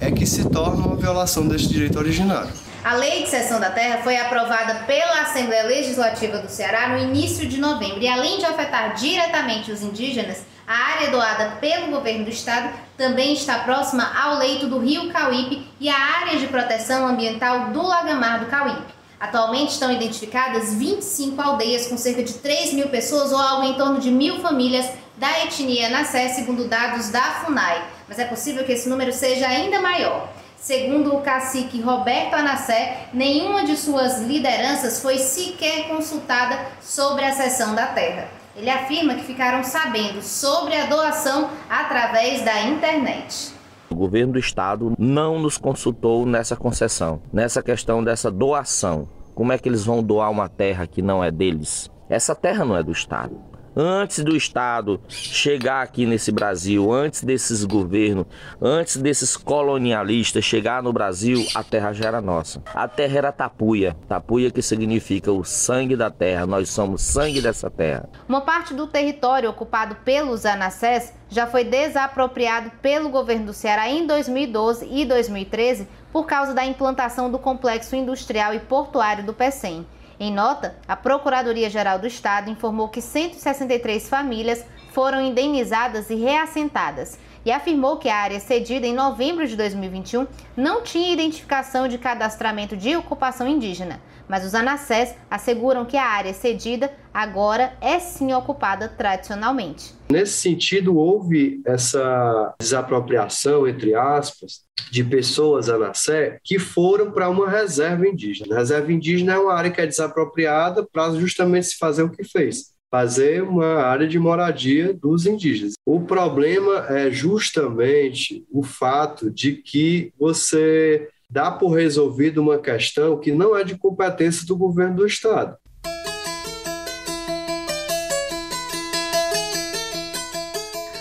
é 0.00 0.12
que 0.12 0.24
se 0.24 0.48
torna 0.48 0.86
uma 0.86 0.96
violação 0.96 1.48
desse 1.48 1.66
direito 1.66 1.98
originário. 1.98 2.50
A 2.84 2.94
Lei 2.94 3.22
de 3.24 3.30
Cessão 3.30 3.58
da 3.58 3.70
Terra 3.70 3.98
foi 4.02 4.16
aprovada 4.16 4.74
pela 4.86 5.22
Assembleia 5.22 5.64
Legislativa 5.64 6.38
do 6.38 6.48
Ceará 6.48 6.88
no 6.88 6.98
início 6.98 7.48
de 7.48 7.58
novembro 7.58 8.00
e, 8.00 8.08
além 8.08 8.38
de 8.38 8.44
afetar 8.44 8.94
diretamente 8.94 9.72
os 9.72 9.82
indígenas, 9.82 10.38
a 10.66 10.74
área 10.94 11.10
doada 11.10 11.56
pelo 11.60 11.88
governo 11.88 12.24
do 12.24 12.30
estado 12.30 12.70
também 13.02 13.32
está 13.32 13.58
próxima 13.58 14.08
ao 14.16 14.38
leito 14.38 14.68
do 14.68 14.78
rio 14.78 15.10
Cauípe 15.10 15.66
e 15.80 15.88
à 15.88 15.96
área 16.20 16.38
de 16.38 16.46
proteção 16.46 17.04
ambiental 17.04 17.70
do 17.70 17.82
Lagamar 17.84 18.38
do 18.38 18.46
Cauípe. 18.46 18.94
Atualmente 19.18 19.72
estão 19.72 19.90
identificadas 19.90 20.72
25 20.74 21.42
aldeias 21.42 21.88
com 21.88 21.96
cerca 21.96 22.22
de 22.22 22.34
3 22.34 22.74
mil 22.74 22.88
pessoas 22.90 23.32
ou 23.32 23.38
algo 23.38 23.66
em 23.66 23.74
torno 23.74 23.98
de 23.98 24.08
mil 24.08 24.40
famílias 24.40 24.88
da 25.16 25.44
etnia 25.44 25.90
Nassé, 25.90 26.28
segundo 26.28 26.68
dados 26.68 27.08
da 27.08 27.22
FUNAI. 27.44 27.82
Mas 28.08 28.20
é 28.20 28.24
possível 28.24 28.62
que 28.62 28.70
esse 28.70 28.88
número 28.88 29.12
seja 29.12 29.48
ainda 29.48 29.80
maior. 29.80 30.28
Segundo 30.56 31.12
o 31.16 31.22
cacique 31.22 31.80
Roberto 31.80 32.34
Anassé, 32.34 33.08
nenhuma 33.12 33.64
de 33.64 33.76
suas 33.76 34.20
lideranças 34.20 35.02
foi 35.02 35.18
sequer 35.18 35.88
consultada 35.88 36.56
sobre 36.80 37.24
a 37.24 37.32
cessão 37.32 37.74
da 37.74 37.86
terra. 37.86 38.41
Ele 38.54 38.68
afirma 38.70 39.14
que 39.14 39.24
ficaram 39.24 39.64
sabendo 39.64 40.20
sobre 40.22 40.74
a 40.74 40.86
doação 40.86 41.50
através 41.70 42.42
da 42.42 42.62
internet. 42.62 43.54
O 43.90 43.94
governo 43.94 44.34
do 44.34 44.38
estado 44.38 44.94
não 44.98 45.38
nos 45.38 45.56
consultou 45.56 46.26
nessa 46.26 46.56
concessão, 46.56 47.22
nessa 47.32 47.62
questão 47.62 48.02
dessa 48.02 48.30
doação. 48.30 49.08
Como 49.34 49.52
é 49.52 49.58
que 49.58 49.68
eles 49.68 49.84
vão 49.84 50.02
doar 50.02 50.30
uma 50.30 50.48
terra 50.48 50.86
que 50.86 51.00
não 51.00 51.24
é 51.24 51.30
deles? 51.30 51.90
Essa 52.08 52.34
terra 52.34 52.64
não 52.64 52.76
é 52.76 52.82
do 52.82 52.92
estado 52.92 53.51
antes 53.76 54.22
do 54.22 54.36
Estado 54.36 55.00
chegar 55.08 55.82
aqui 55.82 56.06
nesse 56.06 56.30
Brasil, 56.30 56.92
antes 56.92 57.22
desses 57.22 57.64
governos, 57.64 58.26
antes 58.60 58.96
desses 58.96 59.36
colonialistas 59.36 60.44
chegar 60.44 60.82
no 60.82 60.92
Brasil, 60.92 61.44
a 61.54 61.62
terra 61.62 61.92
já 61.92 62.06
era 62.06 62.20
nossa. 62.20 62.62
A 62.74 62.86
terra 62.86 63.18
era 63.18 63.32
tapuia, 63.32 63.96
tapuia 64.08 64.50
que 64.50 64.62
significa 64.62 65.32
o 65.32 65.44
sangue 65.44 65.96
da 65.96 66.10
terra, 66.10 66.46
nós 66.46 66.70
somos 66.70 67.02
sangue 67.02 67.40
dessa 67.40 67.70
terra. 67.70 68.08
Uma 68.28 68.40
parte 68.40 68.74
do 68.74 68.86
território 68.86 69.50
ocupado 69.50 69.96
pelos 70.04 70.44
anassés 70.44 71.12
já 71.28 71.46
foi 71.46 71.64
desapropriado 71.64 72.70
pelo 72.82 73.08
governo 73.08 73.46
do 73.46 73.52
Ceará 73.54 73.88
em 73.88 74.06
2012 74.06 74.86
e 74.90 75.04
2013 75.04 75.88
por 76.12 76.26
causa 76.26 76.52
da 76.52 76.64
implantação 76.64 77.30
do 77.30 77.38
complexo 77.38 77.96
industrial 77.96 78.52
e 78.52 78.60
portuário 78.60 79.24
do 79.24 79.32
PECEM. 79.32 79.86
Em 80.24 80.32
nota, 80.32 80.76
a 80.86 80.94
Procuradoria-Geral 80.94 81.98
do 81.98 82.06
Estado 82.06 82.48
informou 82.48 82.88
que 82.88 83.02
163 83.02 84.08
famílias 84.08 84.64
foram 84.92 85.20
indenizadas 85.20 86.10
e 86.10 86.14
reassentadas 86.14 87.18
e 87.44 87.50
afirmou 87.50 87.96
que 87.96 88.08
a 88.08 88.16
área 88.16 88.40
cedida 88.40 88.86
em 88.86 88.94
novembro 88.94 89.46
de 89.46 89.56
2021 89.56 90.26
não 90.56 90.82
tinha 90.82 91.12
identificação 91.12 91.88
de 91.88 91.98
cadastramento 91.98 92.76
de 92.76 92.96
ocupação 92.96 93.48
indígena, 93.48 94.00
mas 94.28 94.44
os 94.44 94.54
anassés 94.54 95.14
asseguram 95.30 95.84
que 95.84 95.96
a 95.96 96.06
área 96.06 96.32
cedida 96.32 96.92
agora 97.12 97.74
é 97.80 97.98
sim 97.98 98.32
ocupada 98.32 98.88
tradicionalmente. 98.88 99.94
Nesse 100.10 100.34
sentido, 100.34 100.96
houve 100.96 101.60
essa 101.66 102.54
desapropriação, 102.60 103.66
entre 103.66 103.94
aspas, 103.94 104.62
de 104.90 105.02
pessoas 105.02 105.68
anassé 105.68 106.38
que 106.44 106.58
foram 106.58 107.10
para 107.10 107.28
uma 107.28 107.48
reserva 107.48 108.06
indígena. 108.06 108.54
A 108.54 108.58
reserva 108.58 108.92
indígena 108.92 109.34
é 109.34 109.38
uma 109.38 109.54
área 109.54 109.70
que 109.70 109.80
é 109.80 109.86
desapropriada 109.86 110.86
para 110.90 111.10
justamente 111.14 111.68
se 111.68 111.78
fazer 111.78 112.02
o 112.02 112.10
que 112.10 112.24
fez 112.24 112.72
fazer 112.92 113.42
uma 113.42 113.76
área 113.76 114.06
de 114.06 114.18
moradia 114.18 114.92
dos 114.92 115.24
indígenas. 115.24 115.72
O 115.86 116.02
problema 116.02 116.84
é 116.90 117.10
justamente 117.10 118.44
o 118.52 118.62
fato 118.62 119.30
de 119.30 119.54
que 119.54 120.12
você 120.20 121.08
dá 121.30 121.50
por 121.50 121.70
resolvido 121.70 122.42
uma 122.42 122.58
questão 122.58 123.18
que 123.18 123.32
não 123.32 123.56
é 123.56 123.64
de 123.64 123.78
competência 123.78 124.46
do 124.46 124.54
governo 124.54 124.96
do 124.96 125.06
estado. 125.06 125.56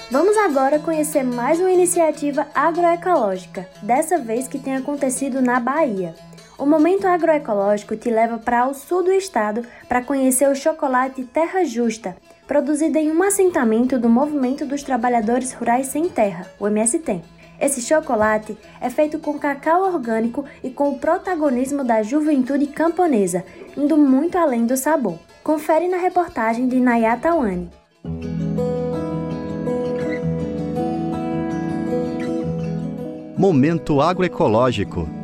Vamos 0.10 0.38
agora 0.38 0.80
conhecer 0.80 1.24
mais 1.24 1.60
uma 1.60 1.72
iniciativa 1.72 2.48
agroecológica, 2.56 3.68
dessa 3.82 4.18
vez 4.18 4.48
que 4.48 4.60
tem 4.60 4.78
acontecido 4.78 5.42
na 5.42 5.60
Bahia. 5.60 6.16
O 6.62 6.66
Momento 6.68 7.08
Agroecológico 7.08 7.96
te 7.96 8.12
leva 8.12 8.38
para 8.38 8.68
o 8.68 8.74
sul 8.76 9.02
do 9.02 9.12
estado 9.12 9.64
para 9.90 10.04
conhecer 10.04 10.48
o 10.48 10.54
chocolate 10.56 11.24
Terra 11.24 11.64
Justa, 11.64 12.16
produzido 12.46 13.00
em 13.00 13.12
um 13.12 13.24
assentamento 13.24 13.98
do 13.98 14.08
Movimento 14.08 14.64
dos 14.64 14.84
Trabalhadores 14.84 15.54
Rurais 15.54 15.88
Sem 15.88 16.08
Terra, 16.08 16.46
o 16.60 16.68
MST. 16.68 17.20
Esse 17.60 17.82
chocolate 17.82 18.56
é 18.80 18.92
feito 18.92 19.18
com 19.18 19.40
cacau 19.40 19.92
orgânico 19.92 20.46
e 20.64 20.70
com 20.70 20.90
o 20.90 21.00
protagonismo 21.00 21.84
da 21.84 22.04
juventude 22.04 22.68
camponesa, 22.68 23.44
indo 23.76 23.98
muito 23.98 24.38
além 24.38 24.68
do 24.68 24.78
sabor. 24.78 25.18
Confere 25.44 25.88
na 25.88 25.98
reportagem 25.98 26.68
de 26.68 26.80
Nayata 26.80 27.34
Wani. 27.34 27.72
Momento 33.36 34.00
agroecológico. 34.00 35.21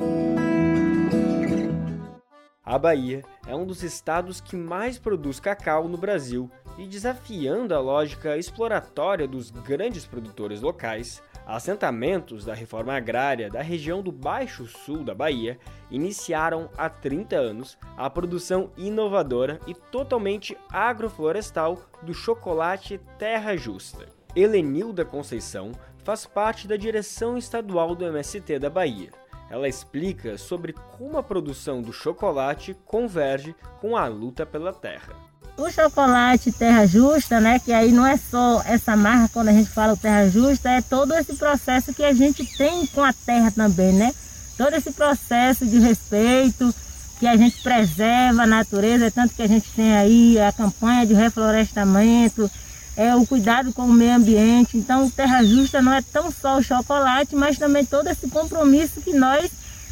A 2.68 2.78
Bahia 2.78 3.24
é 3.48 3.56
um 3.56 3.66
dos 3.66 3.82
estados 3.82 4.42
que 4.42 4.58
mais 4.58 5.00
produz 5.00 5.40
cacau 5.40 5.88
no 5.88 5.98
Brasil 5.98 6.52
e 6.78 6.86
desafiando 6.86 7.74
a 7.74 7.80
lógica 7.80 8.36
exploratória 8.36 9.26
dos 9.26 9.50
grandes 9.50 10.06
produtores 10.06 10.60
locais, 10.60 11.24
assentamentos 11.46 12.44
da 12.44 12.54
reforma 12.54 12.94
agrária 12.94 13.50
da 13.50 13.62
região 13.62 14.02
do 14.02 14.12
Baixo 14.12 14.68
Sul 14.68 15.02
da 15.02 15.16
Bahia 15.16 15.58
iniciaram 15.90 16.70
há 16.78 16.90
30 16.90 17.38
anos 17.38 17.78
a 17.96 18.10
produção 18.10 18.70
inovadora 18.76 19.62
e 19.66 19.74
totalmente 19.74 20.58
agroflorestal 20.70 21.80
do 22.04 22.14
chocolate 22.14 23.00
Terra 23.18 23.56
Justa. 23.56 24.08
Helenilda 24.36 25.06
Conceição 25.06 25.72
faz 26.04 26.26
parte 26.26 26.68
da 26.68 26.76
direção 26.76 27.38
estadual 27.38 27.96
do 27.96 28.04
MST 28.06 28.60
da 28.60 28.70
Bahia. 28.70 29.10
Ela 29.50 29.68
explica 29.68 30.38
sobre 30.38 30.74
como 30.98 31.18
a 31.18 31.24
produção 31.24 31.82
do 31.82 31.94
chocolate 31.94 32.76
converge 32.86 33.56
com 33.80 33.96
a 33.96 34.08
luta 34.08 34.46
pela 34.46 34.74
terra. 34.74 35.14
O 35.58 35.72
chocolate 35.72 36.52
Terra 36.52 36.86
Justa, 36.86 37.40
né, 37.40 37.58
que 37.58 37.74
aí 37.74 37.92
não 37.92 38.06
é 38.06 38.16
só 38.16 38.62
essa 38.64 38.96
marca 38.96 39.30
quando 39.34 39.48
a 39.48 39.54
gente 39.54 39.70
fala 39.70 39.98
Terra 39.98 40.30
Justa, 40.30 40.70
é 40.70 40.82
todo 40.82 41.14
esse 41.16 41.34
processo 41.36 41.94
que 41.94 42.04
a 42.04 42.14
gente 42.14 42.46
tem 42.58 42.86
com 42.86 43.04
a 43.04 43.12
terra 43.12 43.50
também, 43.50 43.92
né? 43.92 44.14
Todo 44.56 44.76
esse 44.76 44.92
processo 44.92 45.66
de 45.66 45.80
respeito, 45.80 46.72
que 47.20 47.26
a 47.26 47.36
gente 47.36 47.62
preserva 47.64 48.44
a 48.44 48.48
natureza, 48.48 49.10
tanto 49.10 49.34
que 49.34 49.42
a 49.42 49.48
gente 49.48 49.72
tem 49.72 49.98
aí 49.98 50.40
a 50.40 50.52
campanha 50.52 51.06
de 51.06 51.16
reflorestamento, 51.16 52.50
é 52.98 53.16
o 53.16 53.26
cuidado 53.26 53.72
com 53.72 53.84
o 53.84 53.94
meio 53.94 54.16
ambiente. 54.16 54.76
Então, 54.76 55.10
Terra 55.10 55.44
Justa 55.44 55.82
não 55.82 55.94
é 55.94 56.02
tão 56.02 56.32
só 56.32 56.58
o 56.58 56.64
chocolate, 56.64 57.36
mas 57.36 57.58
também 57.58 57.86
todo 57.86 58.08
esse 58.08 58.28
compromisso 58.30 59.00
que 59.02 59.14
nós, 59.14 59.52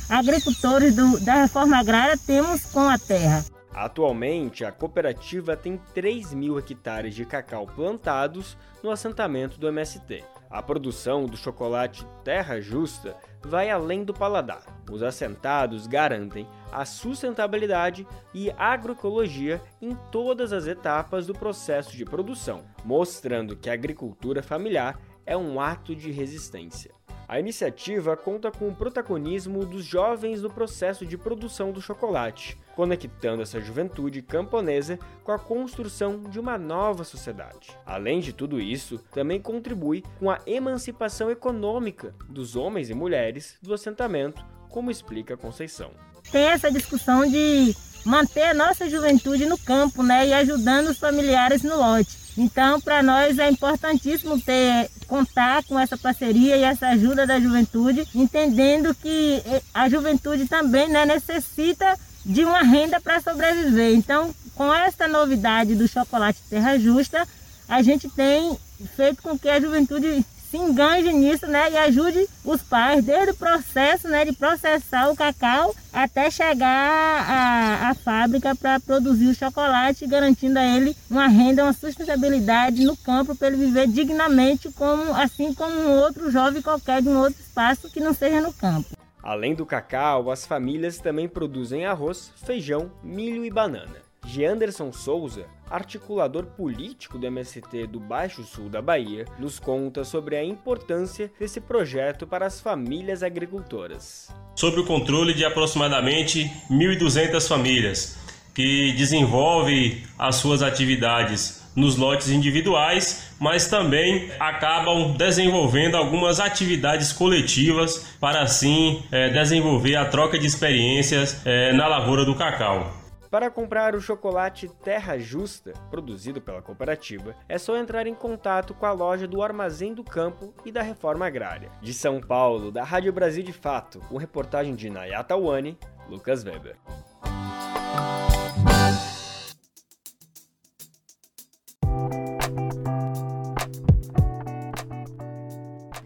agricultores 0.10 0.96
do, 0.96 1.20
da 1.20 1.36
reforma 1.36 1.78
agrária, 1.78 2.18
temos 2.18 2.66
com 2.66 2.90
a 2.90 2.98
terra. 2.98 3.46
Atualmente, 3.72 4.66
a 4.66 4.72
cooperativa 4.72 5.56
tem 5.56 5.80
3 5.94 6.34
mil 6.34 6.58
hectares 6.58 7.14
de 7.14 7.26
cacau 7.26 7.68
plantados 7.68 8.58
no 8.82 8.90
assentamento 8.90 9.60
do 9.60 9.68
MST. 9.68 10.24
A 10.50 10.62
produção 10.62 11.26
do 11.26 11.36
chocolate 11.36 12.06
Terra 12.24 12.62
Justa 12.62 13.16
vai 13.44 13.70
além 13.70 14.04
do 14.04 14.14
paladar. 14.14 14.64
Os 14.90 15.04
assentados 15.04 15.86
garantem 15.86 16.48
a 16.72 16.86
sustentabilidade 16.86 18.08
e 18.34 18.50
agroecologia 18.52 19.62
em 19.82 19.96
todas 20.12 20.54
as 20.54 20.66
etapas 20.66 21.28
do 21.28 21.34
processo 21.34 21.96
de 21.96 22.06
produção, 22.06 22.64
mostrando 22.84 23.56
que 23.56 23.70
a 23.70 23.74
agricultura 23.74 24.42
familiar 24.42 25.00
é 25.26 25.36
um 25.36 25.60
ato 25.60 25.96
de 25.96 26.12
resistência. 26.12 26.95
A 27.28 27.40
iniciativa 27.40 28.16
conta 28.16 28.52
com 28.52 28.68
o 28.68 28.76
protagonismo 28.76 29.66
dos 29.66 29.84
jovens 29.84 30.44
no 30.44 30.50
processo 30.50 31.06
de 31.06 31.18
produção 31.18 31.72
do 31.72 31.82
chocolate, 31.82 32.56
conectando 32.76 33.42
essa 33.42 33.60
juventude 33.60 34.22
camponesa 34.22 35.00
com 35.24 35.32
a 35.32 35.40
construção 35.40 36.22
de 36.22 36.40
uma 36.40 36.56
nova 36.58 37.04
sociedade. 37.04 37.76
Além 37.84 38.20
de 38.20 38.32
tudo 38.32 38.62
isso, 38.62 39.00
também 39.12 39.42
contribui 39.42 40.04
com 40.20 40.30
a 40.30 40.40
emancipação 40.46 41.32
econômica 41.32 42.14
dos 42.30 42.56
homens 42.56 42.92
e 42.92 42.94
mulheres 42.94 43.58
do 43.60 43.74
assentamento, 43.74 44.46
como 44.70 44.92
explica 44.92 45.36
Conceição. 45.36 45.92
Tem 46.32 46.44
essa 46.44 46.72
discussão 46.72 47.26
de 47.26 47.76
manter 48.06 48.44
a 48.44 48.54
nossa 48.54 48.88
juventude 48.88 49.46
no 49.46 49.58
campo, 49.58 50.04
né, 50.04 50.28
e 50.28 50.34
ajudando 50.34 50.90
os 50.90 51.00
familiares 51.00 51.64
no 51.64 51.76
lote. 51.76 52.26
Então, 52.38 52.80
para 52.80 53.02
nós 53.02 53.40
é 53.40 53.50
importantíssimo 53.50 54.40
ter 54.40 54.90
contar 55.16 55.64
com 55.64 55.80
essa 55.80 55.98
parceria 55.98 56.58
e 56.58 56.64
essa 56.64 56.88
ajuda 56.90 57.26
da 57.26 57.40
juventude, 57.40 58.06
entendendo 58.14 58.94
que 58.94 59.42
a 59.74 59.88
juventude 59.88 60.46
também 60.46 60.90
né, 60.90 61.06
necessita 61.06 61.98
de 62.26 62.44
uma 62.44 62.62
renda 62.62 63.00
para 63.00 63.22
sobreviver. 63.22 63.96
Então, 63.96 64.36
com 64.56 64.74
essa 64.74 65.08
novidade 65.08 65.74
do 65.74 65.88
chocolate 65.88 66.42
Terra 66.50 66.78
Justa, 66.78 67.26
a 67.68 67.82
gente 67.82 68.10
tem 68.10 68.58
feito 68.98 69.22
com 69.22 69.40
que 69.40 69.48
a 69.48 69.60
juventude 69.60 70.26
se 70.56 70.58
enganje 70.58 71.12
nisso, 71.12 71.46
né, 71.48 71.70
e 71.70 71.78
ajude 71.78 72.26
os 72.46 72.62
pais 72.62 73.04
desde 73.04 73.32
o 73.32 73.36
processo, 73.36 74.08
né, 74.08 74.24
de 74.24 74.32
processar 74.32 75.10
o 75.10 75.16
cacau 75.16 75.76
até 75.92 76.32
chegar 76.32 76.70
à, 76.70 77.90
à 77.90 77.94
fábrica 77.94 78.56
para 78.56 78.80
produzir 78.80 79.28
o 79.28 79.36
chocolate, 79.36 80.08
garantindo 80.08 80.58
a 80.58 80.64
ele 80.64 80.96
uma 81.12 81.28
renda, 81.28 81.64
uma 81.64 81.74
sustentabilidade 81.74 82.86
no 82.86 82.96
campo 82.96 83.36
para 83.36 83.50
ele 83.50 83.58
viver 83.58 83.88
dignamente, 83.88 84.72
como 84.72 85.14
assim 85.14 85.54
como 85.54 85.76
um 85.76 86.00
outro 86.00 86.32
jovem 86.32 86.62
qualquer 86.62 87.02
de 87.02 87.10
um 87.10 87.18
outro 87.18 87.42
espaço 87.42 87.90
que 87.90 88.00
não 88.00 88.14
seja 88.14 88.40
no 88.40 88.54
campo. 88.54 88.96
Além 89.22 89.56
do 89.56 89.66
cacau, 89.66 90.32
as 90.32 90.46
famílias 90.46 91.00
também 91.00 91.28
produzem 91.28 91.86
arroz, 91.86 92.32
feijão, 92.46 92.92
milho 93.04 93.44
e 93.44 93.50
banana. 93.50 94.05
Geanderson 94.26 94.92
Souza, 94.92 95.46
articulador 95.70 96.46
político 96.46 97.18
do 97.18 97.28
MST 97.28 97.88
do 97.88 98.00
Baixo 98.00 98.44
Sul 98.44 98.70
da 98.70 98.82
Bahia, 98.82 99.26
nos 99.38 99.60
conta 99.60 100.04
sobre 100.04 100.36
a 100.36 100.44
importância 100.44 101.32
desse 101.40 101.62
projeto 101.62 102.26
para 102.26 102.46
as 102.46 102.60
famílias 102.60 103.22
agricultoras. 103.22 104.34
Sob 104.56 104.80
o 104.80 104.86
controle 104.86 105.34
de 105.34 105.46
aproximadamente 105.46 106.52
1.200 106.72 107.48
famílias, 107.48 108.18
que 108.54 108.94
desenvolvem 108.94 110.04
as 110.18 110.38
suas 110.38 110.64
atividades 110.64 111.64
nos 111.76 111.98
lotes 111.98 112.30
individuais, 112.30 113.32
mas 113.38 113.68
também 113.68 114.32
acabam 114.40 115.12
desenvolvendo 115.18 115.98
algumas 115.98 116.40
atividades 116.40 117.12
coletivas 117.12 118.16
para 118.20 118.42
assim 118.42 119.04
é, 119.12 119.30
desenvolver 119.30 119.98
a 119.98 120.06
troca 120.06 120.40
de 120.40 120.48
experiências 120.48 121.46
é, 121.46 121.74
na 121.74 121.86
lavoura 121.86 122.24
do 122.24 122.34
cacau. 122.34 122.95
Para 123.36 123.52
comprar 123.52 123.94
o 123.96 124.00
chocolate 124.00 124.70
Terra 124.82 125.18
Justa, 125.18 125.74
produzido 125.92 126.40
pela 126.40 126.62
cooperativa, 126.62 127.36
é 127.50 127.58
só 127.58 127.76
entrar 127.76 128.08
em 128.08 128.16
contato 128.16 128.74
com 128.74 128.86
a 128.86 128.94
loja 128.94 129.28
do 129.28 129.44
Armazém 129.44 129.94
do 129.94 130.06
Campo 130.06 130.54
e 130.64 130.72
da 130.72 130.82
Reforma 130.82 131.28
Agrária. 131.28 131.70
De 131.82 131.94
São 131.94 132.22
Paulo, 132.22 132.72
da 132.72 132.82
Rádio 132.82 133.12
Brasil 133.12 133.44
de 133.44 133.52
Fato, 133.52 134.00
com 134.08 134.16
reportagem 134.16 134.74
de 134.74 134.90
Nayata 134.90 135.36
Wani, 135.36 135.78
Lucas 136.08 136.46
Weber. 136.46 136.78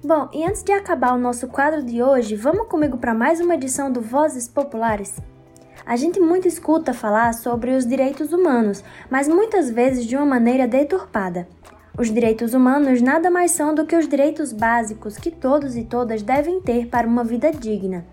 Bom, 0.04 0.28
e 0.34 0.44
antes 0.44 0.64
de 0.64 0.72
acabar 0.72 1.14
o 1.14 1.20
nosso 1.20 1.48
quadro 1.48 1.84
de 1.84 2.02
hoje, 2.02 2.36
vamos 2.36 2.68
comigo 2.68 2.98
para 2.98 3.14
mais 3.14 3.40
uma 3.40 3.54
edição 3.54 3.92
do 3.92 4.02
Vozes 4.02 4.48
Populares? 4.48 5.22
A 5.86 5.96
gente 5.96 6.20
muito 6.20 6.48
escuta 6.48 6.94
falar 6.94 7.34
sobre 7.34 7.72
os 7.72 7.86
direitos 7.86 8.32
humanos, 8.32 8.84
mas 9.10 9.28
muitas 9.28 9.70
vezes 9.70 10.06
de 10.06 10.16
uma 10.16 10.26
maneira 10.26 10.68
deturpada. 10.68 11.48
Os 11.98 12.12
direitos 12.12 12.54
humanos 12.54 13.02
nada 13.02 13.30
mais 13.30 13.52
são 13.52 13.76
do 13.76 13.86
que 13.86 13.96
os 13.96 14.08
direitos 14.08 14.54
básicos 14.54 15.18
que 15.18 15.32
todos 15.32 15.76
e 15.76 15.84
todas 15.84 16.22
devem 16.22 16.62
ter 16.62 16.88
para 16.88 17.08
uma 17.08 17.24
vida 17.24 17.52
digna. 17.52 18.06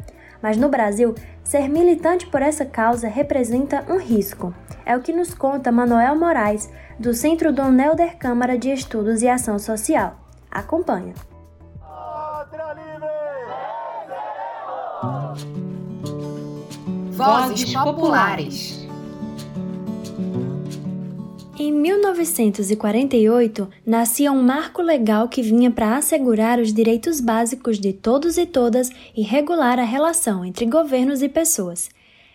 Mas 0.42 0.56
no 0.56 0.68
Brasil, 0.68 1.14
ser 1.44 1.68
militante 1.68 2.26
por 2.26 2.42
essa 2.42 2.64
causa 2.64 3.08
representa 3.08 3.84
um 3.88 3.98
risco. 3.98 4.52
É 4.84 4.96
o 4.96 5.00
que 5.00 5.12
nos 5.12 5.34
conta 5.34 5.72
Manuel 5.72 6.16
Moraes, 6.16 6.68
do 6.98 7.14
Centro 7.14 7.52
Dom 7.52 7.78
Helder 7.78 8.16
Câmara 8.16 8.58
de 8.58 8.72
Estudos 8.72 9.22
e 9.22 9.28
Ação 9.28 9.58
Social. 9.58 10.16
Acompanha. 10.50 11.14
Vozes 17.16 17.72
Populares. 17.72 18.86
Em 21.58 21.72
1948, 21.72 23.70
nascia 23.86 24.30
um 24.30 24.42
marco 24.42 24.82
legal 24.82 25.26
que 25.26 25.40
vinha 25.40 25.70
para 25.70 25.96
assegurar 25.96 26.58
os 26.58 26.74
direitos 26.74 27.18
básicos 27.18 27.80
de 27.80 27.94
todos 27.94 28.36
e 28.36 28.44
todas 28.44 28.90
e 29.16 29.22
regular 29.22 29.78
a 29.78 29.82
relação 29.82 30.44
entre 30.44 30.66
governos 30.66 31.22
e 31.22 31.28
pessoas. 31.30 31.88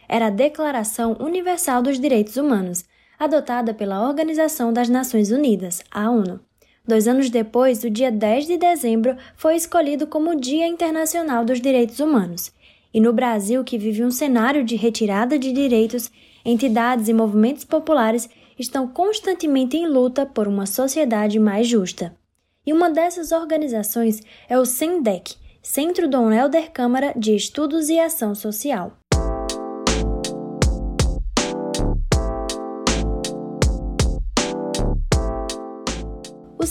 Era 0.09 0.25
a 0.25 0.31
Declaração 0.31 1.15
Universal 1.19 1.83
dos 1.83 1.99
Direitos 1.99 2.35
Humanos, 2.35 2.83
adotada 3.19 3.75
pela 3.75 4.07
Organização 4.07 4.73
das 4.73 4.89
Nações 4.89 5.29
Unidas, 5.29 5.83
a 5.91 6.09
ONU. 6.09 6.39
Dois 6.87 7.07
anos 7.07 7.29
depois, 7.29 7.83
o 7.83 7.89
dia 7.91 8.11
10 8.11 8.47
de 8.47 8.57
dezembro 8.57 9.15
foi 9.35 9.55
escolhido 9.55 10.07
como 10.07 10.39
Dia 10.41 10.65
Internacional 10.65 11.45
dos 11.45 11.61
Direitos 11.61 11.99
Humanos. 11.99 12.51
E 12.93 12.99
no 12.99 13.13
Brasil, 13.13 13.63
que 13.63 13.77
vive 13.77 14.03
um 14.03 14.11
cenário 14.11 14.63
de 14.63 14.75
retirada 14.75 15.39
de 15.39 15.51
direitos, 15.51 16.11
entidades 16.43 17.07
e 17.07 17.13
movimentos 17.13 17.63
populares 17.63 18.29
estão 18.57 18.87
constantemente 18.87 19.77
em 19.77 19.87
luta 19.87 20.25
por 20.25 20.47
uma 20.47 20.65
sociedade 20.65 21.39
mais 21.39 21.67
justa. 21.67 22.15
E 22.65 22.73
uma 22.73 22.89
dessas 22.89 23.31
organizações 23.31 24.21
é 24.47 24.57
o 24.57 24.65
SENDEC, 24.65 25.35
Centro 25.63 26.07
Dom 26.07 26.31
Helder 26.31 26.71
Câmara 26.71 27.13
de 27.15 27.35
Estudos 27.35 27.89
e 27.89 27.99
Ação 27.99 28.35
Social. 28.35 29.00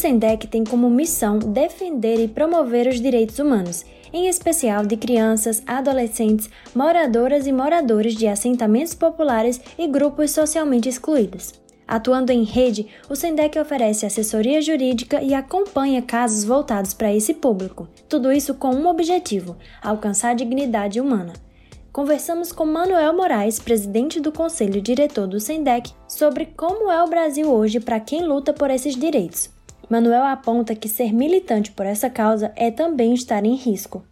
SENDEC 0.00 0.46
tem 0.46 0.64
como 0.64 0.88
missão 0.88 1.38
defender 1.38 2.18
e 2.18 2.26
promover 2.26 2.86
os 2.86 2.98
direitos 2.98 3.38
humanos, 3.38 3.84
em 4.10 4.28
especial 4.28 4.86
de 4.86 4.96
crianças, 4.96 5.62
adolescentes, 5.66 6.48
moradoras 6.74 7.46
e 7.46 7.52
moradores 7.52 8.14
de 8.14 8.26
assentamentos 8.26 8.94
populares 8.94 9.60
e 9.78 9.86
grupos 9.86 10.30
socialmente 10.30 10.88
excluídos. 10.88 11.52
Atuando 11.86 12.32
em 12.32 12.44
rede, 12.44 12.86
o 13.10 13.14
SENDEC 13.14 13.58
oferece 13.58 14.06
assessoria 14.06 14.62
jurídica 14.62 15.20
e 15.22 15.34
acompanha 15.34 16.00
casos 16.00 16.44
voltados 16.44 16.94
para 16.94 17.14
esse 17.14 17.34
público. 17.34 17.86
Tudo 18.08 18.32
isso 18.32 18.54
com 18.54 18.70
um 18.70 18.88
objetivo: 18.88 19.58
alcançar 19.82 20.30
a 20.30 20.34
dignidade 20.34 20.98
humana. 20.98 21.34
Conversamos 21.92 22.52
com 22.52 22.64
Manuel 22.64 23.12
Moraes, 23.12 23.58
presidente 23.58 24.18
do 24.18 24.32
Conselho 24.32 24.80
Diretor 24.80 25.26
do 25.26 25.38
SENDEC, 25.38 25.92
sobre 26.08 26.46
como 26.46 26.90
é 26.90 27.02
o 27.02 27.08
Brasil 27.08 27.52
hoje 27.52 27.80
para 27.80 28.00
quem 28.00 28.24
luta 28.24 28.54
por 28.54 28.70
esses 28.70 28.96
direitos. 28.96 29.59
Manuel 29.90 30.24
aponta 30.24 30.74
que 30.76 30.88
ser 30.88 31.12
militante 31.12 31.72
por 31.72 31.84
essa 31.84 32.08
causa 32.08 32.52
é 32.54 32.70
também 32.70 33.12
estar 33.12 33.44
em 33.44 33.56
risco. 33.56 34.04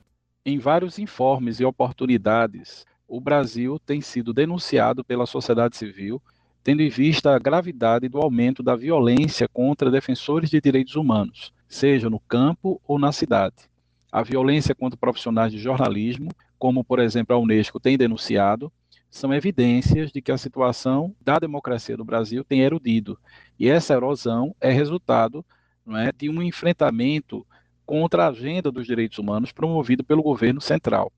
Em 0.45 0.59
vários 0.59 0.99
informes 0.99 1.61
e 1.61 1.65
oportunidades, 1.65 2.85
o 3.07 3.21
Brasil 3.21 3.79
tem 3.79 4.01
sido 4.01 4.33
denunciado 4.33 5.05
pela 5.05 5.25
sociedade 5.25 5.77
civil 5.77 6.21
tendo 6.65 6.83
em 6.83 6.89
vista 6.91 7.35
a 7.35 7.39
gravidade 7.39 8.09
do 8.09 8.19
aumento 8.19 8.63
da 8.63 8.77
violência 8.77 9.49
contra 9.49 9.91
defensores 9.91 10.51
de 10.51 10.61
direitos 10.61 10.97
humanos, 10.97 11.51
seja 11.67 12.11
no 12.11 12.21
campo 12.21 12.79
ou 12.87 12.99
na 12.99 13.11
cidade. 13.11 13.55
A 14.13 14.23
violência 14.23 14.75
contra 14.75 14.99
profissionais 14.99 15.51
de 15.51 15.59
jornalismo, 15.59 16.31
como 16.59 16.85
por 16.85 16.99
exemplo 16.99 17.35
a 17.35 17.39
Unesco 17.39 17.81
tem 17.81 17.97
denunciado, 17.97 18.71
são 19.11 19.33
evidências 19.33 20.13
de 20.13 20.21
que 20.21 20.31
a 20.31 20.37
situação 20.37 21.15
da 21.23 21.39
democracia 21.39 21.97
do 21.97 22.05
Brasil 22.05 22.45
tem 22.45 22.61
erudido. 22.61 23.19
E 23.59 23.69
essa 23.69 23.95
erosão 23.95 24.55
é 24.61 24.71
resultado 24.71 25.43
é, 25.97 26.13
de 26.13 26.29
um 26.29 26.43
enfrentamento 26.43 27.47
contra 27.87 28.25
a 28.25 28.29
agenda 28.29 28.71
dos 28.71 28.87
direitos 28.87 29.19
humanos 29.19 29.53
promovido 29.53 30.05
pelo 30.05 30.23
governo 30.23 30.61
central. 30.61 31.13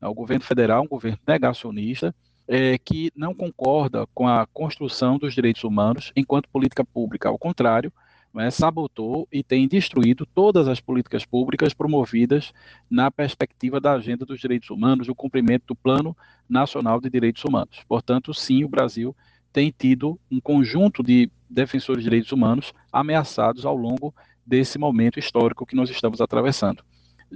O 0.00 0.14
governo 0.14 0.44
federal 0.44 0.82
é 0.82 0.84
um 0.84 0.88
governo 0.88 1.18
negacionista, 1.26 2.14
é, 2.46 2.76
que 2.78 3.10
não 3.16 3.34
concorda 3.34 4.06
com 4.14 4.28
a 4.28 4.46
construção 4.46 5.18
dos 5.18 5.34
direitos 5.34 5.64
humanos 5.64 6.12
enquanto 6.14 6.48
política 6.48 6.84
pública. 6.84 7.28
Ao 7.28 7.38
contrário, 7.38 7.92
é, 8.36 8.50
sabotou 8.50 9.28
e 9.32 9.42
tem 9.42 9.68
destruído 9.68 10.26
todas 10.26 10.68
as 10.68 10.80
políticas 10.80 11.24
públicas 11.24 11.72
promovidas 11.72 12.52
na 12.90 13.10
perspectiva 13.10 13.80
da 13.80 13.92
agenda 13.92 14.26
dos 14.26 14.40
direitos 14.40 14.70
humanos, 14.70 15.06
do 15.06 15.14
cumprimento 15.14 15.66
do 15.68 15.76
Plano 15.76 16.16
Nacional 16.48 17.00
de 17.00 17.08
Direitos 17.08 17.44
Humanos. 17.44 17.82
Portanto, 17.88 18.34
sim, 18.34 18.64
o 18.64 18.68
Brasil 18.68 19.16
tem 19.52 19.72
tido 19.76 20.18
um 20.30 20.40
conjunto 20.40 21.02
de 21.02 21.30
defensores 21.54 22.02
de 22.02 22.10
direitos 22.10 22.32
humanos 22.32 22.72
ameaçados 22.92 23.64
ao 23.64 23.76
longo 23.76 24.14
desse 24.46 24.78
momento 24.78 25.18
histórico 25.18 25.64
que 25.64 25.76
nós 25.76 25.88
estamos 25.88 26.20
atravessando 26.20 26.84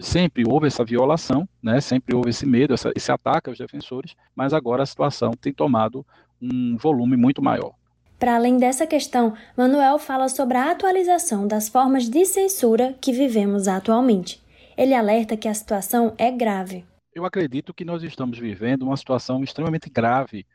sempre 0.00 0.44
houve 0.46 0.66
essa 0.66 0.84
violação, 0.84 1.48
né? 1.62 1.80
sempre 1.80 2.14
houve 2.14 2.30
esse 2.30 2.46
medo, 2.46 2.74
essa, 2.74 2.92
esse 2.94 3.10
ataque 3.10 3.48
aos 3.48 3.58
defensores, 3.58 4.14
mas 4.34 4.52
agora 4.52 4.82
a 4.82 4.86
situação 4.86 5.32
tem 5.32 5.52
tomado 5.52 6.04
um 6.40 6.76
volume 6.76 7.16
muito 7.16 7.42
maior. 7.42 7.72
Para 8.18 8.34
além 8.34 8.56
dessa 8.56 8.86
questão, 8.86 9.34
Manuel 9.56 9.98
fala 9.98 10.28
sobre 10.28 10.56
a 10.56 10.72
atualização 10.72 11.46
das 11.46 11.68
formas 11.68 12.08
de 12.08 12.24
censura 12.24 12.94
que 13.00 13.12
vivemos 13.12 13.68
atualmente. 13.68 14.42
Ele 14.76 14.94
alerta 14.94 15.36
que 15.36 15.48
a 15.48 15.54
situação 15.54 16.14
é 16.18 16.30
grave. 16.30 16.84
Eu 17.14 17.24
acredito 17.24 17.74
que 17.74 17.84
nós 17.84 18.02
estamos 18.02 18.38
vivendo 18.38 18.82
uma 18.82 18.96
situação 18.96 19.42
extremamente 19.42 19.88
grave, 19.88 20.46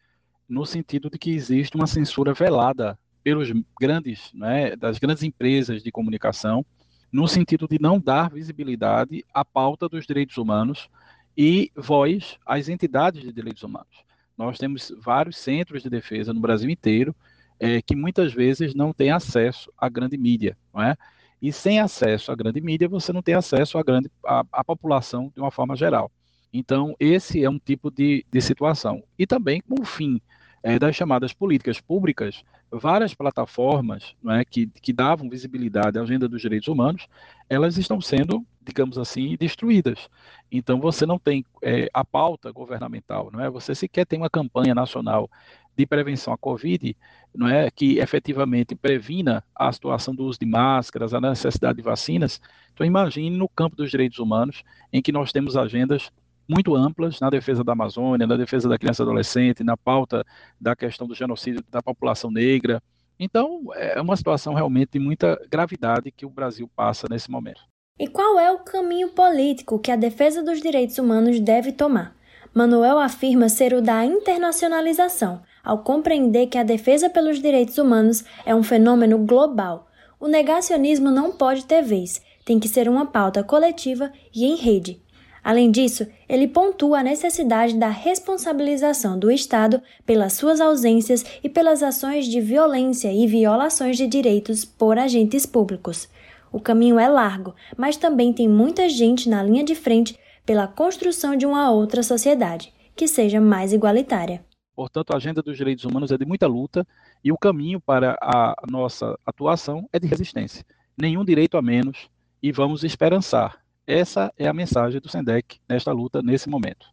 no 0.47 0.65
sentido 0.65 1.09
de 1.09 1.17
que 1.17 1.31
existe 1.31 1.75
uma 1.75 1.87
censura 1.87 2.33
velada 2.33 2.97
pelos 3.23 3.51
grandes, 3.79 4.31
né, 4.33 4.75
das 4.75 4.99
grandes 4.99 5.23
empresas 5.23 5.81
de 5.81 5.91
comunicação, 5.91 6.65
no 7.11 7.27
sentido 7.27 7.67
de 7.67 7.79
não 7.79 7.99
dar 7.99 8.29
visibilidade 8.29 9.23
à 9.33 9.45
pauta 9.45 9.87
dos 9.87 10.05
direitos 10.05 10.37
humanos 10.37 10.89
e 11.37 11.71
voz 11.75 12.37
às 12.45 12.69
entidades 12.69 13.21
de 13.21 13.31
direitos 13.31 13.63
humanos. 13.63 14.03
Nós 14.37 14.57
temos 14.57 14.91
vários 14.99 15.37
centros 15.37 15.83
de 15.83 15.89
defesa 15.89 16.33
no 16.33 16.39
Brasil 16.39 16.69
inteiro 16.69 17.15
é, 17.59 17.81
que 17.81 17.95
muitas 17.95 18.33
vezes 18.33 18.73
não 18.73 18.91
têm 18.91 19.11
acesso 19.11 19.71
à 19.77 19.87
grande 19.87 20.17
mídia, 20.17 20.57
não 20.73 20.81
é? 20.81 20.95
E 21.41 21.51
sem 21.51 21.79
acesso 21.79 22.31
à 22.31 22.35
grande 22.35 22.59
mídia, 22.61 22.87
você 22.87 23.13
não 23.13 23.21
tem 23.21 23.35
acesso 23.35 23.77
à 23.77 23.83
grande 23.83 24.09
à, 24.25 24.43
à 24.51 24.63
população 24.63 25.31
de 25.35 25.41
uma 25.41 25.51
forma 25.51 25.75
geral. 25.75 26.11
Então, 26.51 26.95
esse 26.99 27.43
é 27.43 27.49
um 27.49 27.59
tipo 27.59 27.91
de, 27.91 28.25
de 28.31 28.41
situação. 28.41 29.03
E 29.17 29.27
também 29.27 29.61
com 29.61 29.81
o 29.81 29.85
fim 29.85 30.21
é, 30.63 30.79
das 30.79 30.95
chamadas 30.95 31.33
políticas 31.33 31.81
públicas, 31.81 32.43
várias 32.71 33.13
plataformas 33.13 34.15
é, 34.29 34.45
que, 34.45 34.67
que 34.81 34.93
davam 34.93 35.29
visibilidade 35.29 35.99
à 35.99 36.01
agenda 36.01 36.27
dos 36.27 36.41
direitos 36.41 36.69
humanos, 36.69 37.07
elas 37.49 37.77
estão 37.77 37.99
sendo, 37.99 38.43
digamos 38.61 38.97
assim, 38.97 39.35
destruídas. 39.37 40.09
Então 40.49 40.79
você 40.79 41.05
não 41.05 41.19
tem 41.19 41.45
é, 41.61 41.89
a 41.93 42.05
pauta 42.05 42.51
governamental, 42.51 43.29
não 43.31 43.41
é? 43.41 43.49
Você 43.49 43.75
sequer 43.75 44.05
tem 44.05 44.17
uma 44.17 44.29
campanha 44.29 44.73
nacional 44.73 45.29
de 45.75 45.85
prevenção 45.85 46.33
à 46.33 46.37
Covid, 46.37 46.95
não 47.35 47.47
é, 47.47 47.69
que 47.69 47.97
efetivamente 47.97 48.75
previna 48.75 49.43
a 49.55 49.71
situação 49.71 50.13
do 50.15 50.23
uso 50.23 50.39
de 50.39 50.45
máscaras, 50.45 51.13
a 51.13 51.19
necessidade 51.19 51.77
de 51.77 51.81
vacinas. 51.81 52.39
Então 52.73 52.85
imagine 52.85 53.35
no 53.35 53.49
campo 53.49 53.75
dos 53.75 53.91
direitos 53.91 54.19
humanos, 54.19 54.63
em 54.91 55.01
que 55.01 55.11
nós 55.11 55.31
temos 55.31 55.57
agendas 55.57 56.11
muito 56.47 56.75
amplas 56.75 57.19
na 57.19 57.29
defesa 57.29 57.63
da 57.63 57.73
Amazônia, 57.73 58.27
na 58.27 58.35
defesa 58.35 58.67
da 58.67 58.77
criança 58.77 59.01
e 59.01 59.05
adolescente, 59.05 59.63
na 59.63 59.77
pauta 59.77 60.25
da 60.59 60.75
questão 60.75 61.07
do 61.07 61.15
genocídio 61.15 61.63
da 61.69 61.81
população 61.81 62.29
negra. 62.31 62.81
Então, 63.19 63.61
é 63.75 64.01
uma 64.01 64.17
situação 64.17 64.53
realmente 64.53 64.93
de 64.93 64.99
muita 64.99 65.39
gravidade 65.49 66.11
que 66.11 66.25
o 66.25 66.29
Brasil 66.29 66.69
passa 66.75 67.07
nesse 67.09 67.29
momento. 67.29 67.61
E 67.99 68.07
qual 68.07 68.39
é 68.39 68.51
o 68.51 68.59
caminho 68.59 69.09
político 69.09 69.79
que 69.79 69.91
a 69.91 69.95
defesa 69.95 70.43
dos 70.43 70.59
direitos 70.59 70.97
humanos 70.97 71.39
deve 71.39 71.71
tomar? 71.71 72.15
Manuel 72.53 72.99
afirma 72.99 73.49
ser 73.49 73.73
o 73.73 73.81
da 73.81 74.05
internacionalização, 74.05 75.41
ao 75.63 75.83
compreender 75.83 76.47
que 76.47 76.57
a 76.57 76.63
defesa 76.63 77.09
pelos 77.09 77.39
direitos 77.39 77.77
humanos 77.77 78.23
é 78.45 78.53
um 78.53 78.63
fenômeno 78.63 79.17
global. 79.19 79.87
O 80.19 80.27
negacionismo 80.27 81.09
não 81.09 81.31
pode 81.31 81.65
ter 81.65 81.81
vez, 81.81 82.21
tem 82.45 82.59
que 82.59 82.67
ser 82.67 82.89
uma 82.89 83.05
pauta 83.05 83.43
coletiva 83.43 84.11
e 84.33 84.45
em 84.45 84.55
rede, 84.55 85.01
Além 85.43 85.69
disso, 85.69 86.07
ele 86.29 86.47
pontua 86.47 86.99
a 86.99 87.03
necessidade 87.03 87.77
da 87.77 87.89
responsabilização 87.89 89.19
do 89.19 89.29
Estado 89.29 89.81
pelas 90.05 90.33
suas 90.33 90.61
ausências 90.61 91.25
e 91.43 91.49
pelas 91.49 91.83
ações 91.83 92.27
de 92.27 92.39
violência 92.39 93.11
e 93.11 93.27
violações 93.27 93.97
de 93.97 94.07
direitos 94.07 94.63
por 94.63 94.97
agentes 94.97 95.45
públicos. 95.45 96.07
O 96.49 96.61
caminho 96.61 96.97
é 96.97 97.09
largo, 97.09 97.53
mas 97.75 97.97
também 97.97 98.31
tem 98.31 98.47
muita 98.47 98.87
gente 98.87 99.27
na 99.27 99.43
linha 99.43 99.63
de 99.63 99.75
frente 99.75 100.17
pela 100.45 100.67
construção 100.67 101.35
de 101.35 101.45
uma 101.45 101.71
outra 101.71 102.03
sociedade, 102.03 102.73
que 102.95 103.07
seja 103.07 103.41
mais 103.41 103.73
igualitária. 103.73 104.45
Portanto, 104.75 105.11
a 105.11 105.17
agenda 105.17 105.41
dos 105.41 105.57
direitos 105.57 105.83
humanos 105.83 106.11
é 106.11 106.17
de 106.17 106.25
muita 106.25 106.47
luta 106.47 106.87
e 107.23 107.31
o 107.31 107.37
caminho 107.37 107.81
para 107.81 108.17
a 108.21 108.55
nossa 108.69 109.17
atuação 109.25 109.87
é 109.91 109.99
de 109.99 110.07
resistência. 110.07 110.63
Nenhum 110.97 111.25
direito 111.25 111.57
a 111.57 111.61
menos 111.61 112.07
e 112.41 112.51
vamos 112.51 112.83
esperançar 112.83 113.62
essa 113.85 114.33
é 114.37 114.47
a 114.47 114.53
mensagem 114.53 114.99
do 114.99 115.09
SENDEC 115.09 115.59
nesta 115.67 115.91
luta, 115.91 116.21
nesse 116.21 116.49
momento. 116.49 116.87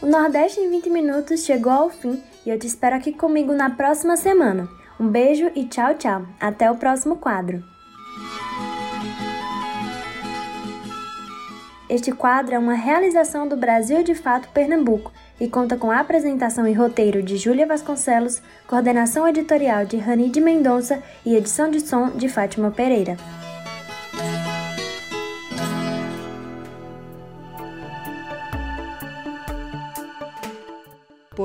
O 0.00 0.06
Nordeste 0.06 0.60
em 0.60 0.70
20 0.70 0.88
minutos 0.88 1.44
chegou 1.44 1.72
ao 1.72 1.90
fim 1.90 2.22
e 2.46 2.50
eu 2.50 2.58
te 2.58 2.66
espero 2.66 2.96
aqui 2.96 3.12
comigo 3.12 3.52
na 3.52 3.70
próxima 3.70 4.16
semana. 4.16 4.66
Um 4.98 5.08
beijo 5.08 5.50
e 5.54 5.66
tchau, 5.66 5.94
tchau. 5.94 6.26
Até 6.40 6.70
o 6.70 6.76
próximo 6.76 7.16
quadro. 7.16 7.62
Este 11.88 12.12
quadro 12.12 12.54
é 12.54 12.58
uma 12.58 12.74
realização 12.74 13.48
do 13.48 13.56
Brasil 13.56 14.02
de 14.02 14.14
Fato 14.14 14.50
Pernambuco 14.50 15.10
e 15.40 15.48
conta 15.48 15.74
com 15.74 15.90
a 15.90 16.00
apresentação 16.00 16.68
e 16.68 16.74
roteiro 16.74 17.22
de 17.22 17.38
Júlia 17.38 17.66
Vasconcelos, 17.66 18.42
coordenação 18.66 19.26
editorial 19.26 19.86
de 19.86 19.96
Rani 19.96 20.28
de 20.28 20.38
Mendonça 20.38 21.02
e 21.24 21.34
edição 21.34 21.70
de 21.70 21.80
som 21.80 22.10
de 22.10 22.28
Fátima 22.28 22.70
Pereira. 22.70 23.16